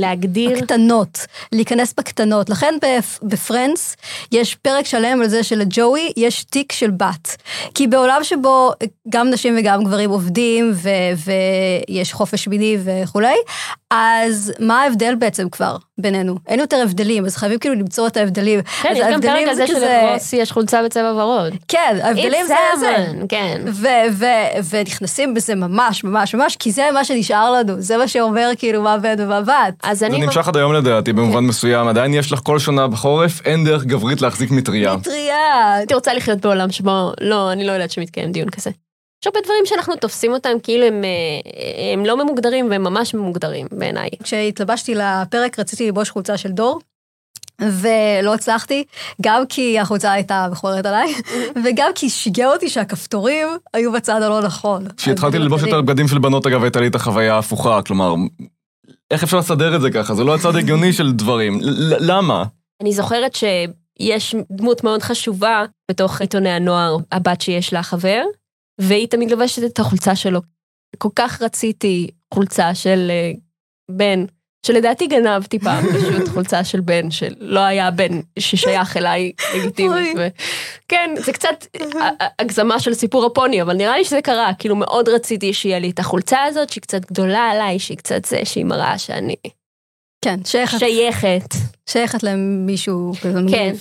להגדיר. 0.01 0.51
בקטנות, 0.51 1.27
להיכנס 1.53 1.94
בקטנות. 1.99 2.51
לכן 2.51 2.75
בפרנדס 3.23 3.96
יש 4.33 4.55
פרק 4.55 4.87
שלם 4.87 5.23
על 5.23 5.29
זה 5.29 5.42
שלג'וי 5.42 6.12
יש 6.16 6.44
תיק 6.44 6.73
של 6.73 6.90
בת. 6.90 7.37
כי 7.75 7.87
בעולם 7.87 8.25
שבו 8.25 8.73
גם 9.09 9.31
נשים 9.31 9.57
וגם 9.59 9.85
גברים 9.85 10.11
עובדים 10.11 10.73
ויש 11.88 12.12
חופש 12.12 12.49
מיני 12.49 12.77
וכולי, 12.85 13.37
אז 13.90 14.53
מה 14.59 14.83
ההבדל 14.83 15.14
בעצם 15.14 15.48
כבר 15.48 15.76
בינינו? 15.98 16.35
אין 16.48 16.61
יותר 16.61 16.76
הבדלים, 16.83 17.26
אז 17.26 17.37
חייבים 17.37 17.59
כאילו 17.59 17.74
למצוא 17.74 18.07
את 18.07 18.16
ההבדלים. 18.16 18.61
כן, 18.83 18.92
יש 18.96 19.05
גם 19.12 19.20
פרק 19.20 19.48
על 19.48 19.55
זה 19.55 19.66
שלרוסי 19.66 20.37
יש 20.37 20.53
חולצה 20.53 20.83
בצבע 20.83 21.14
ורוד. 21.14 21.53
כן, 21.68 21.98
ההבדלים 22.03 22.46
זה 22.46 22.55
זה. 22.81 23.07
כן. 23.29 23.61
ונכנסים 24.70 25.35
בזה 25.35 25.55
ממש 25.55 26.05
ממש 26.05 26.35
ממש, 26.35 26.57
כי 26.57 26.72
זה 26.72 26.88
מה 26.94 27.05
שנשאר 27.05 27.53
לנו, 27.53 27.74
זה 27.79 27.96
מה 27.96 28.09
שאומר 28.09 28.50
כאילו 28.59 28.83
מה 28.83 28.98
בן 28.98 29.14
ומה 29.18 29.40
בת. 29.40 29.92
זה 29.92 30.09
נמשך 30.09 30.48
עד 30.48 30.57
היום 30.57 30.72
לדעתי 30.72 31.12
במובן 31.12 31.44
מסוים, 31.44 31.88
עדיין 31.88 32.14
יש 32.14 32.33
לך 32.33 32.40
כל 32.42 32.59
שנה 32.59 32.88
בחורף, 32.88 33.40
אין 33.44 33.64
דרך 33.64 33.85
גברית 33.85 34.20
להחזיק 34.22 34.50
מטריה. 34.50 34.96
מטריה. 34.96 35.74
הייתי 35.74 35.94
רוצה 35.94 36.14
לחיות 36.14 36.40
בעולם 36.40 36.70
שבו, 36.70 37.12
לא, 37.20 37.53
אני 37.53 37.66
לא 37.66 37.72
יודעת 37.72 37.90
שמתקיים 37.90 38.33
דיון 38.33 38.50
כזה. 38.50 38.70
יש 39.22 39.26
הרבה 39.26 39.40
דברים 39.44 39.66
שאנחנו 39.66 39.96
תופסים 39.96 40.33
אותם 40.33 40.50
כאילו 40.62 40.87
הם, 40.87 41.04
אה, 41.04 41.92
הם 41.92 42.06
לא 42.06 42.24
ממוגדרים 42.24 42.70
והם 42.70 42.83
ממש 42.83 43.14
ממוגדרים 43.14 43.66
בעיניי. 43.72 44.09
כשהתלבשתי 44.22 44.94
לפרק 44.94 45.59
רציתי 45.59 45.87
ללבוש 45.87 46.11
חולצה 46.11 46.37
של 46.37 46.48
דור. 46.48 46.80
ולא 47.61 48.35
הצלחתי, 48.35 48.85
גם 49.20 49.42
כי 49.48 49.78
החולצה 49.78 50.12
הייתה 50.12 50.46
מכוערת 50.52 50.87
עליי, 50.87 51.14
וגם 51.64 51.90
כי 51.94 52.11
שיגע 52.11 52.52
אותי 52.52 52.68
שהכפתורים 52.68 53.48
היו 53.74 53.92
בצד 53.92 54.22
הלא 54.22 54.42
נכון. 54.42 54.87
כשהתחלתי 54.96 55.38
ללבוש 55.38 55.62
יותר 55.62 55.80
בגדים 55.80 56.09
של 56.09 56.18
בנות, 56.18 56.46
אגב, 56.46 56.62
הייתה 56.62 56.80
לי 56.80 56.87
את 56.87 56.94
החוויה 56.94 57.35
ההפוכה, 57.35 57.83
כלומר, 57.83 58.14
איך 59.11 59.22
אפשר 59.22 59.38
לסדר 59.38 59.76
את 59.76 59.80
זה 59.80 59.90
ככה? 59.90 60.14
זה 60.14 60.24
לא 60.24 60.35
הצד 60.35 60.56
הגיוני 60.56 60.92
של 60.92 61.12
דברים. 61.12 61.59
למה? 62.00 62.44
אני 62.83 62.92
זוכרת 62.92 63.35
שיש 63.35 64.35
דמות 64.50 64.85
מאוד 64.85 65.02
חשובה 65.02 65.64
בתוך 65.90 66.20
עיתוני 66.20 66.50
הנוער, 66.50 66.96
הבת 67.12 67.40
שיש 67.40 67.72
לה 67.72 67.83
חבר, 67.83 68.22
והיא 68.80 69.08
תמיד 69.08 69.30
לובשת 69.30 69.64
את 69.64 69.78
החולצה 69.78 70.16
שלו. 70.16 70.40
כל 70.98 71.08
כך 71.16 71.42
רציתי 71.42 72.10
חולצה 72.34 72.74
של 72.74 73.10
uh, 73.10 73.40
בן, 73.90 74.24
שלדעתי 74.66 75.06
גנבתי 75.06 75.58
פעם 75.58 75.84
פשוט 75.94 76.28
חולצה 76.28 76.64
של 76.64 76.80
בן, 76.80 77.10
שלא 77.10 77.60
היה 77.60 77.90
בן 77.90 78.20
ששייך 78.38 78.96
אליי 78.96 79.32
לגיטימית. 79.54 80.16
ו... 80.18 80.28
כן, 80.88 81.14
זה 81.24 81.32
קצת 81.32 81.66
הגזמה 82.38 82.80
של 82.80 82.94
סיפור 82.94 83.26
הפוני, 83.26 83.62
אבל 83.62 83.76
נראה 83.76 83.98
לי 83.98 84.04
שזה 84.04 84.22
קרה, 84.22 84.50
כאילו 84.58 84.76
מאוד 84.76 85.08
רציתי 85.08 85.52
שיהיה 85.52 85.78
לי 85.78 85.90
את 85.90 85.98
החולצה 85.98 86.42
הזאת, 86.42 86.70
שהיא 86.70 86.82
קצת 86.82 87.04
גדולה 87.04 87.50
עליי, 87.50 87.78
שהיא 87.78 87.96
קצת 87.96 88.24
זה, 88.24 88.40
שהיא 88.44 88.64
מראה 88.64 88.98
שאני... 88.98 89.36
כן, 90.24 90.44
שייכת. 90.44 90.78
שייכת. 90.78 91.54
שייכת 91.88 92.22
למישהו 92.22 93.12
כזה 93.22 93.40
מגניב. 93.40 93.50
כן. 93.50 93.74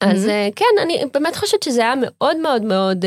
אז 0.00 0.26
mm-hmm. 0.26 0.54
כן, 0.56 0.82
אני 0.82 1.02
באמת 1.14 1.36
חושבת 1.36 1.62
שזה 1.62 1.80
היה 1.80 1.94
מאוד 1.96 2.36
מאוד 2.36 2.62
מאוד... 2.62 3.04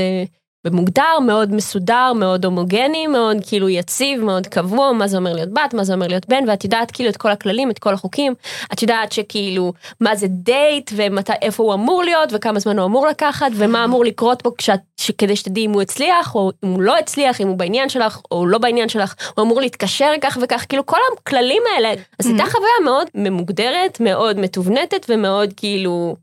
ומוגדר, 0.66 1.20
מאוד 1.26 1.54
מסודר, 1.54 2.14
מאוד 2.14 2.46
הומוגני, 2.46 3.08
מאוד 3.08 3.38
כאילו 3.48 3.70
יציב, 3.70 4.24
מאוד 4.24 4.48
קבוע, 4.48 4.92
מה 4.92 5.08
זה 5.08 5.18
אומר 5.18 5.34
להיות 5.34 5.50
בת, 5.50 5.74
מה 5.74 5.84
זה 5.84 5.94
אומר 5.94 6.08
להיות 6.08 6.30
בן, 6.30 6.50
ואת 6.50 6.64
יודעת 6.64 6.92
כאילו 6.92 7.10
את 7.10 7.18
כל 7.18 7.32
הכללים, 7.32 7.72
את 7.72 7.80
כל 7.80 7.94
החוקים, 7.94 8.34
את 8.74 8.82
יודעת 8.82 9.12
שכאילו 9.12 9.74
מה 10.02 10.16
זה 10.16 10.28
דייט, 10.30 10.92
ואיפה 10.96 11.64
הוא 11.64 11.74
אמור 11.74 12.04
להיות, 12.04 12.30
וכמה 12.34 12.60
זמן 12.60 12.80
הוא 12.80 12.86
אמור 12.86 13.08
לקחת, 13.08 13.52
ומה 13.56 13.86
אמור 13.86 14.06
לקרות 14.06 14.42
פה 14.42 14.52
כשאת, 14.58 14.80
כדי 15.18 15.36
שתדעי 15.36 15.66
אם 15.66 15.72
הוא 15.72 15.82
הצליח, 15.82 16.36
או 16.36 16.52
אם 16.64 16.70
הוא 16.70 16.82
לא 16.82 16.98
הצליח, 16.98 17.42
אם 17.42 17.48
הוא 17.48 17.58
בעניין 17.58 17.90
שלך, 17.90 18.22
או 18.32 18.46
לא 18.46 18.58
בעניין 18.58 18.90
שלך, 18.90 19.16
הוא 19.36 19.44
אמור 19.44 19.62
להתקשר 19.62 20.12
כך 20.22 20.38
וכך, 20.42 20.66
כאילו 20.70 20.86
כל 20.86 20.98
הכללים 21.18 21.64
האלה. 21.76 21.94
אז 22.20 22.28
הייתה 22.28 22.44
חוויה 22.46 22.80
מאוד 22.84 23.08
ממוגדרת, 23.16 24.00
מאוד 24.00 24.40
מתובנתת, 24.40 25.06
ומאוד 25.10 25.54
כאילו 25.58 26.16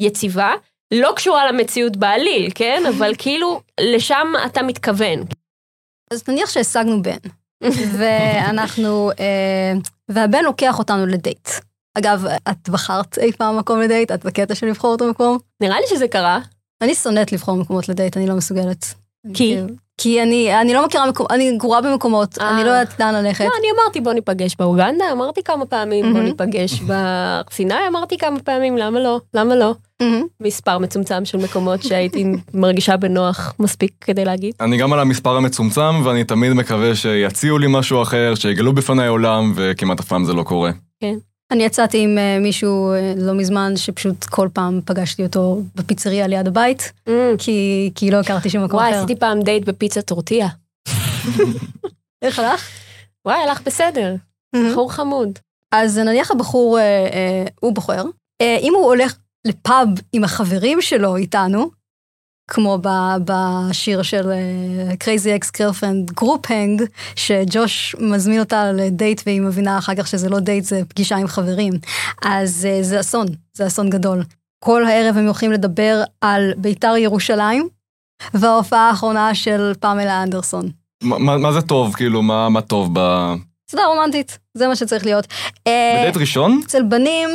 יציבה. 0.00 0.54
לא 0.92 1.12
קשורה 1.16 1.52
למציאות 1.52 1.96
בעליל, 1.96 2.50
כן? 2.54 2.82
אבל 2.88 3.12
כאילו, 3.18 3.60
לשם 3.80 4.32
אתה 4.46 4.62
מתכוון. 4.62 5.24
אז 6.12 6.28
נניח 6.28 6.50
שהשגנו 6.50 7.02
בן, 7.02 7.18
ואנחנו, 7.98 9.10
אה, 9.10 9.72
והבן 10.08 10.44
לוקח 10.44 10.78
אותנו 10.78 11.06
לדייט. 11.06 11.48
אגב, 11.98 12.24
את 12.50 12.68
בחרת 12.68 13.18
אי 13.18 13.32
פעם 13.32 13.58
מקום 13.58 13.80
לדייט? 13.80 14.12
את 14.12 14.24
בקטע 14.24 14.54
של 14.54 14.66
לבחור 14.66 14.94
את 14.94 15.00
המקום? 15.00 15.38
נראה 15.60 15.80
לי 15.80 15.86
שזה 15.86 16.08
קרה. 16.08 16.40
אני 16.82 16.94
שונאת 16.94 17.32
לבחור 17.32 17.56
מקומות 17.56 17.88
לדייט, 17.88 18.16
אני 18.16 18.26
לא 18.26 18.34
מסוגלת. 18.34 18.94
כי? 19.34 19.56
כי 19.98 20.22
אני, 20.22 20.60
אני 20.60 20.74
לא 20.74 20.86
מכירה 20.86 21.10
מקומות, 21.10 21.32
אני 21.32 21.56
גרועה 21.56 21.80
במקומות, 21.80 22.38
아, 22.38 22.42
אני 22.42 22.64
לא 22.64 22.68
יודעת 22.68 23.00
לאן 23.00 23.14
ללכת. 23.14 23.44
לא, 23.44 23.50
אני 23.60 23.66
אמרתי 23.76 24.00
בוא 24.00 24.12
ניפגש 24.12 24.56
באוגנדה, 24.58 25.04
אמרתי 25.12 25.42
כמה 25.42 25.66
פעמים 25.66 26.04
mm-hmm. 26.04 26.12
בוא 26.12 26.20
ניפגש 26.20 26.80
בסיני, 26.86 27.74
אמרתי 27.88 28.18
כמה 28.18 28.40
פעמים, 28.40 28.76
למה 28.76 29.00
לא? 29.00 29.20
למה 29.34 29.54
לא? 29.54 29.74
Mm-hmm. 30.02 30.26
מספר 30.40 30.78
מצומצם 30.78 31.24
של 31.24 31.38
מקומות 31.38 31.82
שהייתי 31.82 32.24
מרגישה 32.54 32.96
בנוח 32.96 33.54
מספיק 33.58 33.92
כדי 34.00 34.24
להגיד. 34.24 34.54
אני 34.60 34.76
גם 34.76 34.92
על 34.92 35.00
המספר 35.00 35.36
המצומצם, 35.36 36.02
ואני 36.04 36.24
תמיד 36.24 36.52
מקווה 36.52 36.94
שיציעו 36.94 37.58
לי 37.58 37.66
משהו 37.70 38.02
אחר, 38.02 38.34
שיגלו 38.34 38.72
בפניי 38.72 39.08
עולם, 39.08 39.52
וכמעט 39.56 40.00
אף 40.00 40.08
פעם 40.08 40.24
זה 40.24 40.32
לא 40.32 40.42
קורה. 40.42 40.70
כן. 41.00 41.14
אני 41.52 41.64
יצאתי 41.64 41.98
עם 41.98 42.18
אה, 42.18 42.38
מישהו 42.40 42.92
אה, 42.92 43.14
לא 43.16 43.34
מזמן, 43.34 43.72
שפשוט 43.76 44.24
כל 44.24 44.48
פעם 44.52 44.80
פגשתי 44.84 45.22
אותו 45.22 45.62
בפיצריה 45.74 46.26
ליד 46.26 46.46
הבית, 46.46 46.92
mm. 47.08 47.10
כי, 47.38 47.90
כי 47.94 48.10
לא 48.10 48.16
הכרתי 48.16 48.50
שום 48.50 48.64
מקום 48.64 48.80
אחר. 48.80 48.88
וואי, 48.88 48.98
עשיתי 48.98 49.16
פעם 49.16 49.42
דייט 49.42 49.64
בפיצה 49.64 50.02
טורטיה. 50.02 50.48
איך 52.22 52.38
הלך? 52.38 52.68
וואי, 53.26 53.38
הלך 53.38 53.62
בסדר. 53.66 54.14
בחור 54.56 54.92
חמוד. 54.92 55.38
אז 55.72 55.98
נניח 55.98 56.30
הבחור, 56.30 56.78
אה, 56.78 56.82
אה, 56.82 57.44
הוא 57.60 57.74
בוחר, 57.74 58.04
אה, 58.40 58.56
אם 58.60 58.72
הוא 58.76 58.84
הולך 58.84 59.16
לפאב 59.44 59.88
עם 60.12 60.24
החברים 60.24 60.80
שלו 60.80 61.16
איתנו, 61.16 61.70
כמו 62.50 62.78
בשיר 63.24 64.02
של 64.02 64.30
אה, 64.30 64.94
Crazy 64.94 65.42
Ex 65.42 65.48
Girlfriend 65.56 66.12
Group 66.14 66.50
Hang, 66.50 66.82
שג'וש 67.16 67.96
מזמין 68.00 68.40
אותה 68.40 68.72
לדייט 68.72 69.22
והיא 69.26 69.40
מבינה 69.40 69.78
אחר 69.78 69.94
כך 69.94 70.06
שזה 70.06 70.28
לא 70.28 70.40
דייט, 70.40 70.64
זה 70.64 70.82
פגישה 70.88 71.16
עם 71.16 71.26
חברים. 71.26 71.72
אז 72.24 72.68
אה, 72.70 72.82
זה 72.82 73.00
אסון, 73.00 73.26
זה 73.52 73.66
אסון 73.66 73.90
גדול. 73.90 74.22
כל 74.64 74.84
הערב 74.84 75.16
הם 75.16 75.24
הולכים 75.24 75.52
לדבר 75.52 76.02
על 76.20 76.52
בית"ר 76.56 76.96
ירושלים, 76.96 77.68
וההופעה 78.34 78.88
האחרונה 78.88 79.34
של 79.34 79.72
פמלה 79.80 80.22
אנדרסון. 80.22 80.68
מה, 81.02 81.36
מה 81.36 81.52
זה 81.52 81.62
טוב, 81.62 81.94
כאילו, 81.94 82.22
מה, 82.22 82.48
מה 82.48 82.60
טוב 82.60 82.90
ב... 82.92 83.32
סדרה 83.70 83.86
רומנטית, 83.86 84.38
זה 84.54 84.68
מה 84.68 84.76
שצריך 84.76 85.04
להיות. 85.04 85.26
בדייט 85.60 86.16
ראשון? 86.16 86.60
אצל 86.66 86.82
בנים 86.82 87.28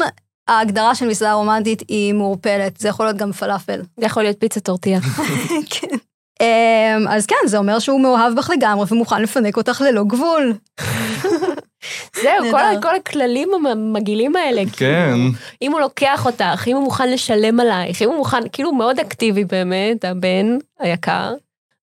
ההגדרה 0.48 0.96
של 0.96 1.08
מסעדה 1.08 1.34
רומנטית 1.34 1.84
היא 1.88 2.14
מעורפלת, 2.14 2.78
זה 2.78 2.88
יכול 2.88 3.06
להיות 3.06 3.18
גם 3.18 3.32
פלאפל. 3.32 3.82
זה 3.98 4.06
יכול 4.06 4.24
להיות 4.24 4.40
פיצה 4.40 4.60
טורטיה. 4.60 5.00
כן. 5.70 5.98
אמ, 6.42 7.08
אז 7.08 7.26
כן, 7.26 7.36
זה 7.46 7.58
אומר 7.58 7.80
שהוא 7.80 8.02
מאוהב 8.02 8.36
בך 8.36 8.50
לגמרי 8.50 8.86
ומוכן 8.90 9.22
לפנק 9.22 9.58
אותך 9.58 9.82
ללא 9.86 10.04
גבול. 10.04 10.54
זהו, 12.24 12.52
כל, 12.82 12.96
הכללים 12.96 13.50
המגעילים 13.66 14.36
האלה. 14.36 14.62
כן. 14.62 14.72
כאילו, 14.72 15.32
אם 15.62 15.72
הוא 15.72 15.80
לוקח 15.80 16.26
אותך, 16.26 16.64
אם 16.68 16.76
הוא 16.76 16.84
מוכן 16.84 17.12
לשלם 17.12 17.60
עלייך, 17.60 18.02
אם 18.02 18.08
הוא 18.08 18.18
מוכן, 18.18 18.50
כאילו 18.52 18.72
מאוד 18.72 19.00
אקטיבי 19.00 19.46
באמת, 19.46 20.06
הבן 20.06 20.58
היקר, 20.80 21.34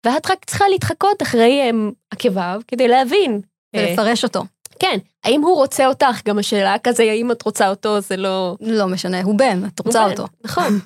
ואת 0.06 0.30
רק 0.30 0.44
צריכה 0.44 0.68
להתחקות 0.68 1.22
אחרי 1.22 1.62
הם, 1.62 1.92
עקביו 2.10 2.60
כדי 2.68 2.88
להבין. 2.88 3.40
ולפרש 3.76 4.24
אותו. 4.24 4.44
כן, 4.84 4.98
האם 5.24 5.42
הוא 5.42 5.56
רוצה 5.56 5.86
אותך? 5.86 6.20
גם 6.26 6.38
השאלה 6.38 6.76
כזה, 6.84 7.02
האם 7.02 7.32
את 7.32 7.42
רוצה 7.42 7.68
אותו, 7.68 8.00
זה 8.00 8.16
לא... 8.16 8.56
לא 8.60 8.88
משנה, 8.88 9.22
הוא 9.22 9.38
בן, 9.38 9.64
את 9.66 9.80
רוצה 9.86 9.98
הוא 9.98 10.08
בן, 10.08 10.12
אותו. 10.12 10.28
נכון. 10.44 10.78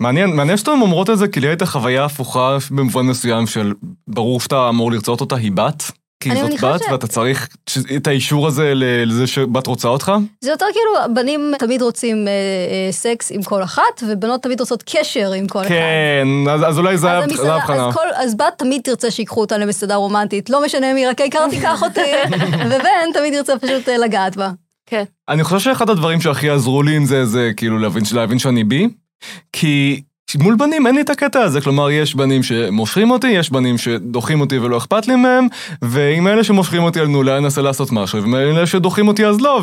מעניין, 0.00 0.36
מעניין 0.36 0.56
שאתן 0.56 0.70
אומרות 0.70 1.10
את 1.10 1.18
זה, 1.18 1.28
כי 1.28 1.40
לי 1.40 1.48
הייתה 1.48 1.66
חוויה 1.66 2.04
הפוכה 2.04 2.56
במובן 2.70 3.06
מסוים 3.06 3.46
של 3.46 3.72
ברור 4.08 4.40
שאתה 4.40 4.68
אמור 4.68 4.92
לרצות 4.92 5.20
אותה, 5.20 5.36
היא 5.36 5.52
בת. 5.52 5.82
כי 6.22 6.30
זאת 6.36 6.64
בת, 6.64 6.80
ש- 6.84 6.92
ואתה 6.92 7.06
צריך 7.06 7.48
את 7.96 8.06
האישור 8.06 8.46
הזה 8.46 8.72
לזה 8.74 9.26
שבת 9.26 9.66
רוצה 9.66 9.88
אותך. 9.88 10.12
זה 10.40 10.50
יותר 10.50 10.66
כאילו, 10.72 11.14
בנים 11.14 11.52
תמיד 11.58 11.82
רוצים 11.82 12.28
אה, 12.28 12.32
אה, 12.32 12.92
סקס 12.92 13.32
עם 13.32 13.42
כל 13.42 13.62
אחת, 13.62 14.02
ובנות 14.08 14.42
תמיד 14.42 14.60
רוצות 14.60 14.82
קשר 14.86 15.32
עם 15.32 15.46
כל 15.46 15.60
אחד. 15.60 15.68
כן, 15.68 16.26
אז, 16.50 16.60
אז 16.68 16.78
אולי 16.78 16.98
זה 16.98 17.10
אז 17.18 17.44
ההבחנה. 17.44 17.88
אז, 17.88 17.94
כל, 17.94 18.06
אז 18.14 18.36
בת 18.36 18.54
תמיד 18.56 18.82
תרצה 18.82 19.10
שיקחו 19.10 19.40
אותה 19.40 19.58
למסעדה 19.58 19.94
רומנטית, 19.94 20.50
לא 20.50 20.64
משנה 20.64 20.94
מי, 20.94 21.06
רק 21.06 21.20
העיקר 21.20 21.48
תיקח 21.50 21.82
אותי, 21.82 22.00
ובן 22.70 23.12
תמיד 23.14 23.34
ירצה 23.34 23.58
פשוט 23.58 23.88
אה, 23.88 23.98
לגעת 23.98 24.36
בה. 24.36 24.50
כן. 24.86 25.04
אני 25.28 25.44
חושב 25.44 25.58
שאחד 25.58 25.90
הדברים 25.90 26.20
שהכי 26.20 26.50
עזרו 26.50 26.82
לי 26.82 26.96
עם 26.96 27.04
זה, 27.04 27.24
זה 27.26 27.50
כאילו 27.56 27.78
להבין, 27.78 28.02
להבין 28.14 28.38
שאני 28.38 28.64
בי, 28.64 28.88
כי 29.52 30.02
מול 30.38 30.56
בנים 30.56 30.86
אין 30.86 30.94
לי 30.94 31.00
את 31.00 31.10
הקטע 31.10 31.40
הזה, 31.40 31.60
כלומר 31.60 31.90
יש 31.90 32.14
בנים 32.14 32.42
שמושכים 32.42 33.10
אותי, 33.10 33.28
יש 33.28 33.50
בנים 33.50 33.78
שדוחים 33.78 34.40
אותי 34.40 34.58
ולא 34.58 34.76
אכפת 34.76 35.06
לי 35.06 35.16
מהם, 35.16 35.46
ועם 35.82 36.28
אלה 36.28 36.44
שמושכים 36.44 36.82
אותי, 36.82 37.00
אני 37.00 37.14
אולי 37.14 37.38
אנסה 37.38 37.62
לעשות 37.62 37.92
משהו, 37.92 38.22
ועם 38.22 38.34
אלה 38.34 38.66
שדוחים 38.66 39.08
אותי 39.08 39.26
אז 39.26 39.40
לא, 39.40 39.62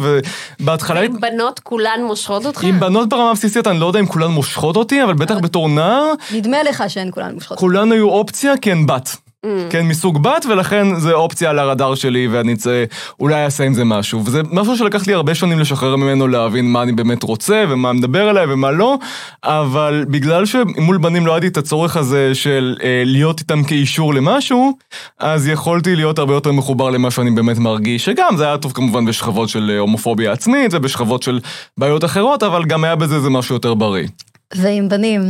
ובהתחלה... 0.60 1.01
אם 1.01 1.20
בנות 1.20 1.60
כולן 1.60 1.99
מושכות 2.07 2.45
אותך? 2.45 2.64
עם 2.64 2.80
בנות 2.80 3.10
ברמה 3.10 3.30
הבסיסית, 3.30 3.68
אני 3.68 3.80
לא 3.80 3.86
יודע 3.86 3.99
אם 3.99 4.05
כולן 4.05 4.32
מושכות 4.32 4.76
אותי, 4.76 5.03
אבל 5.03 5.14
בטח 5.14 5.38
בתור 5.38 5.70
נער, 5.70 6.14
נדמה 6.34 6.64
לך 6.64 6.84
שהן 6.88 7.10
כולן 7.12 7.34
מושכות. 7.34 7.57
כולן 7.57 7.91
היו 7.91 8.10
אופציה 8.10 8.57
כי 8.57 8.72
הן 8.72 8.86
בת. 8.86 9.28
Mm. 9.46 9.50
כן, 9.70 9.86
מסוג 9.88 10.24
בת, 10.24 10.46
ולכן 10.50 11.00
זה 11.00 11.14
אופציה 11.14 11.50
על 11.50 11.60
הרדאר 11.60 11.96
שלי, 11.96 12.28
ואני 12.28 12.54
אצא, 12.54 12.84
אולי 13.20 13.46
אעשה 13.46 13.64
עם 13.64 13.74
זה 13.74 13.84
משהו. 13.84 14.26
וזה 14.26 14.42
משהו 14.52 14.78
שלקח 14.78 15.08
לי 15.08 15.14
הרבה 15.14 15.36
שנים 15.36 15.60
לשחרר 15.60 15.96
ממנו, 15.96 16.28
להבין 16.28 16.72
מה 16.72 16.84
אני 16.84 16.92
באמת 16.92 17.24
רוצה, 17.24 17.66
ומה 17.70 17.94
מדבר 17.94 18.30
אליי 18.30 18.54
ומה 18.54 18.72
לא, 18.72 18.98
אבל 19.44 20.06
בגלל 20.10 20.46
שמול 20.46 20.98
בנים 20.98 21.26
לא 21.26 21.32
היה 21.32 21.40
לי 21.40 21.48
את 21.48 21.58
הצורך 21.58 21.98
הזה 21.98 22.36
של 22.36 22.78
אה, 22.84 23.04
להיות 23.06 23.40
איתם 23.40 23.64
כאישור 23.64 24.14
למשהו, 24.14 24.78
אז 25.20 25.48
יכולתי 25.48 25.96
להיות 25.96 26.20
הרבה 26.20 26.34
יותר 26.34 26.52
מחובר 26.52 26.90
למה 26.90 27.12
שאני 27.12 27.32
באמת 27.32 27.58
מרגיש, 27.58 28.06
שגם 28.06 28.38
זה 28.38 28.46
היה 28.46 28.58
טוב 28.58 28.72
כמובן 28.72 29.06
בשכבות 29.06 29.50
של 29.50 29.72
אה, 29.74 29.80
הומופוביה 29.80 30.32
עצמית, 30.32 30.74
ובשכבות 30.74 31.24
של 31.24 31.40
בעיות 31.78 32.06
אחרות, 32.06 32.44
אבל 32.44 32.66
גם 32.66 32.84
היה 32.84 32.96
בזה 32.96 33.16
איזה 33.16 33.30
משהו 33.30 33.56
יותר 33.56 33.74
בריא. 33.74 34.08
ועם 34.56 34.90
בנים, 34.90 35.22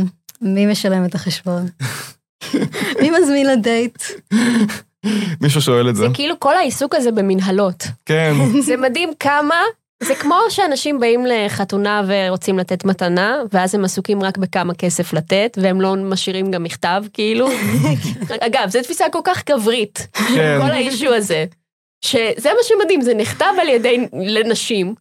מי 0.42 0.66
משלם 0.66 1.04
את 1.04 1.14
החשבון? 1.14 1.66
מי 3.00 3.10
מזמין 3.10 3.46
לדייט? 3.46 4.02
מישהו 5.40 5.60
שואל 5.60 5.88
את 5.88 5.96
זה. 5.96 6.08
זה 6.08 6.14
כאילו 6.14 6.40
כל 6.40 6.56
העיסוק 6.56 6.94
הזה 6.94 7.12
במנהלות. 7.12 7.84
כן. 8.06 8.34
זה 8.66 8.76
מדהים 8.76 9.10
כמה, 9.20 9.62
זה 10.02 10.14
כמו 10.14 10.38
שאנשים 10.48 11.00
באים 11.00 11.26
לחתונה 11.26 12.02
ורוצים 12.06 12.58
לתת 12.58 12.84
מתנה, 12.84 13.36
ואז 13.52 13.74
הם 13.74 13.84
עסוקים 13.84 14.22
רק 14.22 14.38
בכמה 14.38 14.74
כסף 14.74 15.12
לתת, 15.12 15.58
והם 15.62 15.80
לא 15.80 15.96
משאירים 15.96 16.50
גם 16.50 16.62
מכתב, 16.62 17.04
כאילו. 17.12 17.48
אגב, 18.46 18.68
זו 18.68 18.82
תפיסה 18.82 19.04
כל 19.12 19.20
כך 19.24 19.44
גברית, 19.48 20.06
כן. 20.12 20.58
כל 20.62 20.70
האישו 20.70 21.14
הזה. 21.14 21.44
שזה 22.04 22.50
מה 22.56 22.62
שמדהים, 22.62 23.00
זה 23.00 23.14
נכתב 23.14 23.52
על 23.60 23.68
ידי 23.68 24.06
לנשים, 24.12 24.94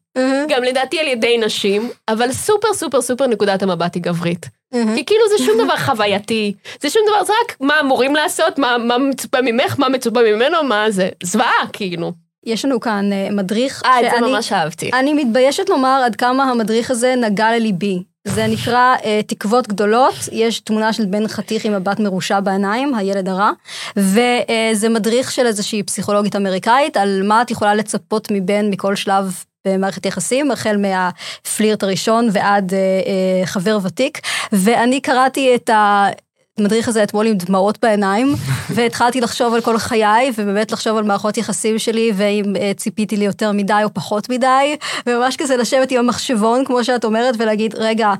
גם 0.50 0.64
לדעתי 0.64 1.00
על 1.00 1.08
ידי 1.08 1.38
נשים, 1.38 1.90
אבל 2.08 2.32
סופר 2.32 2.74
סופר 2.74 3.02
סופר 3.02 3.28
נקודת 3.28 3.64
המבט 3.64 3.96
היא 3.96 4.04
גברית. 4.04 4.59
כי 4.74 5.06
כאילו 5.06 5.22
זה 5.38 5.44
שום 5.46 5.66
דבר 5.66 5.78
חווייתי, 5.78 6.54
זה 6.82 6.90
שום 6.90 7.02
דבר, 7.08 7.24
זה 7.24 7.34
רק 7.44 7.58
מה 7.62 7.80
אמורים 7.80 8.16
לעשות, 8.16 8.60
מה, 8.60 8.78
מה 8.78 8.98
מצופה 8.98 9.38
ממך, 9.42 9.76
מה 9.80 9.90
מצופה 9.90 10.20
ממנו, 10.22 10.64
מה 10.64 10.92
זה, 10.92 11.10
זוועה 11.24 11.68
כאילו. 11.74 12.12
יש 12.46 12.66
לנו 12.66 12.80
כאן 12.80 13.14
אה, 13.14 13.28
מדריך, 13.32 13.84
אה, 13.86 14.00
את 14.00 14.12
זה 14.20 14.28
ממש 14.28 14.52
אהבתי. 14.54 14.92
אני 14.94 15.14
מתביישת 15.14 15.70
לומר 15.70 16.02
עד 16.06 16.16
כמה 16.16 16.44
המדריך 16.44 16.92
הזה 16.92 17.16
נגע 17.18 17.52
לליבי. 17.52 18.04
זה 18.28 18.48
נקרא 18.48 18.96
uh, 19.00 19.04
תקוות 19.28 19.68
גדולות, 19.68 20.14
יש 20.32 20.60
תמונה 20.60 20.94
של 20.94 21.06
בן 21.06 21.28
חתיך 21.28 21.66
עם 21.66 21.74
מבט 21.74 22.00
מרושע 22.00 22.40
בעיניים, 22.40 22.96
הילד 22.96 23.30
הרע, 23.30 23.52
וזה 23.98 24.90
מדריך 24.90 25.32
של 25.32 25.46
איזושהי 25.46 25.84
פסיכולוגית 25.84 26.36
אמריקאית 26.36 26.98
על 26.98 27.22
מה 27.24 27.42
את 27.42 27.52
יכולה 27.52 27.76
לצפות 27.76 28.28
מבן 28.32 28.70
מכל 28.70 28.96
שלב 28.96 29.44
במערכת 29.68 30.06
יחסים, 30.06 30.52
החל 30.52 30.78
מהפלירט 30.78 31.84
הראשון 31.84 32.30
ועד 32.32 32.72
uh, 32.72 32.74
uh, 32.74 33.46
חבר 33.46 33.78
ותיק, 33.84 34.20
ואני 34.52 35.02
קראתי 35.02 35.56
את 35.56 35.70
ה... 35.70 36.08
המדריך 36.60 36.88
הזה 36.88 37.04
אתמול 37.04 37.28
עם 37.28 37.38
דמעות 37.38 37.78
בעיניים, 37.82 38.36
והתחלתי 38.76 39.22
לחשוב 39.22 39.54
על 39.54 39.62
כל 39.62 39.78
חיי, 39.78 40.32
ובאמת 40.38 40.72
לחשוב 40.72 40.98
על 40.98 41.04
מערכות 41.04 41.38
יחסים 41.38 41.80
שלי, 41.80 42.12
ואם 42.16 42.56
אה, 42.56 42.72
ציפיתי 42.78 43.18
לי 43.18 43.26
יותר 43.26 43.52
מדי 43.52 43.82
או 43.84 43.94
פחות 43.94 44.30
מדי, 44.30 44.76
וממש 45.06 45.38
כזה 45.38 45.58
לשבת 45.58 45.92
עם 45.92 46.00
המחשבון, 46.00 46.66
כמו 46.66 46.84
שאת 46.84 47.06
אומרת, 47.06 47.36
ולהגיד, 47.38 47.76
רגע, 47.78 48.08
אה, 48.08 48.14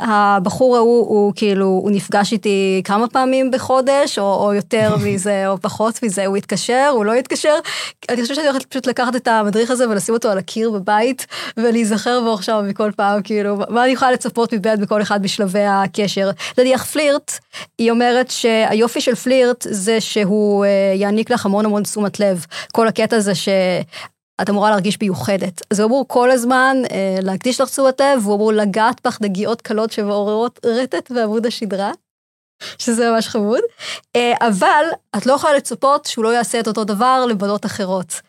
הבחור 0.00 0.76
ההוא, 0.76 1.08
הוא 1.08 1.32
כאילו, 1.36 1.66
הוא 1.66 1.90
נפגש 1.90 2.32
איתי 2.32 2.82
כמה 2.84 3.08
פעמים 3.08 3.50
בחודש, 3.50 4.18
או, 4.18 4.44
או 4.44 4.54
יותר 4.54 4.96
מזה, 5.04 5.48
או 5.48 5.58
פחות 5.60 6.02
מזה, 6.02 6.26
הוא 6.26 6.36
התקשר, 6.36 6.90
הוא 6.92 7.04
לא 7.04 7.14
התקשר. 7.14 7.54
אני 8.08 8.22
חושבת 8.22 8.36
שאני 8.36 8.48
הולכת 8.48 8.66
פשוט 8.66 8.86
לקחת 8.86 9.16
את 9.16 9.28
המדריך 9.28 9.70
הזה 9.70 9.88
ולשים 9.88 10.14
אותו 10.14 10.30
על 10.30 10.38
הקיר 10.38 10.70
בבית, 10.70 11.26
ולהיזכר 11.56 12.20
בו 12.20 12.34
עכשיו 12.34 12.62
מכל 12.66 12.90
פעם, 12.96 13.22
כאילו, 13.22 13.56
מה 13.68 13.84
אני 13.84 13.92
יכולה 13.92 14.12
לצפות 14.12 14.54
מבן 14.54 14.80
בכל 14.80 15.02
אחד 15.02 15.22
בשלבי 15.22 15.64
הקשר. 15.64 16.30
נניח 16.58 16.84
פלירט, 16.84 17.32
היא 17.78 17.90
אומרת 17.90 18.30
שהיופי 18.30 19.00
של 19.00 19.14
פלירט 19.14 19.66
זה 19.70 20.00
שהוא 20.00 20.64
אה, 20.64 20.92
יעניק 20.94 21.30
לך 21.30 21.46
המון 21.46 21.64
המון 21.64 21.82
תשומת 21.82 22.20
לב. 22.20 22.46
כל 22.72 22.88
הקטע 22.88 23.18
זה 23.18 23.34
ש... 23.34 23.48
את 24.42 24.50
אמורה 24.50 24.70
להרגיש 24.70 24.98
מיוחדת. 25.02 25.62
אז 25.70 25.80
הוא 25.80 25.86
אמור 25.86 26.04
כל 26.08 26.30
הזמן 26.30 26.76
אה, 26.90 27.18
להקדיש 27.22 27.60
לך 27.60 27.70
תשומת 27.70 28.00
לב, 28.00 28.26
והוא 28.26 28.36
אמור 28.36 28.52
לגעת 28.52 29.00
בך 29.06 29.18
נגיעות 29.20 29.62
קלות 29.62 29.92
שמעוררות 29.92 30.60
רטט 30.66 31.12
בעמוד 31.12 31.46
השדרה, 31.46 31.92
שזה 32.78 33.10
ממש 33.10 33.28
חמוד. 33.28 33.60
אה, 34.16 34.32
אבל 34.40 34.84
את 35.16 35.26
לא 35.26 35.32
יכולה 35.32 35.54
לצפות 35.56 36.04
שהוא 36.06 36.24
לא 36.24 36.34
יעשה 36.34 36.60
את 36.60 36.68
אותו 36.68 36.84
דבר 36.84 37.26
לבנות 37.28 37.66
אחרות. 37.66 38.20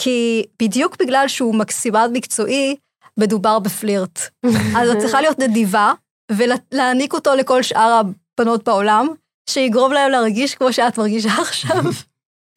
כי 0.00 0.44
בדיוק 0.62 0.96
בגלל 1.02 1.28
שהוא 1.28 1.54
מקסימן 1.54 2.10
מקצועי, 2.12 2.76
מדובר 3.16 3.58
בפלירט. 3.58 4.20
אז 4.78 4.90
את 4.90 4.98
צריכה 4.98 5.20
להיות 5.20 5.38
נדיבה, 5.38 5.92
ולהעניק 6.32 7.12
אותו 7.12 7.34
לכל 7.34 7.62
שאר 7.62 8.00
הבנות 8.38 8.64
בעולם, 8.64 9.08
שיגרום 9.50 9.92
להם 9.92 10.10
להרגיש 10.10 10.54
כמו 10.54 10.72
שאת 10.72 10.98
מרגישה 10.98 11.32
עכשיו. 11.40 11.82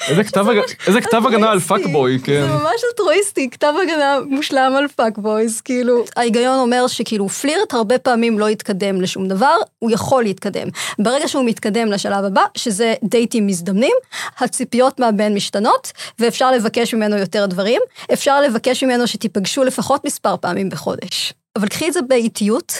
איזה 0.88 1.02
כתב 1.02 1.26
הגנה 1.28 1.52
על 1.52 1.60
fuckboy, 1.60 2.20
כן. 2.24 2.42
זה 2.42 2.48
ממש 2.48 2.82
אלטרואיסטי, 2.90 3.50
כתב 3.50 3.74
הגנה 3.84 4.18
מושלם 4.26 4.74
על 4.78 4.88
fuckboys, 4.88 5.62
כאילו. 5.62 6.06
ההיגיון 6.16 6.60
אומר 6.60 6.88
שכאילו 6.88 7.30
פלירט 7.30 7.74
הרבה 7.74 7.98
פעמים 7.98 8.40
לא 8.40 8.50
יתקדם 8.50 9.02
לשום 9.02 9.28
דבר, 9.28 9.56
הוא 9.80 9.92
יכול 9.92 10.24
להתקדם. 10.24 10.68
ברגע 11.00 11.28
שהוא 11.28 11.46
מתקדם 11.46 11.92
לשלב 11.92 12.26
הבא, 12.26 12.44
שזה 12.58 12.94
דייטים 13.04 13.48
מזדמנים, 13.48 13.96
הציפיות 14.40 15.00
מהבן 15.00 15.34
משתנות, 15.34 15.92
ואפשר 16.20 16.52
לבקש 16.52 16.94
ממנו 16.94 17.18
יותר 17.18 17.46
דברים. 17.46 17.82
אפשר 18.14 18.42
לבקש 18.42 18.84
ממנו 18.84 19.08
שתיפגשו 19.08 19.64
לפחות 19.64 20.06
מספר 20.06 20.38
פעמים 20.38 20.70
בחודש. 20.70 21.34
אבל 21.56 21.68
קחי 21.68 21.88
את 21.88 21.94
זה 21.94 22.02
באיטיות, 22.02 22.74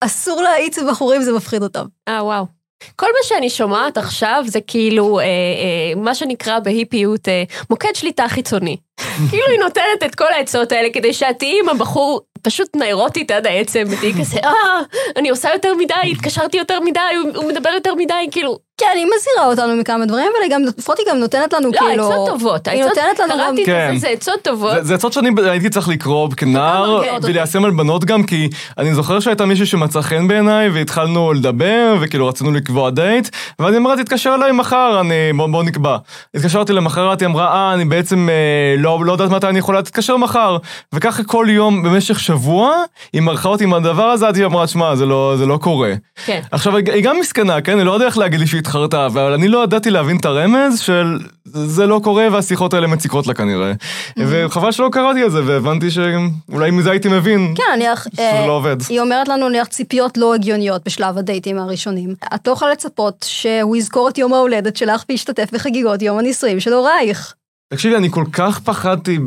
אסור 0.00 0.42
להאיץ 0.42 0.78
בבחורים, 0.78 1.22
זה 1.22 1.32
מפחיד 1.32 1.62
אותם. 1.62 1.86
אה, 2.08 2.24
וואו. 2.24 2.59
כל 2.96 3.06
מה 3.06 3.18
שאני 3.22 3.50
שומעת 3.50 3.98
עכשיו 3.98 4.44
זה 4.46 4.60
כאילו, 4.66 5.18
אה, 5.18 5.24
אה, 5.24 5.92
מה 5.96 6.14
שנקרא 6.14 6.58
בהיפיות, 6.58 7.28
אה, 7.28 7.42
מוקד 7.70 7.94
שליטה 7.94 8.28
חיצוני. 8.28 8.76
כאילו 9.30 9.46
היא 9.50 9.60
נותנת 9.60 10.02
את 10.04 10.14
כל 10.14 10.32
העצות 10.32 10.72
האלה 10.72 10.88
כדי 10.92 11.12
שאת 11.12 11.38
תהיי 11.38 11.60
עם 11.60 11.68
הבחור 11.68 12.20
פשוט 12.42 12.76
ניירוטית 12.76 13.30
עד 13.30 13.46
העצם, 13.46 13.84
ותהיי 13.90 14.12
כזה, 14.20 14.40
אה, 14.44 14.80
אני 15.16 15.30
עושה 15.30 15.52
יותר 15.52 15.74
מדי, 15.74 15.94
התקשרתי 16.12 16.56
יותר 16.56 16.80
מדי, 16.80 17.00
הוא 17.34 17.48
מדבר 17.48 17.70
יותר 17.70 17.94
מדי, 17.94 18.28
כאילו, 18.30 18.58
כן, 18.80 18.86
היא 18.94 19.06
מזהירה 19.16 19.46
אותנו 19.50 19.80
מכמה 19.80 20.06
דברים, 20.06 20.26
אבל 20.34 20.42
היא 20.42 20.50
גם, 20.50 20.62
לפחות 20.78 20.98
היא 20.98 21.06
גם 21.10 21.16
נותנת 21.18 21.52
לנו 21.52 21.70
לא, 21.72 21.78
כאילו... 21.78 22.10
עצות 22.12 22.28
טובות. 22.28 22.68
היא 22.68 22.82
העצות- 22.82 22.98
נותנת 22.98 23.18
לנו 23.18 23.32
גם... 23.32 23.38
קראתי 23.46 23.62
את 23.62 23.66
כן. 23.66 23.94
זה, 23.98 24.08
עצות 24.08 24.40
טובות. 24.42 24.72
זה- 24.74 24.82
זה 24.84 24.94
עצות 24.94 25.12
שאני 25.12 25.30
הייתי 25.44 25.70
צריך 25.70 25.88
לקרוא 25.88 26.28
כנער 26.36 26.86
אותי. 26.88 27.26
וליישם 27.26 27.64
על 27.64 27.70
בנות 27.70 28.04
גם, 28.04 28.22
כי 28.22 28.48
אני 28.78 28.94
זוכר 28.94 29.20
שהייתה 29.20 29.46
מישהי 29.46 29.66
שמצא 29.66 30.00
חן 30.00 30.28
בעיניי 30.28 30.68
והתחלנו 30.68 31.32
לדבר 31.32 31.96
וכאילו 32.00 32.26
רצינו 32.28 32.52
לקבוע 32.52 32.90
דייט, 32.90 33.28
ואני 33.58 33.76
אמרתי 33.76 34.02
תתקשר 34.04 34.34
אליי 34.34 34.52
מחר, 34.52 35.00
אני, 35.00 35.14
בוא, 35.36 35.46
בוא 35.46 35.62
נקבע. 35.62 35.96
התקשרתי 36.34 36.72
למחרת, 36.72 37.20
היא 37.20 37.26
אמרה 37.26 37.46
אה 37.54 37.74
אני 37.74 37.84
בעצם 37.84 38.28
אה, 38.28 38.34
לא, 38.78 38.98
לא 39.04 39.12
יודעת 39.12 39.30
מתי 39.30 39.46
אני 39.46 39.58
יכולה, 39.58 39.82
תתקשר 39.82 40.16
מחר. 40.16 40.56
וככה 40.92 41.24
כל 41.24 41.46
יום 41.50 41.82
במשך 41.82 42.20
שבוע 42.20 42.74
היא 43.12 43.22
מרחה 43.22 43.48
אותי 43.48 43.64
עם 43.64 43.74
הדבר 43.74 44.04
הזה, 44.04 44.28
עד 44.28 44.34
שהיא 44.34 44.46
אמרה 44.46 44.66
שמע 44.66 44.94
זה 44.96 45.06
לא, 45.06 45.34
זה 45.38 45.46
לא 45.46 45.56
קורה. 45.56 45.92
כן. 46.26 46.40
עכשיו, 46.52 46.76
היא 46.76 46.92
היא 46.92 47.04
גם 47.04 47.16
מסכנה, 47.20 47.60
כן? 47.60 47.72
אני 47.72 47.84
לא 47.84 47.92
יודע 47.92 48.06
איך 48.06 48.18
להגיד 48.18 48.40
לי 48.40 48.46
שהיא 48.46 48.62
התחרתה, 48.70 49.06
אבל 49.06 49.32
אני 49.32 49.48
לא 49.48 49.64
ידעתי 49.64 49.90
להבין 49.90 50.16
את 50.16 50.24
הרמז 50.24 50.80
של 50.80 51.18
זה 51.44 51.86
לא 51.86 52.00
קורה 52.04 52.28
והשיחות 52.32 52.74
האלה 52.74 52.86
מציקות 52.86 53.26
לה 53.26 53.34
כנראה. 53.34 53.72
וחבל 54.18 54.72
שלא 54.72 54.88
קראתי 54.92 55.26
את 55.26 55.32
זה, 55.32 55.40
והבנתי 55.46 55.90
שאולי 55.90 56.70
מזה 56.70 56.90
הייתי 56.90 57.08
מבין 57.08 57.54
כן, 57.56 57.62
נניח... 57.76 58.06
שזה 58.12 58.22
אה, 58.22 58.46
לא 58.46 58.52
עובד. 58.52 58.76
היא 58.88 59.00
אומרת 59.00 59.28
לנו 59.28 59.48
נניח 59.48 59.66
ציפיות 59.66 60.18
לא 60.18 60.34
הגיוניות 60.34 60.82
בשלב 60.84 61.18
הדייטים 61.18 61.58
הראשונים. 61.58 62.14
את 62.34 62.46
לא 62.46 62.52
יכולה 62.52 62.72
לצפות 62.72 63.26
שהוא 63.28 63.76
יזכור 63.76 64.08
את 64.08 64.18
יום 64.18 64.34
ההולדת 64.34 64.76
שלך 64.76 65.04
וישתתף 65.08 65.48
בחגיגות 65.52 66.02
יום 66.02 66.18
הנישואים 66.18 66.60
של 66.60 66.72
הורייך. 66.72 67.34
תקשיבי, 67.72 67.96
אני 67.96 68.10
כל 68.10 68.24
כך 68.32 68.60
פחדתי 68.60 69.18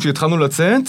כשהתחלנו 0.00 0.38
לצאת, 0.38 0.82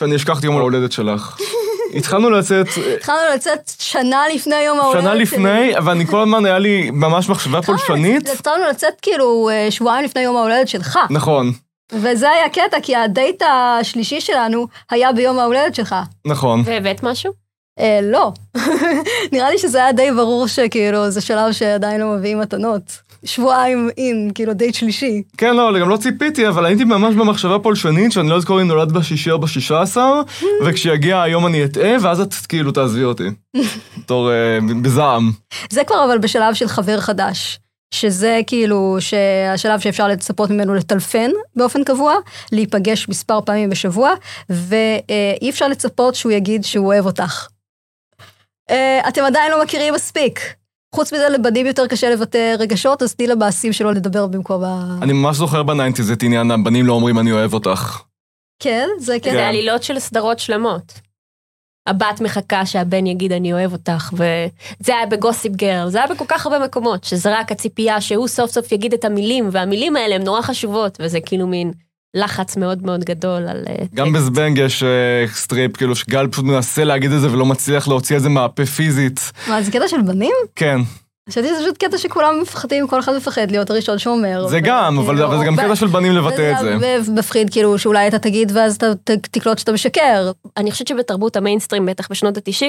שאני 0.00 0.14
השכחתי 0.14 0.46
יום 0.46 0.56
ההולדת 0.56 0.92
שלך. 0.92 1.36
התחלנו 1.96 2.30
לצאת 2.30 2.66
התחלנו 2.96 3.34
לצאת 3.34 3.72
שנה 3.78 4.22
לפני 4.34 4.60
יום 4.60 4.80
ההולדת 4.80 5.02
שנה 5.02 5.10
שלי. 5.12 5.22
לפני, 5.22 5.72
ואני 5.84 6.06
כל 6.06 6.20
הזמן 6.20 6.46
היה 6.46 6.58
לי 6.58 6.90
ממש 6.90 7.28
מחשבה 7.28 7.62
פולשנית. 7.62 8.28
התחלנו 8.28 8.64
לצאת 8.70 8.94
כאילו 9.02 9.48
אה, 9.52 9.70
שבועיים 9.70 10.04
לפני 10.04 10.22
יום 10.22 10.36
ההולדת 10.36 10.68
שלך. 10.68 10.98
נכון, 11.10 11.52
וזה 11.92 12.30
היה 12.30 12.48
קטע, 12.48 12.76
כי 12.82 12.96
הדייט 12.96 13.42
השלישי 13.42 14.20
שלנו 14.20 14.66
היה 14.90 15.12
ביום 15.12 15.38
ההולדת 15.38 15.74
שלך. 15.74 15.94
נכון. 16.26 16.62
והבאת 16.64 17.02
משהו? 17.02 17.32
אה, 17.80 18.00
לא. 18.02 18.32
נראה 19.32 19.50
לי 19.50 19.58
שזה 19.58 19.78
היה 19.78 19.92
די 19.92 20.10
ברור 20.12 20.46
שכאילו 20.46 21.10
זה 21.10 21.20
שלב 21.20 21.52
שעדיין 21.52 22.00
לא 22.00 22.06
מביאים 22.06 22.40
מתנות. 22.40 22.82
שבועיים 23.24 23.90
אין, 23.96 24.30
כאילו 24.34 24.52
דייט 24.52 24.74
שלישי. 24.74 25.22
כן, 25.36 25.56
לא, 25.56 25.80
גם 25.80 25.88
לא 25.88 25.96
ציפיתי, 25.96 26.48
אבל 26.48 26.66
הייתי 26.66 26.84
ממש 26.84 27.14
במחשבה 27.14 27.58
פולשנית, 27.58 28.12
שאני 28.12 28.28
לא 28.28 28.36
אזכור 28.36 28.62
אם 28.62 28.68
נולד 28.68 28.92
בשישי 28.92 29.30
או 29.30 29.38
בשישה 29.38 29.82
עשר, 29.82 30.20
וכשיגיע 30.64 31.22
היום 31.22 31.46
אני 31.46 31.64
אטעה, 31.64 31.96
ואז 32.00 32.20
את 32.20 32.34
כאילו 32.48 32.72
תעזבי 32.72 33.04
אותי. 33.04 33.24
בתור 33.98 34.30
אה, 34.32 34.58
בזעם. 34.82 35.32
זה 35.72 35.84
כבר 35.84 36.04
אבל 36.04 36.18
בשלב 36.18 36.54
של 36.54 36.68
חבר 36.68 37.00
חדש. 37.00 37.58
שזה 37.94 38.40
כאילו 38.46 38.96
שהשלב 39.00 39.80
שאפשר 39.80 40.08
לצפות 40.08 40.50
ממנו 40.50 40.74
לטלפן 40.74 41.30
באופן 41.56 41.84
קבוע, 41.84 42.14
להיפגש 42.52 43.08
מספר 43.08 43.40
פעמים 43.40 43.70
בשבוע, 43.70 44.10
ואי 44.50 45.50
אפשר 45.50 45.68
לצפות 45.68 46.14
שהוא 46.14 46.32
יגיד 46.32 46.64
שהוא 46.64 46.86
אוהב 46.86 47.06
אותך. 47.06 47.48
אה, 48.70 49.08
אתם 49.08 49.24
עדיין 49.24 49.50
לא 49.50 49.62
מכירים 49.62 49.94
מספיק. 49.94 50.40
חוץ 50.94 51.12
מזה 51.12 51.28
לבנים 51.28 51.66
יותר 51.66 51.86
קשה 51.86 52.10
לבטא 52.10 52.54
רגשות, 52.58 53.02
אז 53.02 53.14
תני 53.14 53.26
למעשים 53.26 53.72
שלו 53.72 53.90
לדבר 53.90 54.26
במקום 54.26 54.64
ה... 54.64 54.98
אני 55.02 55.12
ממש 55.12 55.36
זוכר 55.36 55.62
ב 55.62 55.67
nineties 55.67 56.10
את 56.10 56.22
עניין 56.22 56.50
הבנים 56.50 56.86
לא 56.86 56.92
אומרים 56.92 57.18
אני 57.18 57.32
אוהב 57.32 57.54
אותך. 57.54 58.02
כן, 58.58 58.88
זה 58.98 59.16
כן. 59.22 59.32
זה 59.32 59.48
עלילות 59.48 59.82
של 59.82 59.98
סדרות 59.98 60.38
שלמות. 60.38 60.92
הבת 61.86 62.20
מחכה 62.20 62.66
שהבן 62.66 63.06
יגיד 63.06 63.32
אני 63.32 63.52
אוהב 63.52 63.72
אותך, 63.72 64.10
וזה 64.12 64.96
היה 64.96 65.06
ב 65.06 65.13
Gossip 65.13 65.52
Girl, 65.52 65.90
זה 65.90 65.98
היה 65.98 66.06
בכל 66.06 66.24
כך 66.28 66.46
הרבה 66.46 66.58
מקומות, 66.58 67.04
שזה 67.04 67.38
רק 67.38 67.52
הציפייה 67.52 68.00
שהוא 68.00 68.28
סוף 68.28 68.50
סוף 68.50 68.72
יגיד 68.72 68.94
את 68.94 69.04
המילים, 69.04 69.48
והמילים 69.52 69.96
האלה 69.96 70.14
הן 70.14 70.22
נורא 70.22 70.42
חשובות, 70.42 70.98
וזה 71.00 71.20
כאילו 71.20 71.46
מין 71.46 71.72
לחץ 72.14 72.56
מאוד 72.56 72.86
מאוד 72.86 73.04
גדול 73.04 73.48
על... 73.48 73.64
אה, 73.68 73.74
גם 73.94 74.06
טקסט. 74.06 74.16
בזבנג 74.16 74.58
יש 74.58 74.82
אה, 74.82 75.24
סטריפ, 75.32 75.76
כאילו 75.76 75.96
שגל 75.96 76.26
פשוט 76.26 76.44
מנסה 76.44 76.84
להגיד 76.84 77.12
את 77.12 77.20
זה 77.20 77.32
ולא 77.32 77.46
מצליח 77.46 77.88
להוציא 77.88 78.16
את 78.16 78.22
זה 78.22 78.28
מהפה 78.28 78.66
פיזית. 78.66 79.32
מה, 79.48 79.62
זה 79.62 79.70
קטע 79.70 79.88
של 79.88 80.02
בנים? 80.02 80.34
כן, 80.56 80.78
חשבתי 81.30 81.48
שזה 81.48 81.60
פשוט 81.60 81.78
קטע 81.78 81.98
שכולם 81.98 82.40
מפחדים, 82.42 82.86
כל 82.86 83.00
אחד 83.00 83.16
מפחד 83.16 83.50
להיות 83.50 83.70
הראשון 83.70 83.98
שאומר. 83.98 84.48
זה 84.48 84.60
גם, 84.60 84.98
אבל 84.98 85.16
כאילו, 85.16 85.38
זה 85.38 85.44
גם 85.44 85.56
קטע 85.56 85.76
של 85.76 85.86
בנים 85.86 86.12
לבטא 86.12 86.52
את 86.52 86.58
זה. 86.60 86.76
וזה 86.80 87.12
מפחיד 87.12 87.50
כאילו 87.50 87.78
שאולי 87.78 88.08
אתה 88.08 88.18
תגיד 88.18 88.52
ואז 88.54 88.76
אתה 88.76 88.92
תקלוט 89.30 89.58
שאתה 89.58 89.72
משקר. 89.72 90.30
אני 90.56 90.70
חושבת 90.70 90.88
שבתרבות 90.88 91.36
המיינסטרים, 91.36 91.86
בטח 91.86 92.08
בשנות 92.10 92.36
ה-90, 92.36 92.66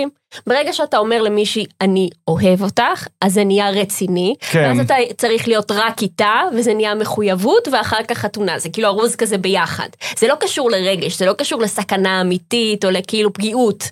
ברגע 0.47 0.73
שאתה 0.73 0.97
אומר 0.97 1.21
למישהי, 1.21 1.65
אני 1.81 2.09
אוהב 2.27 2.61
אותך, 2.61 3.07
אז 3.21 3.33
זה 3.33 3.43
נהיה 3.43 3.69
רציני. 3.69 4.35
כן. 4.51 4.63
ואז 4.67 4.79
אתה 4.79 4.95
צריך 5.17 5.47
להיות 5.47 5.71
רק 5.71 6.01
איתה, 6.01 6.41
וזה 6.57 6.73
נהיה 6.73 6.95
מחויבות, 6.95 7.67
ואחר 7.71 8.03
כך 8.07 8.17
חתונה. 8.17 8.59
זה 8.59 8.69
כאילו 8.69 8.87
ארוז 8.87 9.15
כזה 9.15 9.37
ביחד. 9.37 9.89
זה 10.17 10.27
לא 10.27 10.35
קשור 10.39 10.71
לרגש, 10.71 11.17
זה 11.17 11.25
לא 11.25 11.33
קשור 11.33 11.61
לסכנה 11.61 12.21
אמיתית, 12.21 12.85
או 12.85 12.91
לכאילו 12.91 13.33
פגיעות. 13.33 13.83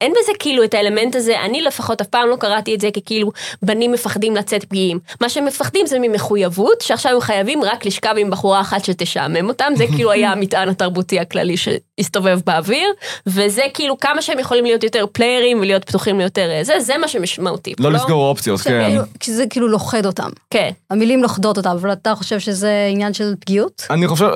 אין 0.00 0.12
בזה 0.12 0.32
כאילו 0.38 0.64
את 0.64 0.74
האלמנט 0.74 1.16
הזה, 1.16 1.40
אני 1.40 1.62
לפחות 1.62 2.00
אף 2.00 2.06
פעם 2.06 2.28
לא 2.28 2.36
קראתי 2.36 2.74
את 2.74 2.80
זה 2.80 2.88
ככאילו 2.90 3.30
בנים 3.62 3.92
מפחדים 3.92 4.36
לצאת 4.36 4.64
פגיעים. 4.64 4.98
מה 5.20 5.28
שהם 5.28 5.44
מפחדים 5.44 5.86
זה 5.86 5.98
ממחויבות, 6.00 6.80
שעכשיו 6.80 7.12
הם 7.14 7.20
חייבים 7.20 7.64
רק 7.64 7.86
לשכב 7.86 8.14
עם 8.18 8.30
בחורה 8.30 8.60
אחת 8.60 8.84
שתשעמם 8.84 9.48
אותם, 9.48 9.72
זה 9.76 9.86
כאילו 9.86 10.10
היה 10.10 10.32
המטען 10.32 10.68
התרבותי 10.68 11.20
הכללי 11.20 11.54
שהסתובב 11.56 12.38
באוויר, 12.46 12.88
וזה 13.26 13.62
כאילו 13.74 13.98
כמה 14.00 14.22
שהם 14.22 14.38
יכולים 14.38 14.64
להיות 14.64 14.84
יותר 14.84 15.04
פליירים 15.12 15.60
ולהיות 15.60 15.84
פתוחים 15.84 16.18
ליותר 16.18 16.50
אה, 16.50 16.64
זה, 16.64 16.80
זה 16.80 16.98
מה 16.98 17.08
שמשמעותי. 17.08 17.74
לא 17.80 17.92
לסגור 17.92 18.28
אופציות, 18.28 18.60
כן. 18.60 18.82
שכאילו- 18.84 19.02
כי 19.20 19.32
זה 19.32 19.44
כאילו 19.50 19.68
לוכד 19.68 20.06
אותם. 20.06 20.28
כן. 20.50 20.70
המילים 20.90 21.22
לוכדות 21.22 21.56
אותם, 21.56 21.70
אבל 21.70 21.92
אתה 21.92 22.14
חושב 22.14 22.38
שזה 22.38 22.88
עניין 22.92 23.12
של 23.14 23.34
פגיעות? 23.40 23.86
אני 23.90 24.08
חושב, 24.08 24.26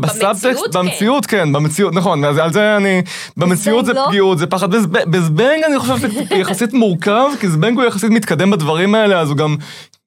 בסאבטקסט, 0.00 0.44
כן. 0.72 0.78
במציאות 0.78 1.26
כן, 1.26 1.52
במציאות, 1.52 1.94
נכון, 1.94 2.24
אז 2.24 2.38
על 2.38 2.52
זה 2.52 2.76
אני, 2.76 3.02
במציאות 3.36 3.86
זה 3.86 3.92
לא? 3.92 4.04
פגיעות, 4.08 4.38
זה 4.38 4.46
פחד, 4.46 4.70
בזב- 4.70 5.03
בזבנג 5.06 5.64
אני 5.66 5.78
חושב 5.78 5.98
שזה 5.98 6.34
יחסית 6.34 6.72
מורכב, 6.72 7.26
כי 7.40 7.48
זבנג 7.48 7.76
הוא 7.78 7.84
יחסית 7.84 8.10
מתקדם 8.10 8.50
בדברים 8.50 8.94
האלה, 8.94 9.20
אז 9.20 9.28
הוא 9.28 9.36
גם, 9.36 9.56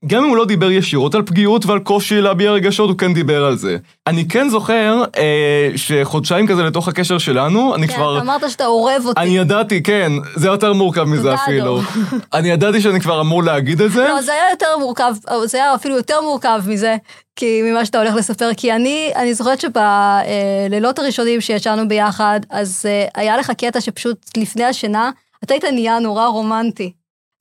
גם 0.05 0.23
אם 0.23 0.29
הוא 0.29 0.37
לא 0.37 0.45
דיבר 0.45 0.71
ישירות 0.71 1.15
על 1.15 1.21
פגיעות 1.21 1.65
ועל 1.65 1.79
קושי 1.79 2.21
להביע 2.21 2.51
רגשות, 2.51 2.89
הוא 2.89 2.97
כן 2.97 3.13
דיבר 3.13 3.45
על 3.45 3.57
זה. 3.57 3.77
אני 4.07 4.27
כן 4.27 4.49
זוכר 4.49 5.03
אה, 5.17 5.69
שחודשיים 5.75 6.47
כזה 6.47 6.63
לתוך 6.63 6.87
הקשר 6.87 7.17
שלנו, 7.17 7.75
אני 7.75 7.87
כן, 7.87 7.95
כבר... 7.95 8.17
אתה 8.17 8.23
אמרת 8.23 8.49
שאתה 8.49 8.65
אורב 8.65 9.03
אותי. 9.05 9.21
אני 9.21 9.37
ידעתי, 9.37 9.83
כן, 9.83 10.11
זה 10.35 10.47
יותר 10.47 10.73
מורכב 10.73 11.03
מזה 11.03 11.33
אפילו. 11.33 11.81
אני 12.33 12.49
ידעתי 12.49 12.81
שאני 12.81 13.01
כבר 13.01 13.21
אמור 13.21 13.43
להגיד 13.43 13.81
את 13.81 13.91
זה. 13.91 14.07
לא, 14.07 14.21
זה 14.21 14.33
היה 14.33 14.43
יותר 14.51 14.77
מורכב, 14.79 15.13
זה 15.45 15.57
היה 15.57 15.75
אפילו 15.75 15.95
יותר 15.95 16.21
מורכב 16.21 16.61
מזה, 16.67 16.95
כי 17.35 17.61
ממה 17.61 17.85
שאתה 17.85 17.97
הולך 18.01 18.15
לספר, 18.15 18.49
כי 18.57 18.73
אני, 18.73 19.11
אני 19.15 19.33
זוכרת 19.33 19.61
שבלילות 19.61 20.99
הראשונים 20.99 21.41
שישנו 21.41 21.87
ביחד, 21.87 22.39
אז 22.49 22.85
אה, 22.85 23.05
היה 23.15 23.37
לך 23.37 23.51
קטע 23.51 23.81
שפשוט 23.81 24.17
לפני 24.37 24.63
השינה, 24.63 25.11
אתה 25.43 25.53
היית 25.53 25.63
נהיה 25.63 25.99
נורא 25.99 26.27
רומנטי. 26.27 26.91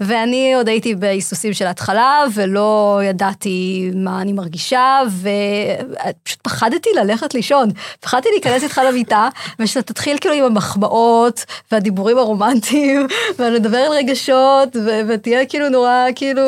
ואני 0.00 0.54
עוד 0.54 0.68
הייתי 0.68 0.94
בהיסוסים 0.94 1.52
של 1.52 1.66
ההתחלה, 1.66 2.24
ולא 2.34 3.00
ידעתי 3.04 3.90
מה 3.94 4.20
אני 4.20 4.32
מרגישה, 4.32 5.00
ופשוט 5.08 6.40
פחדתי 6.42 6.90
ללכת 6.96 7.34
לישון. 7.34 7.68
פחדתי 8.00 8.28
להיכנס 8.32 8.62
איתך 8.62 8.80
למיטה, 8.88 9.28
ושאתה 9.58 9.92
תתחיל 9.92 10.18
כאילו 10.18 10.34
עם 10.34 10.44
המחמאות, 10.44 11.44
והדיבורים 11.72 12.18
הרומנטיים, 12.18 13.06
ולדבר 13.38 13.78
על 13.78 13.92
רגשות, 13.92 14.76
ו- 14.76 15.00
ותהיה 15.08 15.46
כאילו 15.46 15.68
נורא 15.68 16.06
כאילו 16.14 16.42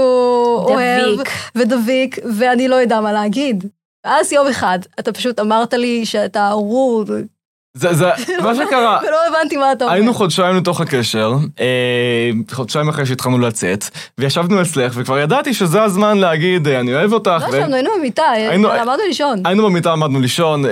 אוהב, 0.69 1.15
דביק. 1.15 1.29
ודביק, 1.55 2.19
ואני 2.39 2.69
לא 2.69 2.77
יודע 2.77 3.01
מה 3.01 3.13
להגיד. 3.13 3.65
ואז 4.07 4.33
יום 4.33 4.47
אחד, 4.47 4.79
אתה 5.01 5.13
פשוט 5.13 5.41
אמרת 5.41 5.75
לי 5.75 6.07
שאתה 6.07 6.49
ארור, 6.49 7.05
זה, 7.79 7.95
זה, 7.95 8.09
מה 8.45 8.55
שקרה, 8.55 8.99
ולא 9.03 9.17
הבנתי 9.29 9.57
מה 9.57 9.73
אתה 9.73 9.85
אומר. 9.85 9.95
היינו 9.95 10.15
חודשיים 10.15 10.57
לתוך 10.57 10.81
הקשר, 10.81 11.33
אה, 11.61 11.67
חודשיים 12.53 12.89
אחרי 12.89 13.07
שהתחלנו 13.07 13.39
לצאת, 13.39 13.85
וישבנו 14.19 14.63
אצלך, 14.63 14.93
וכבר 14.97 15.19
ידעתי 15.19 15.55
שזה 15.55 15.83
הזמן 15.83 16.19
להגיד, 16.19 16.69
אה, 16.69 16.81
אני 16.81 16.95
אוהב 16.95 17.13
אותך. 17.13 17.45
לא 17.49 17.53
ו- 17.53 17.57
ישבנו, 17.59 17.75
היינו 17.75 17.91
במיטה, 17.99 18.31
היינו- 18.31 18.69
למדנו 18.69 19.03
לישון. 19.09 19.43
היינו 19.45 19.65
במיטה, 19.65 19.93
עמדנו 19.93 20.21
לישון, 20.21 20.67
אה, 20.67 20.71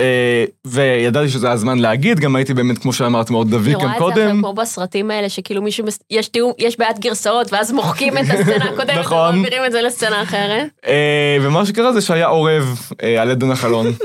וידעתי 0.67 1.29
שזה 1.29 1.51
הזמן 1.51 1.79
להגיד, 1.79 2.21
גם 2.21 2.37
הייתי 2.37 2.55
באמת, 2.55 2.79
כמו 2.79 2.93
שאמרת, 2.93 3.31
מאוד 3.31 3.51
דביק 3.51 3.75
אני 3.75 3.85
גם 3.85 3.91
רואה 3.99 4.11
את 4.11 4.15
זה 4.15 4.21
קודם. 4.23 4.39
כמו 4.39 4.53
בסרטים 4.55 5.11
האלה, 5.11 5.29
שכאילו 5.29 5.63
מישהו, 5.63 5.85
מס- 5.87 5.99
יש 6.11 6.29
תיאום, 6.29 6.53
יש 6.59 6.79
בעיית 6.79 6.99
גרסאות, 6.99 7.53
ואז 7.53 7.73
מוחקים 7.73 8.19
את 8.19 8.23
הסצנה 8.23 8.65
הקודמת, 8.65 8.99
נכון. 8.99 9.35
ומעבירים 9.35 9.65
את 9.67 9.73
זה 9.73 9.83
לסצנה 9.83 10.23
אחרת. 10.23 10.67
אה, 10.87 10.93
ומה 11.43 11.67
שקרה 11.67 11.93
זה 11.93 12.01
שהיה 12.01 12.27
עורב 12.27 12.79
אה, 13.03 13.23
על 13.23 13.31
עדן 13.31 13.51
החלון. 13.51 13.87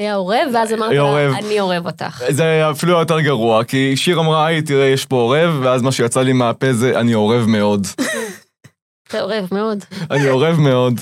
היה 0.00 0.14
עורב, 0.14 0.48
ואז 0.54 0.72
אמרת 0.72 0.90
היה 0.90 1.02
לה, 1.02 1.08
עורב. 1.08 1.32
אני 1.44 1.58
עורב 1.58 1.86
אותך. 1.86 2.22
זה 2.28 2.42
היה 2.42 2.70
אפילו 2.70 2.98
יותר 2.98 3.20
גרוע, 3.20 3.64
כי 3.64 3.96
שיר 3.96 4.20
אמרה, 4.20 4.46
היי, 4.46 4.62
תראה, 4.62 4.86
יש 4.86 5.06
פה 5.06 5.16
עורב, 5.16 5.60
ואז 5.62 5.82
מה 5.82 5.92
שיצא 5.92 6.22
לי 6.22 6.32
מהפה 6.32 6.72
זה, 6.72 7.00
אני 7.00 7.12
עורב 7.12 7.46
מאוד. 7.46 7.86
אתה 9.08 9.20
עורב 9.20 9.48
מאוד. 9.52 9.84
אני 10.10 10.28
עורב 10.28 10.56
מאוד. 10.56 11.00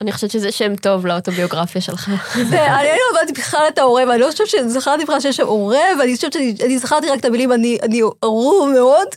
אני 0.00 0.12
חושבת 0.12 0.30
שזה 0.30 0.52
שם 0.52 0.76
טוב 0.76 1.06
לאוטוביוגרפיה 1.06 1.80
שלך. 1.80 2.10
זה, 2.34 2.66
אני 2.66 2.88
לא 2.88 3.18
הבנתי 3.18 3.32
בכלל 3.32 3.64
את 3.68 3.78
העורב, 3.78 4.08
אני 4.08 4.20
לא 4.20 4.30
חושבת 4.30 4.46
שזכרתי 4.46 5.04
בכלל 5.04 5.20
שיש 5.20 5.36
שם 5.36 5.46
עורב, 5.46 5.98
אני 6.02 6.16
חושבת 6.16 6.32
שאני 6.32 6.54
אני 6.64 6.78
זכרתי 6.78 7.10
רק 7.10 7.20
את 7.20 7.24
המילים, 7.24 7.52
אני 7.52 7.78
אני 7.82 8.00
ארור 8.24 8.68
מאוד, 8.74 9.08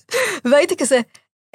והייתי 0.45 0.77
כזה, 0.77 0.99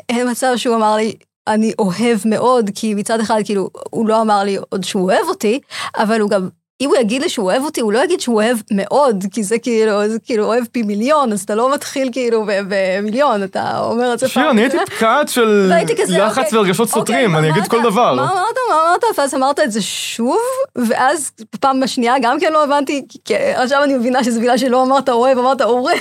אין 0.09 0.31
מצב 0.31 0.53
שהוא 0.57 0.77
אמר 0.77 0.97
לי, 0.97 1.15
אני 1.47 1.73
אוהב 1.79 2.19
מאוד, 2.25 2.71
כי 2.75 2.95
מצד 2.95 3.21
אחד, 3.21 3.41
כאילו, 3.45 3.71
הוא 3.91 4.09
לא 4.09 4.21
אמר 4.21 4.45
לי 4.45 4.57
עוד 4.69 4.85
שהוא 4.85 5.03
אוהב 5.03 5.29
אותי, 5.29 5.61
אבל 5.97 6.21
הוא 6.21 6.31
גם, 6.31 6.49
אם 6.81 6.89
הוא 6.89 6.97
יגיד 6.97 7.23
לי 7.23 7.29
שהוא 7.29 7.47
אוהב 7.51 7.63
אותי, 7.63 7.81
הוא 7.81 7.93
לא 7.93 8.05
יגיד 8.05 8.21
שהוא 8.21 8.37
אוהב 8.43 8.59
מאוד, 8.71 9.25
כי 9.33 9.43
זה 9.43 9.59
כאילו, 9.59 10.09
זה 10.09 10.19
כאילו 10.25 10.45
אוהב 10.45 10.65
פי 10.73 10.83
מיליון, 10.83 11.33
אז 11.33 11.43
אתה 11.43 11.55
לא 11.55 11.75
מתחיל 11.75 12.09
כאילו 12.13 12.47
במיליון, 12.69 13.43
אתה 13.43 13.81
אומר 13.81 14.15
את 14.15 14.19
זה 14.19 14.29
שיר, 14.29 14.51
אני 14.51 14.61
הייתי 14.61 14.77
פקעת 14.87 15.29
של 15.29 15.73
לחץ 16.09 16.39
אוקיי, 16.39 16.59
ורגשות 16.59 16.89
אוקיי, 16.89 17.01
סותרים, 17.01 17.37
אני 17.37 17.51
אגיד 17.51 17.69
כל 17.69 17.83
דבר. 17.83 18.15
מה 18.15 18.23
אמרת, 18.23 18.57
מה 18.69 18.75
אמרת, 18.75 19.19
ואז 19.19 19.35
אמרת 19.35 19.61
את 19.61 19.73
זה 19.73 19.83
שוב, 19.83 20.41
ואז 20.89 21.31
פעם 21.61 21.81
בשנייה 21.81 22.15
גם 22.23 22.41
כן 22.41 22.53
לא 22.53 22.65
הבנתי, 22.65 23.05
עכשיו 23.55 23.85
אני 23.85 23.95
מבינה 23.95 24.25
שזה 24.25 24.41
בגלל 24.41 24.59
שלא 24.59 24.83
אמרת 24.83 25.09
אוהב, 25.09 25.39
אמרת 25.39 25.61
עורב. 25.61 25.95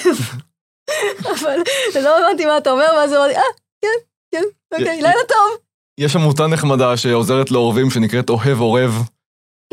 אבל 1.31 1.57
לא 1.95 2.19
הבנתי 2.19 2.45
מה 2.45 2.57
אתה 2.57 2.71
אומר, 2.71 2.87
ואז 2.97 3.13
אמרתי, 3.13 3.35
אה, 3.35 3.41
כן, 3.81 3.87
כן, 4.31 4.43
אוקיי, 4.73 5.01
לילה 5.01 5.23
טוב. 5.27 5.57
יש 5.97 6.15
עמותה 6.15 6.47
נחמדה 6.47 6.97
שעוזרת 6.97 7.51
לעורבים 7.51 7.89
שנקראת 7.89 8.29
אוהב 8.29 8.59
עורב. 8.59 9.03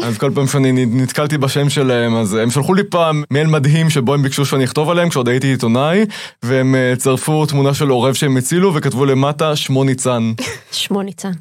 אז 0.03 0.19
כל 0.19 0.31
פעם 0.35 0.47
שאני 0.47 0.87
נתקלתי 0.87 1.39
בשם 1.39 1.71
שלהם, 1.71 2.17
אז 2.17 2.35
הם 2.35 2.51
שלחו 2.51 2.75
לי 2.75 2.85
פעם 2.85 3.23
מייל 3.31 3.47
מדהים 3.47 3.91
שבו 3.91 4.15
הם 4.15 4.23
ביקשו 4.23 4.47
שאני 4.47 4.65
אכתוב 4.65 4.91
עליהם 4.91 5.09
כשעוד 5.09 5.29
הייתי 5.29 5.47
עיתונאי, 5.47 6.07
והם 6.43 6.75
אה, 6.75 6.95
צרפו 6.97 7.47
תמונה 7.47 7.75
של 7.75 7.89
עורב 7.89 8.15
שהם 8.15 8.37
הצילו 8.37 8.75
וכתבו 8.75 9.05
למטה 9.05 9.57
שמו 9.57 9.85
ניצן. 9.85 10.33
שמו 10.73 11.03
ניצן. 11.03 11.33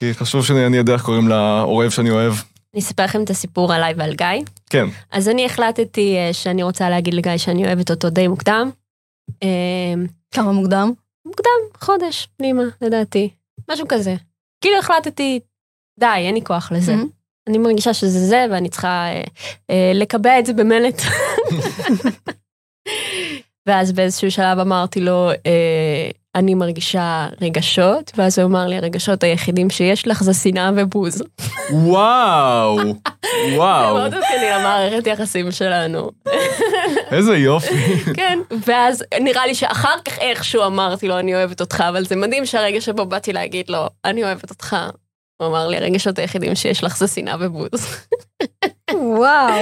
כי 0.00 0.14
חשוב 0.14 0.44
שאני 0.44 0.76
יודע 0.76 0.92
איך 0.92 1.02
קוראים 1.02 1.28
לעורב 1.28 1.90
שאני 1.90 2.10
אוהב. 2.10 2.32
אני 2.74 2.82
אספר 2.82 3.04
לכם 3.04 3.22
את 3.22 3.30
הסיפור 3.30 3.72
עליי 3.72 3.94
ועל 3.96 4.14
גיא. 4.14 4.26
כן. 4.70 4.86
אז 5.10 5.28
אני 5.28 5.46
החלטתי 5.46 6.16
אה, 6.16 6.32
שאני 6.32 6.62
רוצה 6.62 6.90
להגיד 6.90 7.14
לגיא 7.14 7.36
שאני 7.36 7.66
אוהבת 7.66 7.90
אותו 7.90 8.10
די 8.10 8.28
מוקדם. 8.28 8.70
אה, 9.42 9.94
כמה 10.30 10.52
מוקדם? 10.52 10.92
מוקדם, 11.26 11.80
חודש, 11.80 12.28
פנימה, 12.36 12.62
לדעתי. 12.82 13.28
משהו 13.70 13.88
כזה. 13.88 14.14
כאילו 14.60 14.78
החלטתי, 14.78 15.40
די, 16.00 16.06
אין 16.16 16.34
לי 16.34 16.42
כוח 16.44 16.72
לזה. 16.72 16.94
אני 17.50 17.58
מרגישה 17.58 17.94
שזה 17.94 18.26
זה, 18.26 18.46
ואני 18.50 18.68
צריכה 18.68 19.06
אה, 19.08 19.22
אה, 19.70 19.92
לקבע 19.94 20.38
את 20.38 20.46
זה 20.46 20.52
במלט. 20.52 21.02
ואז 23.66 23.92
באיזשהו 23.92 24.30
שלב 24.30 24.58
אמרתי 24.58 25.00
לו, 25.00 25.30
אה, 25.30 26.10
אני 26.34 26.54
מרגישה 26.54 27.26
רגשות, 27.40 28.12
ואז 28.16 28.38
הוא 28.38 28.46
אמר 28.46 28.66
לי, 28.66 28.76
הרגשות 28.76 29.22
היחידים 29.22 29.70
שיש 29.70 30.08
לך 30.08 30.22
זה 30.22 30.34
שנאה 30.34 30.70
ובוז. 30.76 31.22
וואו, 31.72 32.76
זה 32.82 33.56
וואו, 33.56 33.94
מאוד 33.94 34.14
עדכני 34.14 34.50
למערכת 34.52 35.06
יחסים 35.06 35.50
שלנו. 35.50 36.10
איזה 37.10 37.36
יופי. 37.36 37.96
כן, 38.16 38.38
ואז 38.66 39.04
נראה 39.20 39.46
לי 39.46 39.54
שאחר 39.54 39.96
כך 40.04 40.18
איכשהו 40.18 40.66
אמרתי 40.66 41.08
לו, 41.08 41.18
אני 41.18 41.34
אוהבת 41.34 41.60
אותך, 41.60 41.84
אבל 41.88 42.04
זה 42.04 42.16
מדהים 42.16 42.46
שהרגע 42.46 42.80
שבו 42.80 43.06
באתי 43.06 43.32
להגיד 43.32 43.68
לו, 43.68 43.86
אני 44.04 44.24
אוהבת 44.24 44.50
אותך, 44.50 44.76
הוא 45.40 45.48
אמר 45.48 45.68
לי, 45.68 45.76
הרגשות 45.76 46.18
היחידים 46.18 46.54
שיש 46.54 46.84
לך 46.84 46.96
זה 46.96 47.06
שנאה 47.08 47.36
ובוז. 47.40 47.96
וואו. 48.94 49.54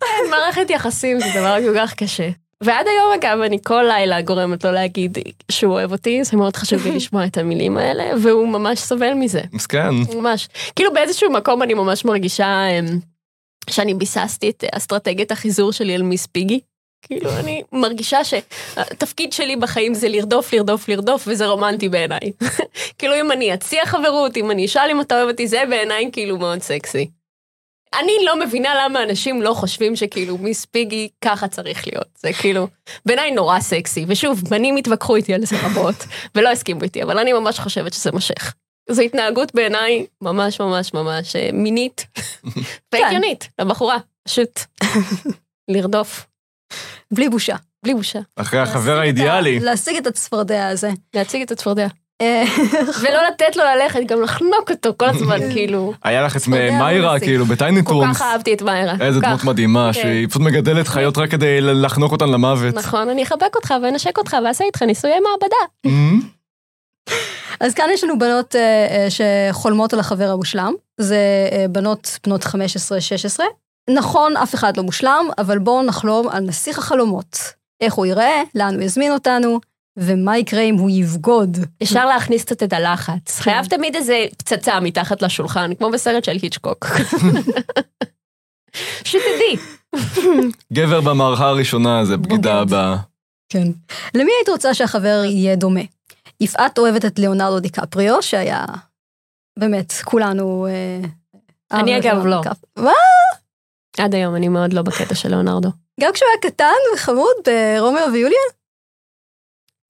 כן, 0.00 0.30
מערכת 0.30 0.70
יחסים 0.70 1.20
זה 1.20 1.26
דבר 1.40 1.56
כל 1.62 1.74
כך 1.76 1.94
קשה. 1.94 2.28
ועד 2.62 2.86
היום 2.86 3.12
אגב 3.20 3.40
אני 3.40 3.58
כל 3.64 3.84
לילה 3.88 4.22
גורמת 4.22 4.64
לו 4.64 4.72
להגיד 4.72 5.18
שהוא 5.50 5.72
אוהב 5.72 5.92
אותי, 5.92 6.24
זה 6.24 6.36
מאוד 6.36 6.56
חשוב 6.56 6.86
לי 6.86 6.90
לשמוע 6.92 7.24
את 7.26 7.38
המילים 7.38 7.78
האלה, 7.78 8.04
והוא 8.22 8.48
ממש 8.48 8.78
סובל 8.78 9.14
מזה, 9.14 9.40
מסכן. 9.52 9.88
ממש. 10.14 10.48
כאילו 10.76 10.92
באיזשהו 10.92 11.32
מקום 11.32 11.62
אני 11.62 11.74
ממש 11.74 12.04
מרגישה 12.04 12.66
אמ, 12.70 12.98
שאני 13.70 13.94
ביססתי 13.94 14.50
את 14.50 14.64
אסטרטגיית 14.72 15.32
החיזור 15.32 15.72
שלי 15.72 15.94
על 15.94 16.02
מיס 16.02 16.26
פיגי. 16.26 16.60
כאילו 17.02 17.30
אני 17.38 17.62
מרגישה 17.72 18.24
שהתפקיד 18.24 19.32
שלי 19.32 19.56
בחיים 19.56 19.94
זה 19.94 20.08
לרדוף, 20.08 20.52
לרדוף, 20.52 20.88
לרדוף, 20.88 21.24
וזה 21.26 21.46
רומנטי 21.46 21.88
בעיניי. 21.88 22.32
כאילו 22.98 23.14
אם 23.20 23.32
אני 23.32 23.54
אציע 23.54 23.86
חברות, 23.86 24.36
אם 24.36 24.50
אני 24.50 24.64
אשאל 24.64 24.90
אם 24.90 25.00
אתה 25.00 25.16
אוהב 25.16 25.28
אותי, 25.28 25.48
זה 25.48 25.62
בעיניי 25.68 26.10
כאילו 26.12 26.38
מאוד 26.38 26.62
סקסי. 26.62 27.10
אני 27.98 28.12
לא 28.24 28.40
מבינה 28.40 28.84
למה 28.84 29.02
אנשים 29.02 29.42
לא 29.42 29.54
חושבים 29.54 29.96
שכאילו 29.96 30.38
מיס 30.38 30.64
פיגי 30.64 31.08
ככה 31.24 31.48
צריך 31.48 31.86
להיות. 31.86 32.08
זה 32.18 32.32
כאילו, 32.32 32.68
בעיניי 33.06 33.30
נורא 33.30 33.60
סקסי. 33.60 34.04
ושוב, 34.08 34.42
בנים 34.50 34.76
התווכחו 34.76 35.16
איתי 35.16 35.34
על 35.34 35.46
זה 35.46 35.56
רבות, 35.66 35.94
ולא 36.34 36.48
הסכימו 36.48 36.82
איתי, 36.82 37.02
אבל 37.02 37.18
אני 37.18 37.32
ממש 37.32 37.60
חושבת 37.60 37.92
שזה 37.92 38.12
מושך. 38.12 38.54
זו 38.90 39.02
התנהגות 39.02 39.54
בעיניי 39.54 40.06
ממש 40.20 40.60
ממש 40.60 40.94
ממש 40.94 41.36
אה, 41.36 41.50
מינית 41.52 42.06
והגיונית 42.92 43.48
לבחורה, 43.58 43.98
פשוט 44.24 44.60
לרדוף, 45.70 46.26
בלי 47.10 47.28
בושה. 47.28 47.56
בלי 47.82 47.94
בושה, 47.94 48.18
אחרי 48.36 48.60
החבר 48.60 48.98
האידיאלי. 48.98 49.60
להשיג 49.60 49.96
את 49.96 50.06
הצפרדע 50.06 50.68
הזה. 50.68 50.90
להציג 51.14 51.42
את 51.42 51.50
הצפרדע. 51.50 51.86
אה, 52.20 52.44
ולא 53.02 53.18
לתת 53.28 53.56
לו 53.56 53.64
ללכת, 53.64 54.00
גם 54.06 54.22
לחנוק 54.22 54.70
אותו 54.70 54.94
כל 54.96 55.08
הזמן, 55.08 55.52
כאילו. 55.52 55.92
היה 56.04 56.22
לך 56.22 56.36
את 56.36 56.48
מיירה. 56.48 57.20
כאילו, 57.20 57.46
בטייני 57.46 57.84
כל 57.84 57.92
טונס. 57.92 58.16
כך 58.16 58.22
אהבתי 58.22 58.54
את 58.54 58.62
מאירה. 58.62 58.94
איזה 59.00 59.20
כל 59.20 59.26
דמות. 59.26 59.44
מדהימה, 59.44 59.90
כן. 59.94 60.02
שהיא 60.02 60.28
פשוט 60.28 60.42
מגדלת 60.42 60.88
חיות 60.88 61.18
רק 61.18 61.30
כדי 61.30 61.60
לחנוק 61.60 62.12
אותן 62.12 62.28
למוות. 62.28 62.74
נכון, 62.74 63.08
אני 63.08 63.22
אחבק 63.22 63.56
אותך 63.56 63.74
ואנשק 63.82 64.18
אותך 64.18 64.36
ואעשה 64.44 64.64
איתך 64.64 64.82
ניסויי 64.82 65.20
מעבדה. 65.20 65.56
אמ, 65.86 66.20
אז 67.60 67.74
כאן 67.74 67.86
יש 67.92 68.04
לנו 68.04 68.18
בנות 68.18 68.56
אה, 68.56 68.60
אה, 68.60 69.06
שחולמות 69.10 69.92
על 69.92 70.00
החבר 70.00 70.30
המושלם. 70.30 70.72
זה 71.00 71.18
בנות 71.70 72.18
בנות 72.26 72.44
15-16. 72.44 72.48
נכון, 73.90 74.36
אף 74.36 74.54
אחד 74.54 74.76
לא 74.76 74.82
מושלם, 74.82 75.26
אבל 75.38 75.58
בואו 75.58 75.82
נחלום 75.82 76.28
על 76.28 76.44
נסיך 76.44 76.78
החלומות. 76.78 77.38
איך 77.80 77.94
הוא 77.94 78.06
ייראה, 78.06 78.42
לאן 78.54 78.74
הוא 78.74 78.82
יזמין 78.82 79.12
אותנו, 79.12 79.60
ומה 79.96 80.38
יקרה 80.38 80.60
אם 80.60 80.74
הוא 80.74 80.90
יבגוד. 80.90 81.58
אפשר 81.82 82.06
להכניס 82.06 82.44
קצת 82.44 82.62
את 82.62 82.72
הלחץ. 82.72 83.40
חייב 83.40 83.66
תמיד 83.66 83.96
איזה 83.96 84.24
פצצה 84.38 84.80
מתחת 84.80 85.22
לשולחן, 85.22 85.74
כמו 85.74 85.90
בסרט 85.90 86.24
של 86.24 86.36
היצ'קוק. 86.42 86.86
שתדעי. 89.04 89.56
גבר 90.72 91.00
במערכה 91.00 91.48
הראשונה 91.48 92.04
זה 92.04 92.16
בגידה. 92.16 92.60
הבאה. 92.60 92.96
כן. 93.48 93.68
למי 94.14 94.30
היית 94.38 94.48
רוצה 94.48 94.74
שהחבר 94.74 95.22
יהיה 95.24 95.56
דומה? 95.56 95.80
יפעת 96.40 96.78
אוהבת 96.78 97.04
את 97.04 97.18
ליאונרדו 97.18 97.60
דיקפריו, 97.60 98.22
שהיה, 98.22 98.64
באמת, 99.58 99.92
כולנו... 100.04 100.66
אה, 100.66 101.08
אני, 101.72 101.98
את 101.98 102.04
אגב, 102.04 102.26
לא. 102.26 102.40
מה? 102.76 102.92
עד 104.00 104.14
היום 104.14 104.36
אני 104.36 104.48
מאוד 104.48 104.72
לא 104.72 104.82
בקטע 104.82 105.14
של 105.14 105.28
ליאונרדו. 105.28 105.68
גם 106.00 106.12
כשהוא 106.12 106.28
היה 106.28 106.50
קטן 106.50 106.94
וחמוד 106.94 107.36
ברומאו 107.46 108.12
ויוליה? 108.12 108.38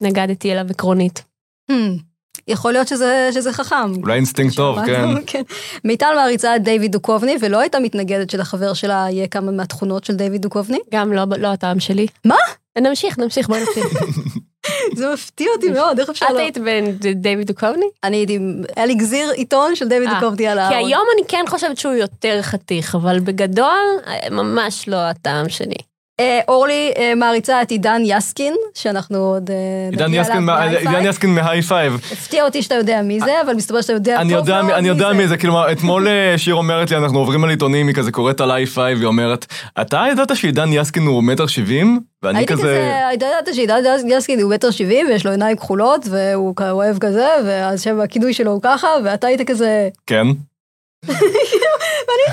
נגדתי 0.01 0.51
אליו 0.51 0.65
עקרונית. 0.69 1.23
Hmm, 1.71 2.01
יכול 2.47 2.71
להיות 2.71 2.87
שזה, 2.87 3.29
שזה 3.33 3.53
חכם. 3.53 4.01
אולי 4.03 4.15
אינסטינקט 4.15 4.55
טוב, 4.55 4.85
כן. 4.85 5.05
כן. 5.27 5.41
מיטל 5.83 6.15
מעריצה 6.15 6.55
את 6.55 6.63
דיוויד 6.63 6.91
דוכובני, 6.91 7.35
ולא 7.41 7.59
הייתה 7.59 7.79
מתנגדת 7.79 8.29
שלחבר 8.29 8.73
שלה 8.73 9.05
יהיה 9.09 9.27
כמה 9.27 9.51
מהתכונות 9.51 10.03
של 10.03 10.15
דיוויד 10.15 10.41
דוכובני. 10.41 10.79
גם 10.93 11.13
לא, 11.13 11.23
לא 11.37 11.47
הטעם 11.47 11.79
שלי. 11.79 12.07
מה? 12.25 12.35
נמשיך, 12.77 13.19
נמשיך, 13.19 13.47
בוא 13.47 13.57
נמשיך. 13.57 13.85
זה 14.95 15.13
מפתיע 15.13 15.47
אותי 15.55 15.69
מאוד, 15.69 15.99
איך 15.99 16.09
אפשר 16.09 16.25
את 16.25 16.33
לא... 16.33 16.39
היית 16.39 16.57
בעניין 16.57 16.97
דיוויד 17.15 17.47
דוכובני? 17.47 17.85
אני 18.03 18.17
הייתי, 18.17 18.39
היה 18.75 18.85
לי 18.85 18.95
גזיר 18.95 19.29
עיתון 19.29 19.75
של 19.75 19.87
דיוויד 19.87 20.09
אה, 20.09 20.19
דוכובני 20.19 20.47
על 20.47 20.57
כי 20.57 20.63
הארון. 20.63 20.87
היום 20.87 21.03
אני 21.15 21.27
כן 21.27 21.45
חושבת 21.47 21.77
שהוא 21.77 21.93
יותר 21.93 22.41
חתיך, 22.41 22.95
אבל 22.95 23.19
בגדול, 23.19 23.99
אה, 24.07 24.29
ממש 24.31 24.87
לא 24.87 24.97
הטעם 24.97 25.49
שלי. 25.49 25.90
אה, 26.21 26.39
אורלי 26.47 26.91
אה, 26.97 27.15
מעריצה 27.15 27.61
את 27.61 27.71
עידן 27.71 28.01
יסקין, 28.05 28.53
שאנחנו 28.73 29.17
עוד 29.17 29.49
אה, 29.51 30.05
נגיע 30.07 30.23
אליו 30.25 30.41
מה- 30.41 30.55
בהיי 30.55 30.69
פייב. 30.69 30.87
עידן 30.87 31.09
יסקין 31.09 31.35
מהיי 31.35 31.61
פייב. 31.61 31.93
הפתיע 32.11 32.45
אותי 32.45 32.61
שאתה 32.61 32.75
יודע 32.75 33.01
מי 33.01 33.19
זה, 33.19 33.41
אבל 33.45 33.53
מסתבר 33.53 33.81
שאתה 33.81 33.93
יודע 33.93 34.17
טוב 34.17 34.27
מאוד 34.31 34.49
אני 34.49 34.87
יודע 34.87 35.11
מי 35.13 35.17
מי 35.21 35.27
זה, 35.27 35.37
כאילו, 35.37 35.71
אתמול 35.71 36.07
שיר 36.37 36.55
אומרת 36.55 36.91
לי, 36.91 36.97
אנחנו 36.97 37.19
עוברים 37.19 37.43
על 37.43 37.49
עיתונים, 37.49 37.87
היא 37.87 37.95
כזה 37.95 38.11
קוראת 38.11 38.41
על 38.41 38.51
i5, 38.51 38.77
והיא 38.77 39.05
אומרת, 39.05 39.45
אתה 39.81 40.03
ידעת 40.11 40.35
שעידן 40.35 40.69
יסקין 40.73 41.03
הוא 41.03 41.23
מטר 41.23 41.47
שבעים? 41.47 41.99
ואני 42.23 42.37
הייתי 42.37 42.53
כזה, 42.53 42.61
כזה, 42.61 43.07
הייתה 43.07 43.25
יודעת 43.25 43.55
שעידן 43.55 43.83
יסקין 44.05 44.41
הוא 44.41 44.53
מטר 44.53 44.71
שבעים 44.71 45.07
ויש 45.07 45.25
לו 45.25 45.31
עיניים 45.31 45.57
כחולות 45.57 46.05
והוא 46.09 46.53
אוהב 46.71 46.97
כזה 46.97 47.27
והשם 47.45 47.99
הכינוי 48.01 48.33
שלו 48.33 48.51
הוא 48.51 48.61
ככה 48.63 48.87
ואתה 49.03 49.27
היית 49.27 49.41
כזה, 49.49 49.89
כן. 50.07 50.27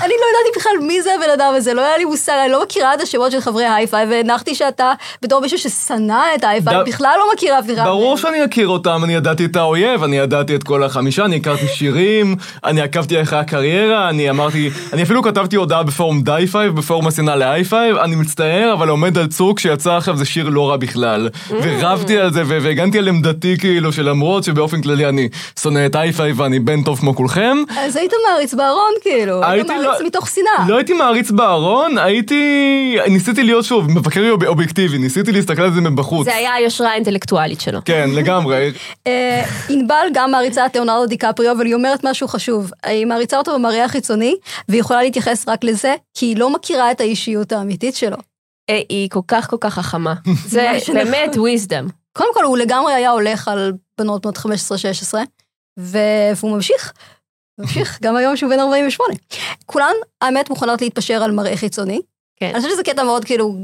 אני 0.03 0.13
לא 0.21 0.25
ידעתי 0.29 0.59
בכלל 0.59 0.71
מי 0.87 1.01
זה 1.01 1.09
הבן 1.15 1.29
אדם 1.33 1.53
הזה, 1.55 1.73
לא 1.73 1.81
היה 1.81 1.97
לי 1.97 2.05
מושג, 2.05 2.33
אני 2.43 2.51
לא 2.51 2.63
מכירה 2.63 2.93
את 2.93 3.01
השמות 3.01 3.31
של 3.31 3.41
חברי 3.41 3.65
היי 3.65 3.82
פייב 3.82 4.05
והנחתי 4.09 4.55
שאתה 4.55 4.93
בתור 5.21 5.41
מישהו 5.41 5.57
ששנא 5.57 6.21
את 6.35 6.43
היי 6.43 6.55
פייב, 6.55 6.75
בכלל 6.85 7.15
לא 7.19 7.33
מכיר 7.33 7.59
אף 7.59 7.65
אחד. 7.73 7.83
ברור. 7.83 8.17
שאני 8.17 8.45
אכיר 8.45 8.67
אותם, 8.67 9.01
אני 9.03 9.13
ידעתי 9.13 9.45
את 9.45 9.55
האויב, 9.55 10.03
אני 10.03 10.17
ידעתי 10.17 10.55
את 10.55 10.63
כל 10.63 10.83
החמישה, 10.83 11.25
אני 11.25 11.35
הכרתי 11.35 11.67
שירים, 11.67 12.35
אני 12.63 12.81
עקבתי 12.81 13.21
אחרי 13.21 13.39
הקריירה, 13.39 14.09
אני 14.09 14.29
אמרתי, 14.29 14.69
אני 14.93 15.03
אפילו 15.03 15.23
כתבתי 15.23 15.55
הודעה 15.55 15.83
בפורום 15.83 16.21
היי 16.21 16.45
פייב, 16.51 16.75
בפורום 16.75 17.07
השנאה 17.07 17.35
להיי 17.35 17.63
פייב, 17.63 17.97
אני 17.97 18.15
מצטער, 18.15 18.73
אבל 18.73 18.89
עומד 18.89 19.17
על 19.17 19.27
צוק 19.27 19.59
שיצא 19.59 19.91
עכשיו 19.91 20.17
זה 20.17 20.25
שיר 20.25 20.49
לא 20.49 20.69
רע 20.69 20.77
בכלל. 20.77 21.29
ורבתי 21.49 22.17
על 22.17 22.33
זה, 22.33 22.43
והגנתי 22.45 22.97
על 22.97 23.07
עמדתי 23.07 23.57
כאילו, 23.59 23.93
שלמרות 23.93 24.43
שבאופן 24.43 24.81
כללי 24.81 25.09
אני 25.09 25.29
שונא 25.59 25.85
את 25.85 25.95
היי 25.95 26.11
פייב 26.11 26.39
ואני 26.39 26.59
בן 26.59 26.83
טוב 26.83 26.99
כמו 26.99 27.15
כולכם, 27.15 27.57
אז 27.77 27.95
היית 27.95 28.13
מעריץ 28.29 28.53
בארון, 28.59 28.91
כאילו. 29.01 29.43
היית 29.43 29.69
הייתי 29.69 29.83
מעריץ 29.83 29.99
לא- 30.01 30.07
מתוך 30.07 30.29
שנאה. 30.29 30.67
לא 30.67 30.75
הייתי 30.77 30.93
מעריץ 30.93 31.31
בארון, 31.31 31.97
הייתי... 31.97 32.43
ניסיתי 33.07 33.43
להיות 33.43 33.65
שוב 33.65 33.91
מבקר 33.91 34.29
אוב- 34.31 34.43
אובייקטיבי, 34.45 34.97
ניסיתי 34.97 35.31
להסתכל 35.31 35.61
על 35.61 35.73
זה 35.73 35.81
מבחוץ. 35.81 36.25
זה 36.25 36.35
היה 36.35 36.53
היושרה 36.53 36.89
האינטלקטואלית 36.91 37.61
שלו. 37.61 37.79
כן, 37.85 38.09
לגמרי. 38.13 38.71
אה, 39.07 39.43
ענבל 39.69 40.07
גם 40.13 40.31
מעריצה 40.31 40.65
את 40.65 40.73
ליאונרדו 40.75 41.05
דיקפריו, 41.05 41.51
אבל 41.51 41.65
היא 41.65 41.73
אומרת 41.75 41.99
משהו 42.05 42.27
חשוב. 42.27 42.71
היא 42.83 43.05
מעריצה 43.05 43.37
אותו 43.37 43.53
במראה 43.53 43.85
החיצוני, 43.85 44.35
והיא 44.69 44.79
יכולה 44.81 45.03
להתייחס 45.03 45.47
רק 45.47 45.63
לזה, 45.63 45.95
כי 46.17 46.25
היא 46.25 46.37
לא 46.37 46.49
מכירה 46.53 46.91
את 46.91 47.01
האישיות 47.01 47.51
האמיתית 47.51 47.95
שלו. 47.95 48.17
אה, 48.69 48.81
היא 48.89 49.09
כל 49.09 49.19
כך 49.27 49.49
כל 49.49 49.57
כך 49.61 49.73
חכמה. 49.73 50.13
זה 50.47 50.69
מה 50.73 50.79
שנכון. 50.79 50.95
באמת 51.03 51.35
wisdom. 51.35 51.91
קודם 52.13 52.33
כל, 52.33 52.43
הוא 52.43 52.57
לגמרי 52.57 52.93
היה 52.93 53.09
הולך 53.11 53.47
על 53.47 53.73
בנות 53.97 54.21
בנות 54.25 54.37
15-16, 54.37 54.41
ו- 55.79 55.97
והוא 56.35 56.51
ממשיך. 56.55 56.93
ממשיך, 57.59 57.99
גם 58.01 58.15
היום 58.15 58.35
שהוא 58.35 58.49
בן 58.49 58.59
48. 58.59 59.13
כולן, 59.65 59.93
האמת, 60.21 60.49
מוכנות 60.49 60.81
להתפשר 60.81 61.23
על 61.23 61.31
מראה 61.31 61.57
חיצוני. 61.57 62.01
כן. 62.35 62.49
אני 62.49 62.57
חושבת 62.57 62.71
שזה 62.71 62.83
קטע 62.83 63.03
מאוד 63.03 63.25
כאילו 63.25 63.55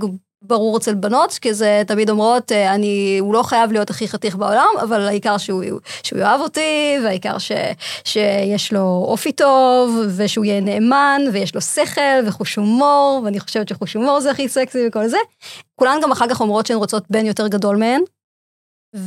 ברור 0.42 0.78
אצל 0.78 0.94
בנות, 0.94 1.34
כי 1.34 1.54
זה 1.54 1.84
תמיד 1.88 2.10
אומרות, 2.10 2.52
אה, 2.52 2.76
אני, 2.76 3.18
הוא 3.20 3.34
לא 3.34 3.44
חייב 3.44 3.72
להיות 3.72 3.90
הכי 3.90 4.08
חתיך 4.08 4.36
בעולם, 4.36 4.68
אבל 4.82 5.02
העיקר 5.02 5.38
שהוא, 5.38 5.64
שהוא 6.04 6.20
יאהב 6.20 6.42
אותי, 6.42 6.98
והעיקר 7.04 7.38
ש, 7.38 7.52
שיש 8.04 8.74
לו 8.74 9.06
אופי 9.08 9.32
טוב, 9.32 10.00
ושהוא 10.16 10.46
יהיה 10.46 10.62
נאמן, 10.62 11.22
ויש 11.34 11.56
לו 11.56 11.62
שכל, 11.62 12.02
וחוש 12.26 12.56
הומור, 12.56 13.22
ואני 13.26 13.40
חושבת 13.40 13.70
שחוש 13.70 13.94
הומור 13.94 14.20
זה 14.20 14.32
הכי 14.32 14.50
סקסי 14.50 14.88
וכל 14.88 15.08
זה. 15.08 15.18
כולן 15.76 15.98
גם 16.04 16.12
אחר 16.12 16.26
כך 16.30 16.42
אומרות 16.42 16.66
שהן 16.66 16.78
רוצות 16.78 17.04
בן 17.10 17.26
יותר 17.26 17.48
גדול 17.48 17.78
מהן, 17.78 18.02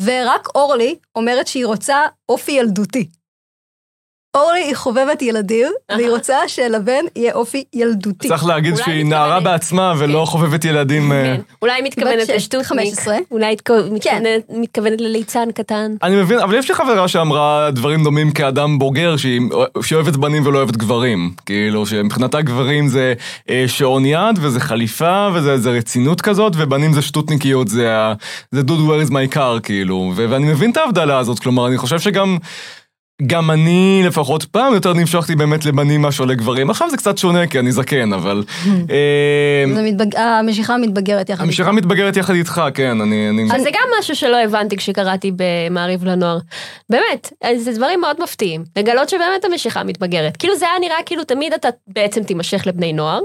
ורק 0.04 0.48
אורלי 0.54 0.96
אומרת 1.16 1.46
שהיא 1.46 1.66
רוצה 1.66 2.06
אופי 2.28 2.52
ילדותי. 2.52 3.08
אורלי 4.36 4.60
היא 4.60 4.74
חובבת 4.76 5.22
ילדים, 5.22 5.66
והיא 5.96 6.10
רוצה 6.10 6.36
שלבן 6.46 7.04
יהיה 7.16 7.32
אופי 7.34 7.64
ילדותי. 7.74 8.28
צריך 8.28 8.44
להגיד 8.46 8.76
שהיא 8.76 9.04
נערה 9.04 9.40
בעצמה 9.40 9.94
ולא 9.98 10.24
חובבת 10.24 10.64
ילדים. 10.64 11.12
אה, 11.12 11.22
כן. 11.36 11.40
אולי 11.62 11.72
היא 11.74 11.84
מתכוונת. 11.84 12.28
15. 12.62 13.16
אולי 13.30 13.46
היא 13.46 13.52
מתכוונת- 13.54 14.50
מתכוונת 14.50 15.00
לליצן 15.00 15.48
קטן. 15.54 15.92
אני 16.02 16.16
מבין, 16.16 16.38
אבל 16.38 16.54
יש 16.58 16.68
לי 16.68 16.74
חברה 16.74 17.08
שאמרה 17.08 17.70
דברים 17.70 18.04
דומים 18.04 18.30
כאדם 18.30 18.78
בוגר, 18.78 19.16
שהיא, 19.16 19.40
שהיא 19.82 19.96
אוהבת 19.96 20.16
בנים 20.16 20.46
ולא 20.46 20.58
אוהבת 20.58 20.76
גברים. 20.76 21.30
כאילו, 21.46 21.86
שמבחינתה 21.86 22.40
גברים 22.42 22.88
זה 22.88 23.14
אה, 23.50 23.64
שעון 23.66 24.04
יד, 24.06 24.38
וזה 24.40 24.60
חליפה, 24.60 25.28
וזה 25.34 25.58
זה 25.58 25.70
רצינות 25.70 26.20
כזאת, 26.20 26.52
ובנים 26.56 26.92
זה 26.92 27.02
שטותניקיות, 27.02 27.68
זה, 27.68 27.94
דוד 28.54 28.78
where 28.90 29.08
is 29.08 29.10
my 29.10 29.34
car, 29.36 29.60
כאילו. 29.62 30.12
ואני 30.16 30.46
מבין 30.46 30.70
את 30.70 30.76
ההבדלה 30.76 31.18
הזאת, 31.18 31.38
כלומר, 31.38 31.66
אני 31.66 31.78
חושב 31.78 31.98
שגם... 31.98 32.36
גם 33.26 33.50
אני 33.50 34.02
לפחות 34.06 34.44
פעם 34.44 34.74
יותר 34.74 34.92
נמשכתי 34.92 35.36
באמת 35.36 35.64
לבנים 35.64 36.02
מאשר 36.02 36.24
לגברים. 36.24 36.70
עכשיו 36.70 36.90
זה 36.90 36.96
קצת 36.96 37.18
שונה 37.18 37.46
כי 37.46 37.58
אני 37.58 37.72
זקן, 37.72 38.12
אבל... 38.12 38.44
מתבג... 39.84 40.16
המשיכה 40.16 40.76
מתבגרת 40.76 41.30
יחד 41.30 41.44
המשיכה 41.44 41.72
מתבגרת 41.72 42.16
יחד 42.16 42.34
איתך, 42.34 42.62
כן, 42.74 43.00
אני... 43.00 43.48
אז 43.54 43.62
זה 43.62 43.70
גם 43.70 43.88
משהו 43.98 44.16
שלא 44.16 44.36
הבנתי 44.36 44.76
כשקראתי 44.76 45.32
במעריב 45.36 46.04
לנוער. 46.04 46.38
באמת, 46.90 47.32
אז 47.44 47.62
זה 47.62 47.72
דברים 47.72 48.00
מאוד 48.00 48.16
מפתיעים. 48.22 48.64
לגלות 48.76 49.08
שבאמת 49.08 49.44
המשיכה 49.44 49.84
מתבגרת. 49.84 50.36
כאילו 50.36 50.56
זה 50.56 50.66
היה 50.66 50.78
נראה 50.80 51.02
כאילו 51.06 51.24
תמיד 51.24 51.52
אתה 51.52 51.68
בעצם 51.86 52.22
תימשך 52.22 52.66
לבני 52.66 52.92
נוער. 52.92 53.20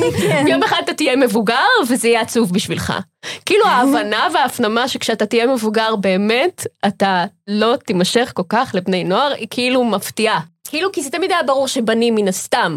יום 0.50 0.62
אחד 0.62 0.80
אתה 0.84 0.94
תהיה 0.94 1.16
מבוגר 1.16 1.66
וזה 1.88 2.08
יהיה 2.08 2.20
עצוב 2.20 2.52
בשבילך. 2.52 2.92
כאילו 3.46 3.66
ההבנה 3.66 4.28
וההפנמה 4.34 4.88
שכשאתה 4.88 5.26
תהיה 5.26 5.46
מבוגר 5.46 5.96
באמת, 5.96 6.66
אתה 6.86 7.24
לא 7.46 7.76
תימשך 7.86 8.32
כל 8.34 8.42
כך 8.48 8.70
לבני 8.74 9.04
נוער, 9.04 9.32
היא 9.32 9.48
כאילו 9.50 9.84
מפתיעה. 9.84 10.40
כאילו 10.68 10.92
כי 10.92 11.02
זה 11.02 11.10
תמיד 11.10 11.30
היה 11.30 11.42
ברור 11.42 11.68
שבנים 11.68 12.14
מן 12.14 12.28
הסתם 12.28 12.76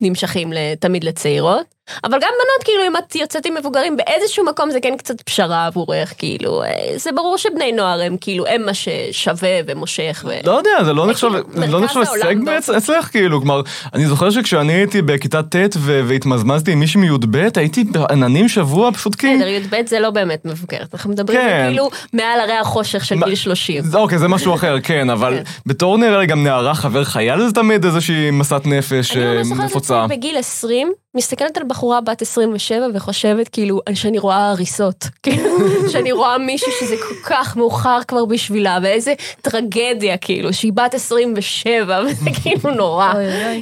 נמשכים 0.00 0.52
תמיד 0.80 1.04
לצעירות. 1.04 1.75
אבל 2.04 2.12
גם 2.12 2.20
בנות, 2.20 2.64
כאילו, 2.64 2.82
אם 2.86 2.96
את 2.96 3.14
יוצאת 3.16 3.46
עם 3.46 3.54
מבוגרים, 3.54 3.96
באיזשהו 3.96 4.44
מקום 4.44 4.70
זה 4.70 4.80
כן 4.80 4.96
קצת 4.98 5.20
פשרה 5.22 5.66
עבורך, 5.66 6.14
כאילו, 6.18 6.62
אה, 6.62 6.68
זה 6.96 7.10
ברור 7.12 7.36
שבני 7.38 7.72
נוער 7.72 8.00
הם 8.02 8.16
כאילו, 8.20 8.46
הם 8.46 8.62
מה 8.66 8.72
ששווה 8.74 9.48
ומושך. 9.66 10.24
ו... 10.28 10.32
לא 10.46 10.52
יודע, 10.52 10.84
זה 10.84 10.92
לא 10.92 11.04
זה 11.04 11.10
נחשב, 11.10 11.28
כאילו 11.28 11.66
זה 11.66 11.66
לא 11.66 11.80
נחשב 11.80 12.00
הישג. 12.00 12.36
בעצם 12.44 12.74
אצלך, 12.74 13.04
כאילו, 13.04 13.40
כלומר, 13.40 13.60
אני 13.94 14.06
זוכר 14.06 14.30
שכשאני 14.30 14.72
הייתי 14.72 15.02
בכיתה 15.02 15.42
ט' 15.42 15.54
והתמזמזתי 15.80 16.72
עם 16.72 16.80
מישהי 16.80 17.00
מי"ב, 17.00 17.36
הייתי 17.56 17.84
בעננים 17.84 18.48
שבוע 18.48 18.92
פשוט 18.92 19.14
כי... 19.14 19.34
בסדר, 19.36 19.48
י"ב 19.48 19.86
זה 19.86 20.00
לא 20.00 20.10
באמת 20.10 20.44
מבוגרת, 20.44 20.88
אנחנו 20.94 21.10
מדברים 21.10 21.38
כן. 21.40 21.64
כאילו 21.68 21.90
מעל 22.12 22.40
הרי 22.40 22.52
החושך 22.52 23.04
של 23.04 23.16
גיל 23.24 23.34
30. 23.34 23.82
זה- 23.84 23.98
אוקיי, 23.98 24.18
זה 24.18 24.28
משהו 24.28 24.54
אחר, 24.54 24.76
כן, 24.82 25.10
אבל 25.10 25.34
כן. 25.36 25.42
בתור 25.66 25.98
נראה 25.98 26.18
לי 26.18 26.26
גם 26.26 26.44
נערה 26.44 26.74
חבר 26.74 27.04
חייל 27.04 27.40
זה 27.46 27.52
תמיד 27.52 27.84
איזושהי 27.84 28.30
מסת 28.30 28.62
נפש 28.64 29.16
אני 29.16 29.24
אה, 29.26 29.34
ממש 29.34 29.46
זוכרת 29.72 29.76
את. 29.76 29.90
עצמי 29.90 30.16
בגיל 30.16 30.36
20, 30.38 30.92
מסתכלת 31.16 31.56
על 31.56 31.62
בחורה 31.66 32.00
בת 32.00 32.22
27 32.22 32.86
וחושבת 32.94 33.48
כאילו 33.52 33.80
שאני 33.94 34.18
רואה 34.18 34.50
הריסות. 34.50 35.04
כאילו, 35.22 35.50
שאני 35.88 36.12
רואה 36.12 36.38
מישהו 36.38 36.72
שזה 36.80 36.96
כל 36.96 37.14
כך 37.24 37.56
מאוחר 37.56 37.98
כבר 38.08 38.24
בשבילה, 38.24 38.78
ואיזה 38.82 39.14
טרגדיה 39.42 40.16
כאילו, 40.16 40.52
שהיא 40.52 40.72
בת 40.72 40.94
27, 40.94 42.00
וזה 42.06 42.30
כאילו 42.42 42.70
נורא. 42.74 43.12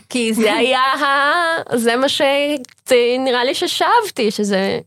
כי 0.08 0.34
זה 0.34 0.54
היה, 0.54 0.82
זה 1.74 1.96
מה 1.96 2.06
שנראה 2.08 3.44
לי 3.44 3.54
ששאבתי, 3.54 4.30
שזה... 4.30 4.78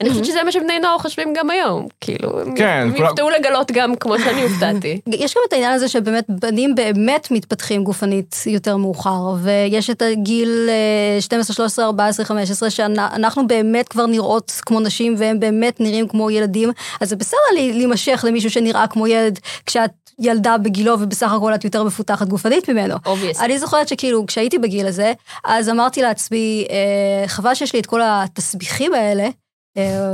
אני 0.00 0.10
חושבת 0.10 0.24
שזה 0.24 0.42
מה 0.42 0.52
שבני 0.52 0.78
נוער 0.78 0.98
חושבים 0.98 1.32
גם 1.36 1.50
היום, 1.50 1.86
כאילו, 2.00 2.32
כן, 2.56 2.78
הם 2.82 2.96
יופתעו 2.96 3.30
לגלות 3.30 3.70
גם 3.72 3.96
כמו 3.96 4.18
שאני 4.18 4.42
הופתעתי. 4.42 5.00
יש 5.24 5.34
גם 5.34 5.42
את 5.48 5.52
העניין 5.52 5.72
הזה 5.72 5.88
שבאמת 5.88 6.24
בנים 6.28 6.74
באמת 6.74 7.28
מתפתחים 7.30 7.84
גופנית 7.84 8.36
יותר 8.46 8.76
מאוחר, 8.76 9.34
ויש 9.42 9.90
את 9.90 10.02
הגיל 10.02 10.68
אה, 10.68 11.20
12, 11.20 11.54
13, 11.54 11.84
14, 11.84 12.26
15, 12.26 12.70
שאנחנו 12.70 13.46
באמת 13.46 13.88
כבר 13.88 14.06
נראות 14.06 14.52
כמו 14.66 14.80
נשים 14.80 15.14
והם 15.18 15.40
באמת 15.40 15.80
נראים 15.80 16.08
כמו 16.08 16.30
ילדים, 16.30 16.70
אז 17.00 17.08
זה 17.08 17.16
בסדר 17.16 17.38
להימשך 17.54 18.24
למישהו 18.28 18.50
שנראה 18.50 18.86
כמו 18.86 19.06
ילד 19.06 19.38
כשאת 19.66 19.90
ילדה 20.18 20.58
בגילו 20.58 21.00
ובסך 21.00 21.32
הכל 21.32 21.54
את 21.54 21.64
יותר 21.64 21.82
מפותחת 21.84 22.28
גופנית 22.28 22.70
ממנו. 22.70 22.94
Obvious. 23.06 23.40
אני 23.40 23.58
זוכרת 23.58 23.88
שכאילו 23.88 24.26
כשהייתי 24.26 24.58
בגיל 24.58 24.86
הזה, 24.86 25.12
אז 25.44 25.68
אמרתי 25.68 26.02
לעצמי, 26.02 26.66
אה, 26.70 27.28
חבל 27.28 27.54
שיש 27.54 27.72
לי 27.72 27.80
את 27.80 27.86
כל 27.86 28.00
התסביכים 28.04 28.94
האלה, 28.94 29.28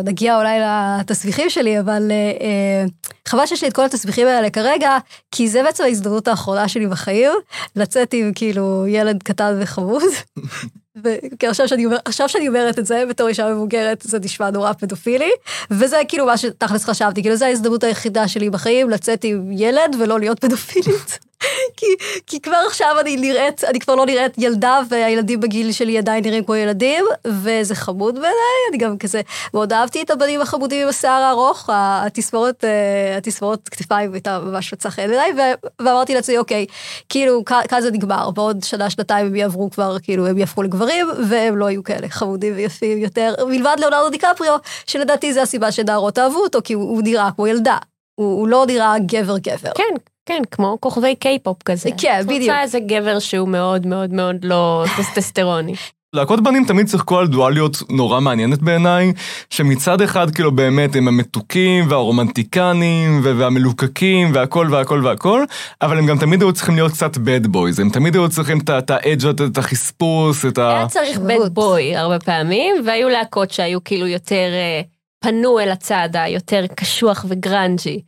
נגיע 0.04 0.36
אולי 0.36 0.58
לתסביכים 1.00 1.50
שלי, 1.50 1.80
אבל 1.80 2.10
אה, 2.10 2.16
אה, 2.16 2.84
חבל 3.28 3.46
שיש 3.46 3.62
לי 3.62 3.68
את 3.68 3.72
כל 3.72 3.84
התסביכים 3.84 4.26
האלה 4.26 4.50
כרגע, 4.50 4.98
כי 5.30 5.48
זה 5.48 5.62
בעצם 5.62 5.84
ההזדמנות 5.84 6.28
האחרונה 6.28 6.68
שלי 6.68 6.86
בחיים, 6.86 7.32
לצאת 7.76 8.14
עם 8.14 8.32
כאילו 8.34 8.84
ילד 8.88 9.22
קטן 9.22 9.58
וחמוד. 9.60 10.02
וכי 11.04 11.46
עכשיו 11.46 11.68
שאני, 11.68 11.86
אומר, 11.86 11.96
עכשיו 12.04 12.28
שאני 12.28 12.48
אומרת 12.48 12.78
את 12.78 12.86
זה, 12.86 13.04
בתור 13.08 13.28
אישה 13.28 13.48
מבוגרת, 13.48 14.02
זה 14.02 14.18
נשמע 14.18 14.50
נורא 14.50 14.72
פדופילי, 14.72 15.30
וזה 15.70 16.00
כאילו 16.08 16.26
מה 16.26 16.36
שתכלס 16.36 16.84
חשבתי, 16.84 17.22
כאילו 17.22 17.36
זו 17.36 17.44
ההזדמנות 17.44 17.84
היחידה 17.84 18.28
שלי 18.28 18.50
בחיים, 18.50 18.90
לצאת 18.90 19.24
עם 19.24 19.52
ילד 19.52 19.96
ולא 19.98 20.20
להיות 20.20 20.38
פדופילית. 20.38 21.18
כי, 21.76 21.86
כי 22.26 22.40
כבר 22.40 22.62
עכשיו 22.66 22.96
אני 23.00 23.16
נראית, 23.16 23.64
אני 23.64 23.80
כבר 23.80 23.94
לא 23.94 24.06
נראית 24.06 24.32
ילדה, 24.38 24.80
והילדים 24.88 25.40
בגיל 25.40 25.72
שלי 25.72 25.98
עדיין 25.98 26.24
נראים 26.24 26.44
כמו 26.44 26.54
ילדים, 26.54 27.04
וזה 27.26 27.74
חמוד 27.74 28.14
בעיניי, 28.14 28.60
אני 28.70 28.78
גם 28.78 28.98
כזה, 28.98 29.20
מאוד 29.54 29.72
אהבתי 29.72 30.02
את 30.02 30.10
הבנים 30.10 30.40
החמודים 30.40 30.82
עם 30.82 30.88
השיער 30.88 31.22
הארוך, 31.22 31.70
התספורת, 31.72 32.64
אה, 32.64 33.16
התספורת 33.16 33.68
כתפיים 33.68 34.12
הייתה 34.12 34.38
ממש 34.38 34.72
מצאה 34.72 34.90
חן 34.90 35.08
בעיניי, 35.08 35.32
ואמרתי 35.80 36.14
לעצמי, 36.14 36.38
אוקיי, 36.38 36.66
כאילו, 37.08 37.44
כאן 37.44 37.80
זה 37.80 37.90
נגמר, 37.90 38.30
בעוד 38.30 38.64
שנה, 38.64 38.90
שנתיים 38.90 39.26
הם 39.26 39.36
יעברו 39.36 39.70
כבר, 39.70 39.96
כאילו, 40.02 40.26
הם 40.26 40.38
יהפכו 40.38 40.62
לגברים, 40.62 41.06
והם 41.28 41.56
לא 41.56 41.70
יהיו 41.70 41.84
כאלה 41.84 42.08
חמודים 42.08 42.52
ויפים 42.56 42.98
יותר, 42.98 43.34
מלבד 43.48 43.76
ליאונרדו 43.78 44.10
דיקפריו, 44.10 44.56
שלדעתי 44.86 45.32
זה 45.32 45.42
הסיבה 45.42 45.72
שנערות 45.72 46.18
אהבו 46.18 46.38
אותו, 46.38 46.58
כי 46.64 46.72
הוא, 46.72 46.82
הוא 46.82 47.02
נראה 47.02 47.30
כמו 47.36 47.46
ילדה. 47.46 47.76
הוא, 48.14 48.40
הוא 48.40 48.48
לא 48.48 48.64
נראה 48.66 48.94
גבר-גבר. 48.98 49.70
כן, 49.74 49.94
כן, 50.30 50.42
כמו 50.50 50.76
כוכבי 50.80 51.14
קיי-פופ 51.14 51.62
כזה. 51.62 51.90
כן, 51.98 52.20
בדיוק. 52.24 52.40
רוצה 52.40 52.62
איזה 52.62 52.78
גבר 52.80 53.18
שהוא 53.18 53.48
מאוד 53.48 53.86
מאוד 53.86 54.12
מאוד 54.12 54.36
לא 54.44 54.84
טסטסטרוני. 54.96 55.74
להקות 56.12 56.42
בנים 56.42 56.64
תמיד 56.64 56.88
שיחקו 56.88 57.18
על 57.18 57.26
דואליות 57.26 57.76
נורא 57.88 58.20
מעניינת 58.20 58.62
בעיניי, 58.62 59.12
שמצד 59.50 60.00
אחד 60.00 60.30
כאילו 60.30 60.52
באמת 60.52 60.96
הם 60.96 61.08
המתוקים 61.08 61.90
והרומנטיקנים 61.90 63.20
ו- 63.24 63.38
והמלוקקים 63.38 64.30
והכל 64.34 64.68
והכל 64.70 65.00
והכל, 65.04 65.44
אבל 65.82 65.98
הם 65.98 66.06
גם 66.06 66.18
תמיד 66.18 66.42
היו 66.42 66.52
צריכים 66.52 66.74
להיות 66.74 66.92
קצת 66.92 67.16
bad 67.16 67.46
boys, 67.46 67.80
הם 67.80 67.90
תמיד 67.90 68.14
היו 68.14 68.28
צריכים 68.28 68.58
את 68.58 68.90
האדג' 68.90 69.26
את 69.26 69.58
החספוס, 69.58 70.46
את 70.46 70.58
ה... 70.58 70.76
היה 70.76 70.88
צריך. 70.88 71.18
bad 71.18 71.54
boy 71.54 71.96
הרבה 71.96 72.18
פעמים, 72.18 72.76
והיו 72.86 73.08
להקות 73.08 73.50
שהיו 73.50 73.84
כאילו 73.84 74.06
יותר, 74.06 74.48
אה, 74.52 74.80
פנו 75.20 75.60
אל 75.60 75.70
הצד 75.70 76.08
היותר 76.12 76.64
קשוח 76.74 77.24
ו 77.28 77.37
grungy. 77.37 78.00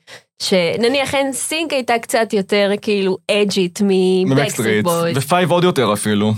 שנניח 0.43 1.15
NSYNC 1.15 1.73
הייתה 1.73 1.99
קצת 1.99 2.33
יותר 2.33 2.71
כאילו 2.83 3.19
אג'ית 3.31 3.79
מ 4.27 4.32
Backstreet 4.32 4.85
Boys. 4.85 5.17
ו 5.17 5.24
Five 5.24 5.51
עוד 5.51 5.65
יותר 5.65 5.93
אפילו. 5.93 6.33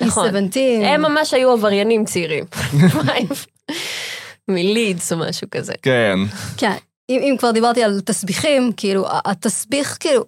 נכון. 0.00 0.36
מ-17. 0.36 0.86
הם 0.86 1.02
ממש 1.02 1.34
היו 1.34 1.50
עבריינים 1.50 2.04
צעירים. 2.04 2.44
מלידס 4.48 5.12
או 5.12 5.18
משהו 5.18 5.48
כזה. 5.50 5.72
כן. 5.82 6.18
כן, 6.56 6.76
אם, 7.10 7.20
אם 7.22 7.36
כבר 7.38 7.50
דיברתי 7.50 7.82
על 7.82 8.00
תסביכים, 8.00 8.72
כאילו, 8.76 9.06
התסביך, 9.24 9.96
כאילו, 10.00 10.24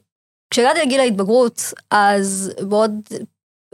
כשהגעתי 0.50 0.80
לגיל 0.80 1.00
ההתבגרות, 1.00 1.72
אז 1.90 2.52
מאוד 2.68 2.90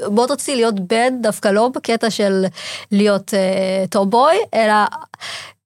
מאוד 0.08 0.30
רציתי 0.30 0.56
להיות 0.56 0.80
בן, 0.80 1.22
דווקא 1.22 1.48
לא 1.48 1.68
בקטע 1.74 2.10
של 2.10 2.44
להיות 2.92 3.28
uh, 3.28 3.88
טובוי, 3.90 4.36
אלא 4.54 4.74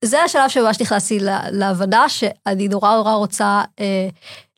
זה 0.05 0.23
השלב 0.23 0.49
שממש 0.49 0.81
נכנסתי 0.81 1.19
להבנה 1.51 2.09
שאני 2.09 2.67
נורא 2.67 2.95
נורא 2.95 3.13
רוצה 3.13 3.63
uh, 3.63 3.81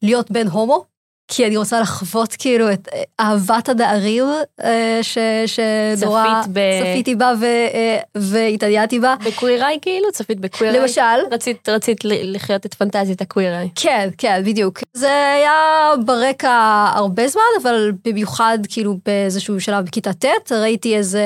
להיות 0.02 0.32
בן 0.32 0.48
הומו. 0.48 0.97
כי 1.28 1.48
אני 1.48 1.58
רוצה 1.58 1.82
לחוות 1.82 2.36
כאילו 2.40 2.72
את 2.72 2.88
אה, 2.94 3.04
אהבת 3.20 3.70
הנערים 3.70 4.24
אה, 4.64 5.00
שנורא 5.46 6.42
צפיתי 6.82 7.16
בה 7.16 7.32
אה, 7.44 7.98
והתעניינתי 8.16 9.00
בה. 9.00 9.16
בקוויריי 9.26 9.80
כאילו? 9.82 10.12
צפית 10.12 10.40
בקוויריי? 10.40 10.80
למשל. 10.80 11.02
רצית, 11.32 11.70
רצית 11.70 11.98
לחיות 12.06 12.66
את 12.66 12.74
פנטזיית 12.74 13.22
הקוויריי. 13.22 13.70
כן, 13.76 14.10
כן, 14.18 14.42
בדיוק. 14.46 14.80
זה 14.94 15.32
היה 15.36 15.92
ברקע 16.06 16.86
הרבה 16.94 17.28
זמן, 17.28 17.42
אבל 17.62 17.92
במיוחד 18.06 18.60
כאילו 18.70 18.98
באיזשהו 19.06 19.62
שלב 19.62 19.86
בכיתה 19.86 20.14
ט', 20.14 20.52
ראיתי 20.52 20.98
איזה 20.98 21.24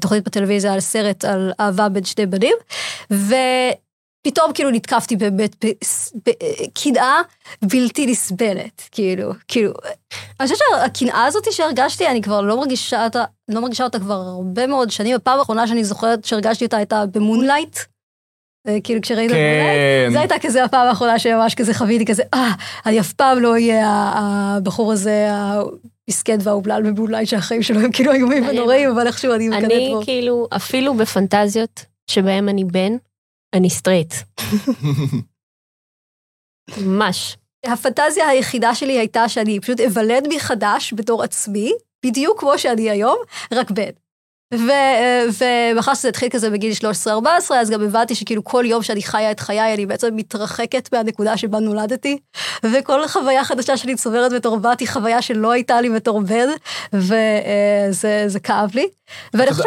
תוכנית 0.00 0.24
בטלוויזיה 0.24 0.72
על 0.72 0.80
סרט 0.80 1.24
על 1.24 1.52
אהבה 1.60 1.88
בין 1.88 2.04
שני 2.04 2.26
בנים, 2.26 2.56
ו... 3.10 3.34
פתאום 4.24 4.52
כאילו 4.52 4.70
נתקפתי 4.70 5.16
באמת 5.16 5.64
בקנאה 6.26 7.20
בלתי 7.62 8.06
נסבלת, 8.06 8.82
כאילו, 8.92 9.32
כאילו. 9.48 9.72
אני 10.40 10.48
חושבת 10.48 10.58
שהקנאה 10.58 11.24
הזאת 11.24 11.52
שהרגשתי, 11.52 12.08
אני 12.08 12.22
כבר 12.22 12.40
לא 12.40 12.56
מרגישה 12.56 13.04
אותה, 13.04 13.24
לא 13.48 13.60
מרגישה 13.60 13.84
אותה 13.84 13.98
כבר 13.98 14.14
הרבה 14.14 14.66
מאוד 14.66 14.90
שנים. 14.90 15.16
הפעם 15.16 15.38
האחרונה 15.38 15.66
שאני 15.66 15.84
זוכרת 15.84 16.24
שהרגשתי 16.24 16.64
אותה 16.64 16.76
הייתה 16.76 17.04
במונלייט. 17.12 17.78
אה, 18.68 18.78
כאילו 18.84 19.00
כשראינו 19.00 19.32
את 19.34 19.38
מונלייט, 19.38 20.12
זה 20.12 20.20
הייתה 20.20 20.34
כזה 20.40 20.64
הפעם 20.64 20.88
האחרונה 20.88 21.18
שממש 21.18 21.54
כזה 21.54 21.74
חוויתי 21.74 22.04
כזה, 22.04 22.22
אה, 22.34 22.52
אני 22.86 23.00
אף 23.00 23.12
פעם 23.12 23.38
לא 23.38 23.50
אהיה 23.50 24.12
הבחור 24.14 24.92
הזה, 24.92 25.28
המסכן 26.08 26.38
והאומלל 26.42 26.82
במונלייט 26.82 27.28
שהחיים 27.28 27.62
שלו 27.62 27.80
הם 27.80 27.92
כאילו 27.92 28.12
איומים 28.12 28.48
ונוראים, 28.48 28.90
אבל 28.90 29.06
איכשהו 29.06 29.34
אני 29.34 29.48
מקנאת 29.48 29.68
בו. 29.68 29.96
אני 29.96 30.04
כאילו, 30.04 30.48
אפילו 30.56 30.94
בפנטזיות 30.94 31.84
שבהם 32.06 32.48
אני 32.48 32.64
בן, 32.64 32.96
אני 33.54 33.70
סטרייט. 33.70 34.14
ממש. 36.78 37.36
הפנטזיה 37.66 38.28
היחידה 38.28 38.74
שלי 38.74 38.98
הייתה 38.98 39.28
שאני 39.28 39.60
פשוט 39.60 39.80
אוולד 39.80 40.28
מחדש 40.34 40.94
בתור 40.96 41.22
עצמי, 41.22 41.72
בדיוק 42.06 42.40
כמו 42.40 42.58
שאני 42.58 42.90
היום, 42.90 43.16
רק 43.52 43.70
בן. 43.70 43.90
ומאחר 45.38 45.94
שזה 45.94 46.08
התחיל 46.08 46.28
כזה 46.28 46.50
בגיל 46.50 46.72
13-14, 47.06 47.08
אז 47.54 47.70
גם 47.70 47.82
הבנתי 47.82 48.14
שכאילו 48.14 48.44
כל 48.44 48.64
יום 48.66 48.82
שאני 48.82 49.02
חיה 49.02 49.30
את 49.30 49.40
חיי, 49.40 49.74
אני 49.74 49.86
בעצם 49.86 50.08
מתרחקת 50.12 50.88
מהנקודה 50.92 51.36
שבה 51.36 51.58
נולדתי, 51.58 52.18
וכל 52.64 53.08
חוויה 53.08 53.44
חדשה 53.44 53.76
שאני 53.76 53.94
צוברת 53.94 54.32
בתור 54.32 54.58
בת 54.58 54.80
היא 54.80 54.88
חוויה 54.88 55.22
שלא 55.22 55.52
הייתה 55.52 55.80
לי 55.80 55.90
בתור 55.90 56.20
בן, 56.20 56.48
וזה 56.92 58.40
כאב 58.42 58.70
לי. 58.74 58.86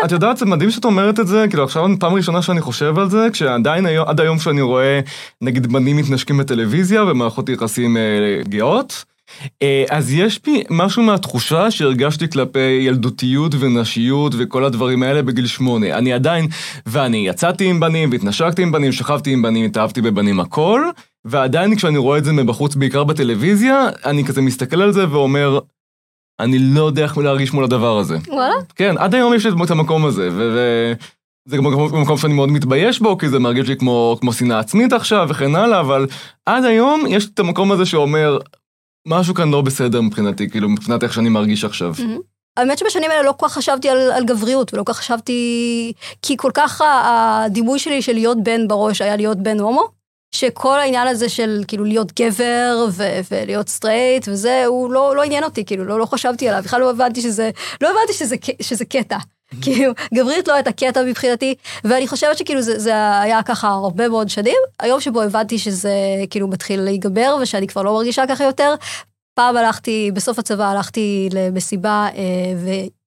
את 0.06 0.12
יודעת, 0.12 0.38
זה 0.38 0.46
מדהים 0.46 0.72
שאת 0.72 0.86
אומרת 0.86 1.20
את 1.20 1.28
זה, 1.28 1.46
כאילו 1.50 1.64
עכשיו 1.64 1.86
פעם 2.00 2.14
ראשונה 2.14 2.42
שאני 2.42 2.62
חושב 2.62 3.00
על 3.00 3.10
זה, 3.10 3.28
כשעדיין 3.34 3.86
עד 3.86 4.22
היום 4.22 4.40
שאני 4.40 4.62
רואה 4.62 5.00
נגיד 5.42 5.68
בנים 5.68 5.98
מתנשקים 5.98 6.38
בטלוויזיה 6.38 7.04
ומערכות 7.04 7.50
יחסים 7.50 7.98
אה, 7.98 8.02
גאות. 8.50 9.06
אה, 9.62 9.84
אז 9.90 10.14
יש 10.14 10.40
בי 10.46 10.64
משהו 10.70 11.04
מהתחושה 11.04 11.72
שהרגשתי 11.72 12.30
כלפי 12.30 12.60
ילדותיות 12.60 13.56
ונשיות 13.60 14.34
וכל 14.38 14.64
הדברים 14.64 15.04
האלה 15.04 15.22
בגיל 15.22 15.48
שמונה. 15.48 15.98
אני 15.98 16.14
עדיין, 16.14 16.48
ואני 16.86 17.28
יצאתי 17.28 17.66
עם 17.66 17.80
בנים 17.80 18.12
והתנשקתי 18.12 18.62
עם 18.62 18.72
בנים, 18.72 18.92
שכבתי 18.92 19.34
עם 19.34 19.42
בנים, 19.42 19.66
התאהבתי 19.66 20.02
בבנים 20.02 20.40
הכל, 20.40 20.82
ועדיין 21.26 21.76
כשאני 21.76 21.98
רואה 21.98 22.18
את 22.18 22.26
זה 22.26 22.34
מבחוץ, 22.34 22.76
בעיקר 22.76 23.04
בטלוויזיה, 23.04 23.90
אני 24.06 24.26
כזה 24.26 24.42
מסתכל 24.42 24.82
על 24.82 24.92
זה 24.92 25.12
ואומר, 25.12 25.60
אני 26.40 26.60
לא 26.60 26.84
יודע 26.84 27.04
איך 27.04 27.18
להרגיש 27.18 27.54
מול 27.54 27.64
הדבר 27.64 27.98
הזה. 27.98 28.18
וואלה? 28.28 28.56
כן, 28.76 28.96
עד 28.98 29.16
היום 29.16 29.34
יש 29.34 29.46
לי 29.46 29.52
את 29.64 29.72
המקום 29.72 30.06
הזה, 30.06 30.30
ו... 30.32 30.94
זה 31.48 31.58
גם 31.58 31.64
מקום 32.02 32.18
שאני 32.18 32.34
מאוד 32.34 32.50
מתבייש 32.50 33.00
בו, 33.00 33.18
כי 33.18 33.30
זה 33.30 33.40
מרגיש 33.40 33.68
לי 33.68 33.78
כמו, 33.78 34.18
כמו 34.22 34.34
שנאה 34.34 34.60
עצמית 34.60 34.94
עכשיו 34.94 35.28
וכן 35.30 35.56
הלאה, 35.56 35.80
אבל 35.80 36.08
עד 36.46 36.66
היום 36.66 37.04
יש 37.10 37.26
את 37.26 37.40
המקום 37.40 37.72
הזה 37.72 37.86
שאומר, 37.86 38.38
משהו 39.08 39.36
כאן 39.36 39.52
לא 39.52 39.62
בסדר 39.62 40.02
מבחינתי, 40.02 40.50
כאילו, 40.50 40.70
מבחינת 40.70 41.04
איך 41.04 41.14
שאני 41.14 41.30
מרגיש 41.30 41.64
עכשיו. 41.64 41.94
האמת 42.58 42.78
שבשנים 42.78 43.12
האלה 43.12 43.24
לא 43.24 43.34
כל 43.38 43.48
כך 43.48 43.54
חשבתי 43.54 43.90
על, 43.90 44.12
על 44.12 44.26
גבריות, 44.26 44.74
ולא 44.74 44.84
כל 44.84 44.94
כך 44.94 45.00
חשבתי... 45.00 45.94
כי 46.22 46.38
כל 46.38 46.52
כך 46.54 46.82
הדימוי 46.86 47.80
שלי 47.80 48.02
של 48.02 48.14
להיות 48.14 48.44
בן 48.44 48.68
בראש 48.68 49.02
היה 49.02 49.16
להיות 49.16 49.38
בן 49.38 49.60
הומו, 49.60 49.88
שכל 50.36 50.80
העניין 50.80 51.08
הזה 51.08 51.30
של 51.30 51.64
כאילו 51.68 51.84
להיות 51.84 52.20
גבר 52.20 52.86
ו- 52.92 53.20
ולהיות 53.32 53.70
סטרייט 53.70 54.28
וזה, 54.28 54.66
הוא 54.66 54.92
לא, 54.92 55.16
לא 55.16 55.24
עניין 55.24 55.44
אותי, 55.44 55.66
כאילו, 55.66 55.86
לא, 55.86 56.00
לא 56.00 56.06
חשבתי 56.06 56.50
עליו, 56.50 56.64
בכלל 56.64 56.82
לא 56.82 56.90
הבנתי 56.90 57.22
שזה, 57.22 57.50
לא 57.82 57.88
הבנתי 57.90 58.14
שזה, 58.14 58.36
שזה 58.62 58.86
קטע. 58.86 59.18
כאילו, 59.62 59.92
גבריות 60.14 60.48
לא 60.48 60.54
הייתה 60.54 60.72
קטע 60.72 61.04
מבחינתי, 61.04 61.56
ואני 61.84 62.08
חושבת 62.08 62.38
שכאילו 62.38 62.62
זה, 62.62 62.80
זה 62.80 63.20
היה 63.22 63.44
ככה 63.44 63.68
הרבה 63.68 64.10
מאוד 64.10 64.30
שנים. 64.30 64.58
היום 64.80 65.02
שבו 65.02 65.22
הבנתי 65.22 65.60
שזה 65.60 65.92
כאילו 66.30 66.48
מתחיל 66.48 66.82
להיגמר 66.82 67.38
ושאני 67.42 67.68
כבר 67.68 67.82
לא 67.82 67.94
מרגישה 67.94 68.24
ככה 68.30 68.44
יותר, 68.44 68.76
פעם 69.34 69.58
הלכתי, 69.58 70.12
בסוף 70.14 70.40
הצבא 70.40 70.66
הלכתי 70.66 71.30
למסיבה 71.32 72.08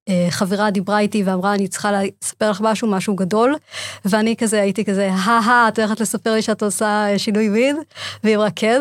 וחברה 0.09 0.71
דיברה 0.71 0.99
איתי 0.99 1.23
ואמרה, 1.23 1.55
אני 1.55 1.69
צריכה 1.69 1.93
לספר 1.93 2.51
לך 2.51 2.61
משהו, 2.61 2.89
משהו 2.89 3.15
גדול, 3.15 3.57
ואני 4.05 4.37
כזה 4.37 4.61
הייתי 4.61 4.85
כזה, 4.85 5.11
הא 5.13 5.69
את 5.69 5.79
הולכת 5.79 6.01
לספר 6.01 6.33
לי 6.33 6.43
שאת 6.43 6.63
עושה 6.63 7.07
שינוי 7.17 7.49
מין? 7.49 7.77
והיא 8.25 8.37
אמרה, 8.37 8.49
כן. 8.57 8.81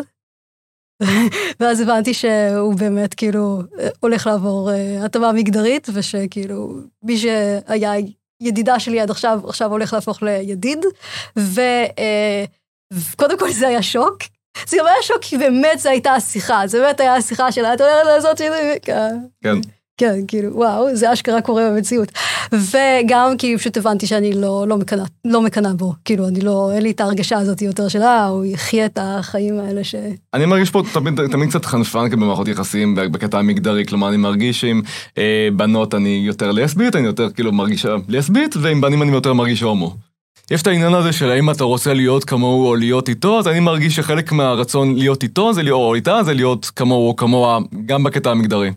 ואז 1.60 1.80
הבנתי 1.80 2.14
שהוא 2.14 2.74
באמת 2.74 3.14
כאילו 3.14 3.62
הולך 4.00 4.26
לעבור 4.26 4.70
uh, 4.70 5.04
התאמה 5.04 5.32
מגדרית, 5.32 5.88
ושכאילו 5.94 6.74
מי 7.02 7.18
שהיה 7.18 7.92
ידידה 8.40 8.80
שלי 8.80 9.00
עד 9.00 9.10
עכשיו, 9.10 9.40
עכשיו 9.44 9.70
הולך 9.70 9.92
להפוך 9.92 10.22
לידיד, 10.22 10.84
וקודם 11.36 11.66
uh, 13.36 13.38
כל 13.38 13.50
זה 13.50 13.68
היה 13.68 13.82
שוק. 13.82 14.18
זה 14.66 14.76
גם 14.80 14.86
היה 14.86 15.02
שוק 15.02 15.18
כי 15.20 15.38
באמת 15.38 15.78
זו 15.78 15.88
הייתה 15.88 16.12
השיחה, 16.12 16.66
זה 16.66 16.80
באמת 16.80 17.00
היה 17.00 17.14
השיחה 17.14 17.52
שלה, 17.52 17.74
את 17.74 17.80
הולכת 17.80 18.06
לעשות 18.06 18.38
שינוי, 18.38 18.78
כן. 18.82 19.16
כן. 20.00 20.20
כאילו, 20.28 20.56
וואו, 20.56 20.96
זה 20.96 21.12
אשכרה 21.12 21.40
קורה 21.40 21.70
במציאות. 21.70 22.12
וגם 22.52 23.36
כי 23.38 23.58
פשוט 23.58 23.76
הבנתי 23.76 24.06
שאני 24.06 24.32
לא, 24.32 24.64
לא 24.68 24.76
מקנאה, 24.76 25.04
לא 25.24 25.42
מקנאה 25.42 25.72
בו. 25.72 25.92
כאילו, 26.04 26.28
אני 26.28 26.40
לא, 26.40 26.70
אין 26.74 26.82
לי 26.82 26.90
את 26.90 27.00
ההרגשה 27.00 27.38
הזאת 27.38 27.62
יותר 27.62 27.88
של, 27.88 28.02
אה, 28.02 28.26
הוא 28.26 28.44
יחיה 28.44 28.86
את 28.86 28.98
החיים 29.02 29.58
האלה 29.58 29.84
ש... 29.84 29.94
אני 30.34 30.46
מרגיש 30.46 30.70
פה 30.70 30.82
תמיד, 30.92 31.26
תמיד 31.26 31.48
קצת 31.48 31.64
חנפן 31.64 32.10
במערכות 32.10 32.48
יחסים 32.48 32.94
בקטע 32.94 33.38
המגדרי, 33.38 33.86
כלומר, 33.86 34.08
אני 34.08 34.16
מרגיש 34.16 34.60
שעם 34.60 34.82
אה, 35.18 35.48
בנות 35.56 35.94
אני 35.94 36.22
יותר 36.26 36.52
לסבית, 36.52 36.96
אני 36.96 37.06
יותר 37.06 37.30
כאילו 37.30 37.52
מרגישה 37.52 37.94
לסבית, 38.08 38.56
ועם 38.56 38.80
בנים 38.80 39.02
אני 39.02 39.12
יותר 39.12 39.32
מרגיש 39.32 39.60
הומו. 39.60 39.96
יש 40.50 40.62
את 40.62 40.66
העניין 40.66 40.94
הזה 40.94 41.12
של 41.12 41.30
האם 41.30 41.50
אתה 41.50 41.64
רוצה 41.64 41.94
להיות 41.94 42.24
כמוהו 42.24 42.66
או 42.66 42.76
להיות 42.76 43.08
איתו, 43.08 43.38
אז 43.38 43.48
אני 43.48 43.60
מרגיש 43.60 43.96
שחלק 43.96 44.32
מהרצון 44.32 44.94
להיות 44.94 45.22
איתו, 45.22 45.52
זה 45.52 45.62
להיות, 45.62 45.78
או 45.78 45.94
איתה, 45.94 46.22
זה 46.22 46.34
להיות 46.34 46.70
כמוהו 46.76 47.08
או 47.08 47.16
כמוה, 47.16 47.58
גם 47.86 48.04
בקטע 48.04 48.30
המגדרי. 48.30 48.70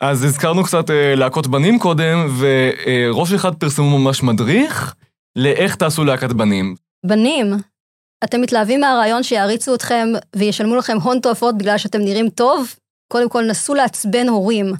אז 0.00 0.24
הזכרנו 0.24 0.64
קצת 0.64 0.90
אה, 0.90 1.14
להקות 1.14 1.46
בנים 1.46 1.78
קודם, 1.78 2.26
וראש 2.38 3.32
אחד 3.32 3.54
פרסמו 3.54 3.98
ממש 3.98 4.22
מדריך 4.22 4.94
לאיך 5.36 5.76
תעשו 5.76 6.04
להקת 6.04 6.32
בנים. 6.32 6.74
בנים, 7.06 7.52
אתם 8.24 8.40
מתלהבים 8.40 8.80
מהרעיון 8.80 9.22
שיעריצו 9.22 9.74
אתכם 9.74 10.08
וישלמו 10.36 10.76
לכם 10.76 10.96
הון 11.02 11.20
תועפות 11.20 11.58
בגלל 11.58 11.78
שאתם 11.78 12.00
נראים 12.00 12.28
טוב? 12.28 12.74
קודם 13.12 13.28
כל, 13.28 13.44
נסו 13.44 13.74
לעצבן 13.74 14.28
הורים. 14.28 14.72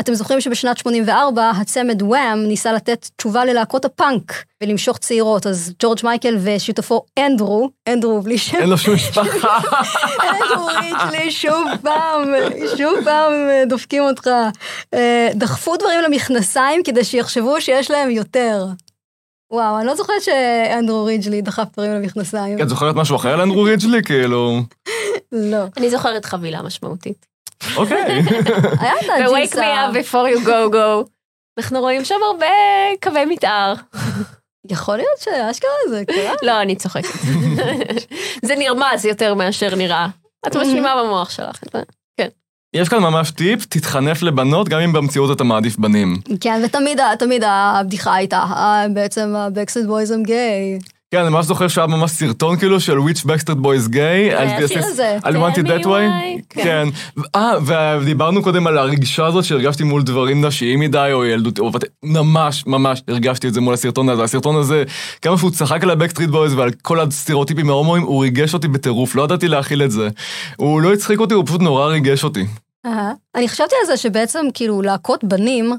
אתם 0.00 0.14
זוכרים 0.14 0.40
שבשנת 0.40 0.78
84 0.78 1.50
הצמד 1.50 2.02
וואם 2.02 2.38
ניסה 2.46 2.72
לתת 2.72 3.08
תשובה 3.16 3.44
ללהקות 3.44 3.84
הפאנק 3.84 4.44
ולמשוך 4.62 4.98
צעירות, 4.98 5.46
אז 5.46 5.72
ג'ורג' 5.82 5.98
מייקל 6.04 6.36
ושותפו 6.42 7.02
אנדרו, 7.18 7.70
אנדרו 7.88 8.20
בלי 8.20 8.38
שם. 8.38 8.56
אין 8.56 8.68
לו 8.68 8.78
שום 8.78 8.94
משפחה. 8.94 9.58
אנדרו 10.30 10.66
ריצ'לי, 10.66 11.30
שוב 11.30 11.68
פעם, 11.82 12.34
שוב 12.76 12.94
פעם 13.04 13.32
דופקים 13.68 14.02
אותך. 14.02 14.30
אה, 14.94 15.28
דחפו 15.34 15.76
דברים 15.76 16.00
למכנסיים 16.00 16.82
כדי 16.82 17.04
שיחשבו 17.04 17.60
שיש 17.60 17.90
להם 17.90 18.10
יותר. 18.10 18.66
וואו, 19.52 19.78
אני 19.78 19.86
לא 19.86 19.94
זוכרת 19.94 20.22
שאנדרו 20.22 21.04
ריג'לי 21.04 21.42
דחף 21.42 21.66
דברים 21.72 21.92
למכנסיים. 21.92 22.58
כן, 22.58 22.64
את 22.64 22.68
זוכרת 22.68 22.94
משהו 22.94 23.16
אחר 23.16 23.32
על 23.32 23.40
אנדרו 23.40 23.62
ריג'לי? 23.62 24.02
כאילו... 24.02 24.60
לא. 25.32 25.64
אני 25.76 25.90
זוכרת 25.90 26.24
חבילה 26.24 26.62
משמעותית. 26.62 27.33
אוקיי. 27.76 28.22
היה 28.80 28.92
את 29.00 29.10
הג'ינסה. 29.16 29.30
ו-wake 29.30 29.54
me 29.54 29.58
up 29.58 29.96
before 29.96 30.36
you 30.36 30.46
go 30.46 30.74
go. 30.74 31.08
אנחנו 31.58 31.80
רואים 31.80 32.04
שם 32.04 32.14
הרבה 32.30 32.46
קווי 33.02 33.24
מתאר. 33.24 33.74
יכול 34.70 34.96
להיות 34.96 35.18
שאשכרה 35.18 35.70
זה 35.88 36.02
קרה. 36.06 36.32
לא, 36.42 36.62
אני 36.62 36.76
צוחקת. 36.76 37.08
זה 38.46 38.54
נרמז 38.56 39.04
יותר 39.04 39.34
מאשר 39.34 39.74
נראה. 39.74 40.06
את 40.46 40.56
משלימה 40.56 41.02
במוח 41.02 41.30
שלך. 41.30 41.60
כן. 42.16 42.28
יש 42.74 42.88
כאן 42.88 42.98
ממש 42.98 43.30
טיפ, 43.30 43.64
תתחנף 43.64 44.22
לבנות, 44.22 44.68
גם 44.68 44.80
אם 44.80 44.92
במציאות 44.92 45.36
אתה 45.36 45.44
מעדיף 45.44 45.76
בנים. 45.76 46.16
כן, 46.40 46.62
ותמיד 46.64 47.00
תמיד 47.18 47.42
הבדיחה 47.46 48.14
הייתה, 48.14 48.44
בעצם 48.94 49.34
הבקסט 49.36 49.84
בויז 49.86 50.10
הם 50.10 50.22
גיי. 50.22 50.78
כן, 51.14 51.20
אני 51.20 51.30
ממש 51.30 51.46
זוכר 51.46 51.68
שהיה 51.68 51.86
ממש 51.86 52.10
סרטון 52.10 52.56
כאילו 52.56 52.80
של 52.80 52.98
Which 52.98 53.24
Backstreet 53.26 53.60
Boys 53.62 53.92
Gay. 53.92 54.36
היה 54.36 54.68
שיר 54.68 54.84
הזה. 54.84 55.18
I 55.22 55.26
want 55.26 55.58
it 55.58 55.66
that 55.66 55.84
way. 55.84 55.86
why. 55.86 56.42
כן. 56.48 56.88
אה, 57.34 57.52
ודיברנו 58.00 58.42
קודם 58.42 58.66
על 58.66 58.78
הרגישה 58.78 59.26
הזאת 59.26 59.44
שהרגשתי 59.44 59.84
מול 59.84 60.02
דברים 60.02 60.44
נשיים 60.44 60.80
מדי 60.80 61.10
או 61.12 61.24
ילדות, 61.24 61.58
או 61.58 61.70
ממש 62.02 62.66
ממש 62.66 63.02
הרגשתי 63.08 63.48
את 63.48 63.54
זה 63.54 63.60
מול 63.60 63.74
הסרטון 63.74 64.08
הזה. 64.08 64.22
הסרטון 64.22 64.56
הזה, 64.56 64.84
כמה 65.22 65.38
שהוא 65.38 65.50
צחק 65.50 65.82
על 65.82 65.90
ה 65.90 65.94
Backstreet 65.94 66.30
Boys 66.30 66.54
ועל 66.54 66.70
כל 66.82 67.00
הסטריאוטיפים 67.00 67.70
ההומואים, 67.70 68.02
הוא 68.02 68.22
ריגש 68.22 68.54
אותי 68.54 68.68
בטירוף, 68.68 69.14
לא 69.14 69.22
ידעתי 69.22 69.48
להכיל 69.48 69.82
את 69.82 69.90
זה. 69.90 70.08
הוא 70.56 70.80
לא 70.80 70.92
הצחיק 70.92 71.20
אותי, 71.20 71.34
הוא 71.34 71.46
פשוט 71.46 71.60
נורא 71.60 71.86
ריגש 71.86 72.24
אותי. 72.24 72.44
אני 73.34 73.48
חשבתי 73.48 73.74
על 73.80 73.86
זה 73.86 73.96
שבעצם 73.96 74.46
כאילו 74.54 74.82
להקות 74.82 75.24
בנים, 75.24 75.72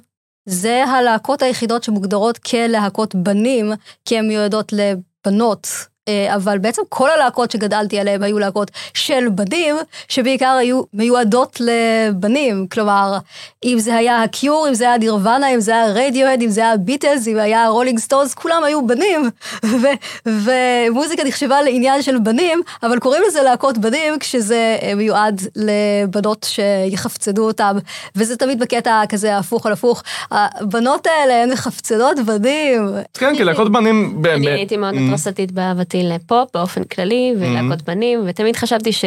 זה 0.45 0.83
הלהקות 0.83 1.41
היחידות 1.41 1.83
שמוגדרות 1.83 2.38
כלהקות 2.38 3.15
בנים, 3.15 3.71
כי 4.05 4.17
הן 4.17 4.27
מיועדות 4.27 4.73
לבנות. 4.73 5.14
אה, 5.28 5.95
אבל 6.10 6.58
בעצם 6.58 6.82
כל 6.89 7.10
הלהקות 7.10 7.51
שגדלתי 7.51 7.99
עליהן 7.99 8.24
היו 8.24 8.39
להקות 8.39 8.72
של 8.93 9.28
בנים, 9.32 9.76
שבעיקר 10.08 10.56
היו 10.60 10.82
מיועדות 10.93 11.62
לבנים. 11.62 12.68
כלומר, 12.72 13.18
אם 13.64 13.80
זה 13.80 13.95
היה 13.95 14.24
ה 14.24 14.31
Cure, 14.31 14.68
אם 14.70 14.74
זה 14.74 14.84
היה 14.84 14.97
Nirvana, 14.97 15.53
אם 15.53 15.60
זה 15.60 15.72
היה 15.72 15.86
רדיואד, 15.95 16.41
אם 16.41 16.49
זה 16.49 16.62
היה 16.62 16.78
Beatles, 16.78 17.28
אם 17.28 17.38
היה 17.38 17.68
Rolling 17.68 17.99
Stones, 17.99 18.34
כולם 18.34 18.64
היו 18.64 18.88
בנים. 18.88 19.30
ו- 19.82 20.28
ומוזיקה 20.28 21.24
נחשבה 21.24 21.62
לעניין 21.62 22.01
של 22.01 22.20
בנים, 22.20 22.62
אבל 22.84 22.99
קוראים 22.99 23.24
לזה 23.28 23.41
להקות 23.41 23.78
בנים 23.78 24.20
כשזה 24.20 24.78
אה, 24.82 24.95
מיועד 24.95 25.41
לבנות 25.56 26.47
שיחפצנו 26.49 27.47
אותם, 27.47 27.78
וזה 28.16 28.38
תמיד 28.38 28.60
בקטע 28.60 29.01
כזה 29.10 29.38
הפוך 29.38 29.66
על 29.66 29.72
הפוך. 29.72 30.03
הבנות 30.32 31.08
האלה 31.08 31.43
הן 31.43 31.51
מחפצנות 31.51 32.18
בנים. 32.26 32.89
כן, 33.14 33.36
כי 33.36 33.43
להקות 33.43 33.72
בנים 33.72 34.06
אני 34.14 34.22
באמת. 34.22 34.47
הייתי 34.47 34.78
מאוד 34.78 34.93
אממ. 34.93 34.97
התרסתית 35.08 35.51
באהבתי 35.51 35.95
לפופ 36.04 36.50
באופן 36.54 36.84
כללי, 36.84 37.34
ולהקות 37.39 37.82
בנים, 37.82 38.24
ותמיד 38.26 38.56
חשבתי 38.56 38.91
ש- 38.91 39.06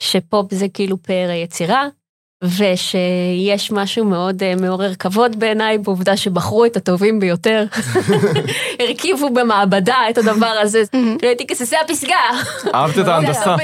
שפופ 0.00 0.54
זה 0.54 0.66
כאילו 0.74 1.02
פאר 1.02 1.26
היצירה. 1.30 1.86
ושיש 2.44 3.70
משהו 3.72 4.04
מאוד 4.04 4.42
אה, 4.42 4.54
מעורר 4.60 4.94
כבוד 4.94 5.38
בעיניי 5.38 5.78
בעובדה 5.78 6.16
שבחרו 6.16 6.64
את 6.64 6.76
הטובים 6.76 7.20
ביותר. 7.20 7.64
הרכיבו 8.80 9.30
במעבדה 9.30 9.96
את 10.10 10.18
הדבר 10.18 10.46
הזה, 10.46 10.82
כאילו 10.90 11.18
הייתי 11.22 11.46
כזה, 11.46 11.64
זה 11.64 11.76
הפסגה. 11.80 12.14
אהבת 12.74 12.98
את 12.98 13.08
ההנדסה. 13.08 13.56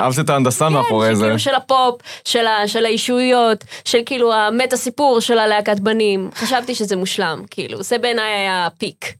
אהבת 0.00 0.18
את 0.18 0.30
ההנדסה 0.30 0.68
מאחורי 0.68 1.08
כן, 1.08 1.14
זה. 1.14 1.20
שכאילו 1.20 1.38
של 1.38 1.54
הפופ, 1.54 2.00
של, 2.24 2.46
ה, 2.46 2.68
של 2.68 2.84
האישויות, 2.84 3.64
של 3.84 3.98
כאילו 4.06 4.32
המטה 4.34 4.76
סיפור 4.76 5.20
של 5.20 5.38
הלהקת 5.38 5.80
בנים. 5.80 6.30
חשבתי 6.34 6.74
שזה 6.74 6.96
מושלם, 6.96 7.42
כאילו, 7.50 7.82
זה 7.82 7.98
בעיניי 7.98 8.32
היה 8.32 8.66
הפיק. 8.66 9.14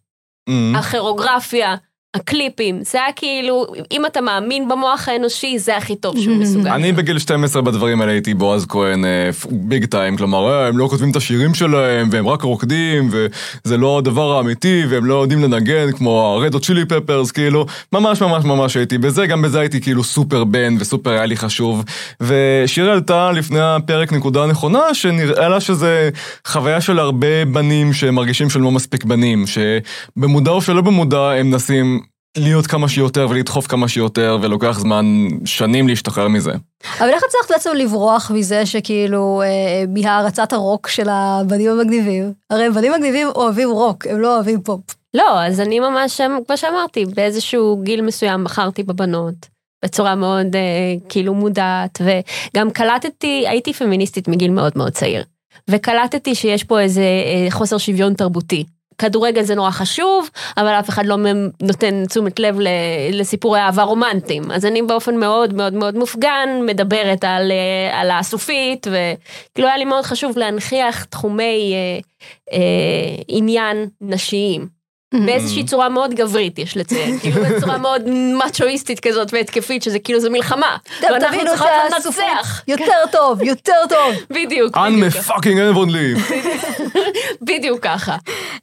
Mm. 0.51 0.79
הכירוגרפיה, 0.79 1.75
הקליפים, 2.15 2.79
זה 2.83 2.99
היה 2.99 3.13
כאילו, 3.17 3.67
אם 3.91 4.07
אתה 4.07 4.21
מאמין 4.21 4.69
במוח 4.69 5.09
האנושי, 5.09 5.59
זה 5.59 5.77
הכי 5.77 5.97
טוב 5.97 6.21
שהוא 6.21 6.37
מסוגל. 6.43 6.71
אני 6.71 6.93
בגיל 6.93 7.19
12 7.19 7.63
בדברים 7.63 8.01
האלה 8.01 8.13
הייתי 8.13 8.35
בועז 8.35 8.67
כהן 8.69 9.05
ביג 9.51 9.85
טיים, 9.85 10.17
כלומר, 10.17 10.53
אה, 10.53 10.67
הם 10.67 10.79
לא 10.79 10.89
כותבים 10.89 11.11
את 11.11 11.17
השירים 11.17 11.55
שלהם, 11.55 12.09
והם 12.11 12.29
רק 12.29 12.43
רוקדים, 12.43 13.11
וזה 13.11 13.77
לא 13.77 13.99
הדבר 13.99 14.37
האמיתי, 14.37 14.83
והם 14.89 15.05
לא 15.05 15.23
יודעים 15.23 15.43
לנגן, 15.43 15.93
כמו 15.93 16.21
הרדו 16.21 16.61
צ'ילי 16.61 16.85
פפרס, 16.85 17.31
כאילו, 17.31 17.67
ממש 17.93 18.23
ממש 18.23 18.45
ממש 18.45 18.77
הייתי 18.77 18.99
בזה, 18.99 19.27
גם 19.27 19.43
בזה 19.43 19.61
הייתי 19.61 19.81
כאילו 19.81 20.05
סופר 20.05 20.45
בן, 20.45 20.77
וסופר 20.81 21.11
היה 21.11 21.27
לי 21.27 21.37
חשוב. 21.37 21.85
ושיר 22.21 22.91
עלתה 22.91 23.33
לפני 23.33 23.61
הפרק 23.61 24.13
נקודה 24.13 24.47
נכונה, 24.47 24.95
שנראה 24.95 25.49
לה 25.49 25.61
שזה 25.61 26.11
חוויה 26.47 26.81
של 26.81 26.99
הרבה 26.99 27.45
בנים 27.45 27.93
שמרגישים 27.93 28.51
שהם 28.51 28.63
לא 28.63 28.71
מספיק 28.71 29.05
בנים, 29.05 29.45
שבמודע 29.47 30.51
או 30.51 30.63
שלא 30.63 30.81
במודע 30.81 31.31
הם 31.31 31.51
מנסים 31.51 32.02
להיות 32.37 32.67
כמה 32.67 32.89
שיותר 32.89 33.27
ולדחוף 33.31 33.67
כמה 33.67 33.89
שיותר, 33.89 34.39
ולוקח 34.43 34.79
זמן, 34.79 35.29
שנים 35.45 35.89
להשתחרר 35.89 36.29
מזה. 36.29 36.53
אבל 36.99 37.09
איך 37.09 37.23
הצלחת 37.29 37.51
בעצם 37.51 37.71
לברוח 37.77 38.31
מזה 38.35 38.67
שכאילו, 38.67 39.43
אה, 39.45 39.85
מהערצת 39.89 40.53
הרוק 40.53 40.89
של 40.89 41.09
הבנים 41.11 41.71
המגניבים? 41.71 42.33
הרי 42.51 42.71
בנים 42.71 42.93
מגניבים 42.93 43.29
אוהבים 43.35 43.71
רוק, 43.71 44.07
הם 44.07 44.21
לא 44.21 44.35
אוהבים 44.35 44.63
פופ. 44.63 44.81
לא, 45.15 45.43
אז 45.43 45.61
אני 45.61 45.81
ממש, 45.81 46.21
כמו 46.47 46.57
שאמרתי, 46.57 47.05
באיזשהו 47.05 47.81
גיל 47.83 48.03
מסוים 48.03 48.45
בחרתי 48.45 48.83
בבנות. 48.83 49.53
בצורה 49.85 50.15
מאוד 50.15 50.57
אה, 50.57 50.61
כאילו 51.09 51.35
מודעת, 51.35 52.01
וגם 52.01 52.71
קלטתי, 52.71 53.45
הייתי 53.49 53.73
פמיניסטית 53.73 54.29
מגיל 54.29 54.51
מאוד 54.51 54.73
מאוד 54.77 54.93
צעיר. 54.93 55.25
וקלטתי 55.71 56.35
שיש 56.35 56.65
פה 56.65 56.81
איזה 56.81 57.03
אה, 57.03 57.51
חוסר 57.51 57.79
שוויון 57.79 58.15
תרבותי. 58.15 58.65
כדורגל 58.99 59.43
זה 59.43 59.55
נורא 59.55 59.71
חשוב, 59.71 60.31
אבל 60.57 60.69
אף 60.69 60.89
אחד 60.89 61.07
לא 61.07 61.17
נותן 61.63 62.07
תשומת 62.07 62.39
לב 62.39 62.57
לסיפורי 63.13 63.61
אהבה 63.61 63.83
רומנטיים. 63.83 64.51
אז 64.51 64.67
אני 64.67 64.83
באופן 64.83 65.17
מאוד 65.17 65.55
מאוד 65.55 65.75
מאוד 65.75 65.99
מופגן, 65.99 66.49
מדברת 66.67 67.25
על, 67.25 67.53
אה, 67.53 68.01
על 68.01 68.11
האסופית, 68.11 68.87
וכאילו 68.87 69.69
היה 69.69 69.77
לי 69.77 69.85
מאוד 69.85 70.05
חשוב 70.05 70.39
להנכיח 70.39 71.05
תחומי 71.05 71.75
אה, 71.75 72.01
אה, 72.53 73.23
עניין 73.29 73.89
נשיים. 74.01 74.82
באיזושהי 75.13 75.65
צורה 75.65 75.89
מאוד 75.89 76.15
גברית, 76.15 76.59
יש 76.59 76.77
לציין, 76.77 77.19
כאילו 77.19 77.43
בצורה 77.45 77.79
מאוד 77.79 78.03
מאצ'ואיסטית 78.39 79.01
כזאת 79.01 79.35
והתקפית, 79.35 79.83
שזה 79.83 79.99
כאילו 79.99 80.21
זה 80.21 80.31
מלחמה. 80.31 80.77
ואנחנו 81.03 81.41
צריכות 81.47 81.69
לנצח. 81.85 82.63
יותר 82.69 82.93
טוב, 83.13 83.43
יותר 83.43 83.73
טוב. 83.89 84.15
בדיוק, 84.31 84.77
בדיוק 84.77 85.13
ככה. 85.15 85.35
fucking 85.35 85.61
אבונלי. 85.61 86.15
בדיוק 87.49 87.81
ככה. 87.83 88.17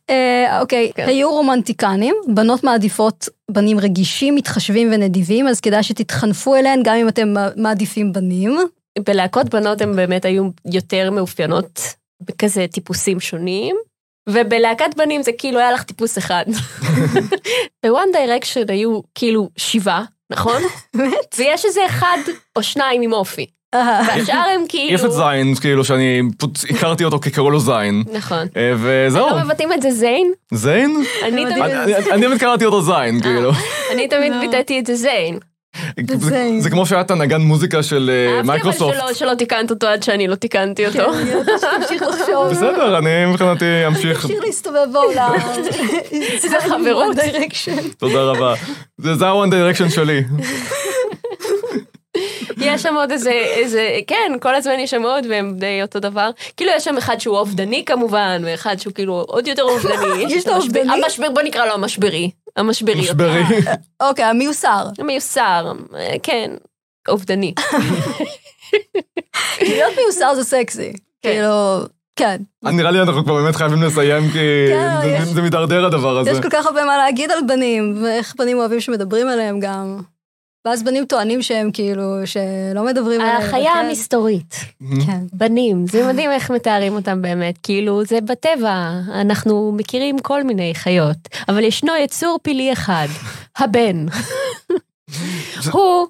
אה, 0.09 0.59
אוקיי, 0.61 0.91
כן. 0.95 1.07
היו 1.07 1.31
רומנטיקנים, 1.31 2.15
בנות 2.27 2.63
מעדיפות 2.63 3.29
בנים 3.51 3.79
רגישים, 3.79 4.35
מתחשבים 4.35 4.89
ונדיבים, 4.93 5.47
אז 5.47 5.59
כדאי 5.59 5.83
שתתחנפו 5.83 6.55
אליהן 6.55 6.81
גם 6.83 6.95
אם 6.95 7.07
אתם 7.07 7.33
מעדיפים 7.55 8.13
בנים. 8.13 8.57
בלהקות 9.05 9.49
בנות 9.49 9.81
הן 9.81 9.95
באמת 9.95 10.25
היו 10.25 10.43
יותר 10.73 11.11
מאופיינות 11.11 11.79
בכזה 12.21 12.65
טיפוסים 12.71 13.19
שונים. 13.19 13.75
ובלהקת 14.29 14.95
בנים 14.97 15.23
זה 15.23 15.31
כאילו 15.37 15.59
היה 15.59 15.71
לך 15.71 15.83
טיפוס 15.83 16.17
אחד. 16.17 16.45
ב 17.85 17.91
One 17.91 18.07
Direction 18.13 18.69
היו 18.69 18.99
כאילו 19.15 19.49
שבעה, 19.57 20.03
נכון? 20.29 20.61
באמת? 20.95 21.35
ויש 21.37 21.65
איזה 21.65 21.85
אחד 21.85 22.17
או 22.55 22.63
שניים 22.63 23.01
עם 23.01 23.13
אופי. 23.13 23.45
והשאר 23.75 24.45
הם 24.55 24.61
כאילו... 24.69 24.93
יש 24.93 25.03
את 25.03 25.11
זין, 25.11 25.55
כאילו 25.61 25.85
שאני 25.85 26.21
פשוט 26.37 26.57
הכרתי 26.69 27.03
אותו 27.03 27.19
כי 27.19 27.31
קראו 27.31 27.49
לו 27.51 27.59
זין. 27.59 28.03
נכון. 28.13 28.47
אה, 28.57 28.73
וזהו, 28.77 29.29
לא 29.29 29.43
מבטאים 29.43 29.73
את 29.73 29.81
זה 29.81 29.91
זיין? 29.91 30.31
זין? 30.53 31.03
אני 31.23 31.45
לא 31.45 31.49
תמיד- 32.27 32.39
קראתי 32.39 32.65
אותו 32.65 32.81
זין, 32.81 33.21
כאילו. 33.21 33.51
אני 33.93 34.07
תמיד 34.07 34.31
לא. 34.33 34.39
ביטאתי 34.39 34.79
את 34.79 34.85
זה 34.85 34.95
זיין. 34.95 35.39
זה- 36.59 36.69
כמו 36.69 36.85
שהיה 36.85 37.01
את 37.01 37.11
הנגן 37.11 37.41
מוזיקה 37.41 37.83
של 37.83 38.09
אה, 38.13 38.25
אהבתי 38.25 38.39
אבל 38.39 38.47
מייקרוסופט. 38.47 38.95
שלא- 39.13 39.33
תיקנת 39.35 39.69
אותו 39.71 39.87
עד 39.87 40.03
שאני 40.03 40.27
לא 40.27 40.35
תיקנתי 40.35 40.87
אותו. 40.87 41.13
אני 41.13 41.29
יודעת 41.29 41.59
שתמשיך 41.61 42.01
לחשוב. 42.01 42.47
בסדר, 42.51 42.97
אני 42.97 43.25
מבחינתי 43.25 43.87
אמשיך. 43.87 44.21
תמשיך 44.21 44.43
להסתובב 44.45 44.85
בעולם. 44.93 45.31
זה 46.41 46.57
חברות. 46.69 47.15
דירקשן. 47.15 47.77
תודה 47.97 48.21
רבה. 48.21 48.53
זה 48.97 49.15
זה 49.15 49.27
ה-one 49.27 49.47
direction 49.51 49.89
שלי. 49.89 50.23
יש 52.61 52.83
שם 52.83 52.95
עוד 52.95 53.11
איזה, 53.11 53.31
איזה, 53.31 53.89
כן, 54.07 54.31
כל 54.41 54.55
הזמן 54.55 54.79
יש 54.79 54.91
שם 54.91 55.03
עוד 55.03 55.25
והם 55.29 55.53
די 55.57 55.81
אותו 55.81 55.99
דבר. 55.99 56.29
כאילו 56.57 56.71
יש 56.75 56.83
שם 56.83 56.97
אחד 56.97 57.19
שהוא 57.19 57.37
אובדני 57.37 57.85
כמובן, 57.85 58.41
ואחד 58.45 58.75
שהוא 58.79 58.93
כאילו 58.93 59.13
עוד 59.27 59.47
יותר 59.47 59.63
אובדני. 59.63 60.23
יש 60.33 60.47
לו 60.47 60.53
המשבר- 60.53 60.79
אובדני? 60.79 61.03
המשבר, 61.05 61.27
בוא 61.33 61.41
נקרא 61.41 61.65
לו 61.65 61.73
המשברי. 61.73 62.31
המשברי. 62.57 62.95
משברי. 63.01 63.41
אוקיי, 64.01 64.25
המיוסר. 64.25 64.85
מיוסר, 65.03 65.71
אה, 65.95 66.13
כן, 66.23 66.51
אובדני. 67.07 67.53
להיות 69.61 69.93
מיוסר 69.97 70.35
זה 70.35 70.43
סקסי. 70.43 70.93
כאילו, 71.21 71.79
כן. 72.15 72.41
נראה 72.63 72.91
לי 72.91 72.99
אנחנו 72.99 73.23
כבר 73.23 73.35
באמת 73.35 73.55
חייבים 73.55 73.83
לסיים 73.83 74.31
כי 74.31 74.39
כן, 75.03 75.23
זה 75.25 75.41
מידרדר 75.41 75.85
הדבר 75.85 76.17
הזה. 76.17 76.31
יש 76.31 76.39
כל 76.39 76.49
כך 76.49 76.65
הרבה 76.65 76.85
מה 76.85 76.97
להגיד 76.97 77.31
על 77.31 77.39
בנים, 77.47 78.03
ואיך 78.03 78.33
בנים 78.37 78.57
אוהבים 78.57 78.81
שמדברים 78.81 79.27
עליהם 79.27 79.59
גם. 79.59 79.99
ואז 80.65 80.83
בנים 80.83 81.05
טוענים 81.05 81.41
שהם 81.41 81.71
כאילו, 81.71 82.03
שלא 82.25 82.85
מדברים 82.85 83.21
עליהם. 83.21 83.41
החיה 83.41 83.73
כן. 83.73 83.85
המסתורית. 83.85 84.55
כן. 85.05 85.19
בנים, 85.33 85.87
זה 85.87 86.07
מדהים 86.07 86.31
איך 86.31 86.51
מתארים 86.51 86.93
אותם 86.93 87.21
באמת, 87.21 87.57
כאילו 87.63 88.05
זה 88.05 88.21
בטבע, 88.21 88.91
אנחנו 89.13 89.71
מכירים 89.75 90.19
כל 90.19 90.43
מיני 90.43 90.75
חיות, 90.75 91.17
אבל 91.49 91.63
ישנו 91.63 91.95
יצור 91.95 92.39
פילי 92.43 92.73
אחד, 92.73 93.07
הבן. 93.59 94.05
הוא 95.73 96.07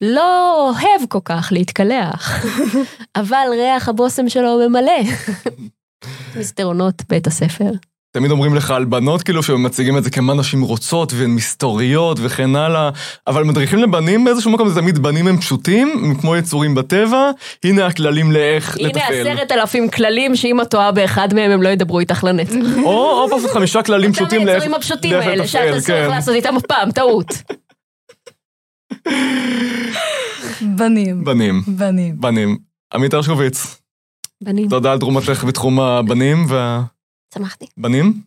לא 0.00 0.54
אוהב 0.70 1.08
כל 1.08 1.20
כך 1.24 1.48
להתקלח, 1.52 2.44
אבל 3.16 3.46
ריח 3.50 3.88
הבושם 3.88 4.28
שלו 4.28 4.68
ממלא. 4.68 5.02
מסדרונות 6.36 7.02
בית 7.08 7.26
הספר. 7.26 7.70
תמיד 8.12 8.30
אומרים 8.30 8.54
לך 8.54 8.70
על 8.70 8.84
בנות, 8.84 9.22
כאילו, 9.22 9.42
שמציגים 9.42 9.98
את 9.98 10.04
זה 10.04 10.10
כמה 10.10 10.34
נשים 10.34 10.62
רוצות 10.62 11.12
והן 11.12 11.30
מסתוריות 11.30 12.18
וכן 12.22 12.56
הלאה, 12.56 12.90
אבל 13.26 13.44
מדריכים 13.44 13.78
לבנים 13.78 14.24
באיזשהו 14.24 14.50
מקום, 14.50 14.68
זה 14.68 14.80
תמיד 14.80 14.98
בנים 14.98 15.26
הם 15.26 15.38
פשוטים, 15.40 15.92
הם 16.04 16.14
כמו 16.14 16.36
יצורים 16.36 16.74
בטבע, 16.74 17.30
הנה 17.64 17.86
הכללים 17.86 18.32
לאיך 18.32 18.76
הנה 18.78 18.88
לתפעל. 18.88 19.20
עשרת 19.20 19.52
אלפים 19.52 19.88
כללים 19.88 20.36
שאם 20.36 20.60
את 20.60 20.70
טועה 20.70 20.92
באחד 20.92 21.34
מהם 21.34 21.50
הם 21.50 21.62
לא 21.62 21.68
ידברו 21.68 22.00
איתך 22.00 22.24
לנצח. 22.24 22.54
או, 22.84 23.22
או 23.32 23.38
פשוט 23.38 23.50
חמישה 23.50 23.82
כללים 23.82 24.12
פשוטים 24.12 24.40
אותם 24.40 24.46
לאיך 24.46 24.62
היצורים 24.62 24.74
הפשוטים 24.74 25.12
לאיך 25.12 25.26
האלה, 25.26 25.46
שאת 25.46 25.60
לתפעל, 25.60 25.78
אסור 25.78 25.96
לך 25.96 26.04
כן. 26.04 26.10
לעשות 26.10 26.34
איתם 26.34 26.54
פעם, 26.68 26.90
טעות. 26.90 27.26
בנים. 30.60 31.24
בנים, 31.24 31.62
בנים. 31.66 32.20
בנים. 32.20 32.58
עמית 32.94 33.14
הרשקוביץ, 33.14 33.80
בנים, 34.44 34.68
תודה 34.68 34.92
על 34.92 34.98
תרומתך 34.98 35.44
בתחום 35.48 35.80
הבנים 35.80 36.46
שמחתי. 37.34 37.66
והבנים. 37.76 38.20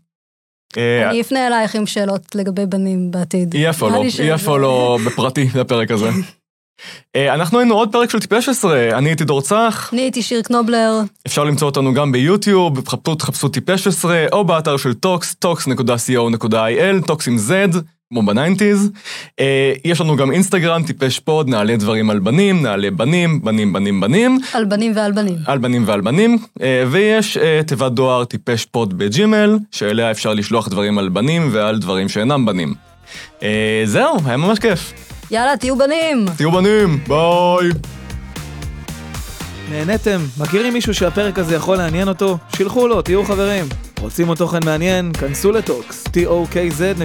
אה, 0.78 1.10
אני 1.10 1.22
אפנה 1.22 1.48
אלייך 1.48 1.76
עם 1.76 1.86
שאלות 1.86 2.36
לגבי 2.36 2.66
בנים 2.66 3.12
בעתיד. 3.12 3.54
יהיה 3.56 3.74
follow, 3.74 4.04
יהיה 4.20 4.38
follow 4.38 4.98
בפרטי 5.06 5.48
לפרק 5.56 5.92
הזה. 5.92 6.10
אה, 7.16 7.34
אנחנו 7.34 7.60
היינו 7.60 7.76
עוד 7.76 7.92
פרק 7.92 8.10
של 8.10 8.20
טיפש 8.20 8.50
עשרה, 8.50 8.98
אני 8.98 9.10
הייתי 9.10 9.24
דור 9.24 9.42
צח, 9.42 9.90
אני 9.94 10.02
הייתי 10.02 10.22
שיר 10.22 10.42
קנובלר. 10.42 11.00
אפשר 11.28 11.44
למצוא 11.44 11.68
אותנו 11.68 11.94
גם 11.94 12.12
ביוטיוב, 12.12 12.90
חפשו 13.22 13.50
טיפש 13.50 13.88
עשרה, 13.88 14.26
או 14.32 14.46
באתר 14.46 14.78
של 14.78 14.94
טוקס, 14.94 15.36
tokz.co.il, 15.46 17.06
טוקס 17.08 17.28
עם 17.28 17.38
Z, 17.38 17.78
כמו 18.14 18.24
ב 18.24 18.30
nineties. 18.30 18.92
אה, 19.40 19.74
יש 19.86 20.02
לנו 20.02 20.16
גם 20.16 20.32
אינסטגרם, 20.32 20.84
טיפש 20.84 21.20
pod, 21.20 21.50
נעלה 21.50 21.76
דברים 21.76 22.10
על 22.10 22.20
בנים, 22.20 22.62
נעלה 22.62 22.92
בנים, 22.92 23.42
בנים, 23.42 23.74
בנים, 23.74 24.02
בנים, 24.02 24.40
על 24.54 24.66
בנים 24.66 24.92
ועל 24.96 25.12
בנים. 25.12 25.36
על 25.46 25.58
בנים 25.58 25.84
ועל 25.88 26.02
בנים, 26.02 26.38
אה, 26.62 26.84
ויש 26.92 27.38
אה, 27.38 27.62
תיבת 27.68 27.92
דואר 27.92 28.26
טיפש 28.26 28.66
pod 28.66 28.98
ב 28.98 29.06
Gmail, 29.06 29.58
שאליה 29.72 30.12
אפשר 30.12 30.34
לשלוח 30.34 30.68
דברים 30.68 30.98
על 30.98 31.10
בנים 31.10 31.50
ועל 31.52 31.80
דברים 31.80 32.10
שאינם 32.10 32.46
בנים. 32.46 32.74
זהו, 33.86 34.18
היה 34.26 34.38
ממש 34.38 34.60
כיף. 34.60 34.94
יאללה, 35.32 35.58
תהיו 35.58 35.78
בנים! 35.78 36.26
תהיו 36.38 36.52
בנים, 36.52 37.00
ביי. 37.08 37.70
נהניתם? 39.72 40.20
מכירים 40.38 40.74
מישהו 40.74 40.94
שהפרק 40.94 41.40
הזה 41.40 41.56
יכול 41.56 41.78
לעניין 41.78 42.08
אותו? 42.08 42.38
שילחו 42.56 42.88
לו, 42.88 43.02
תהיו 43.02 43.24
חברים. 43.26 43.66
רוצים 44.04 44.28
עוד 44.28 44.38
תוכן 44.38 44.60
מעניין? 44.66 45.12
כנסו 45.14 45.52
לטוקס, 45.52 46.04
tokz.co.il 46.08 47.04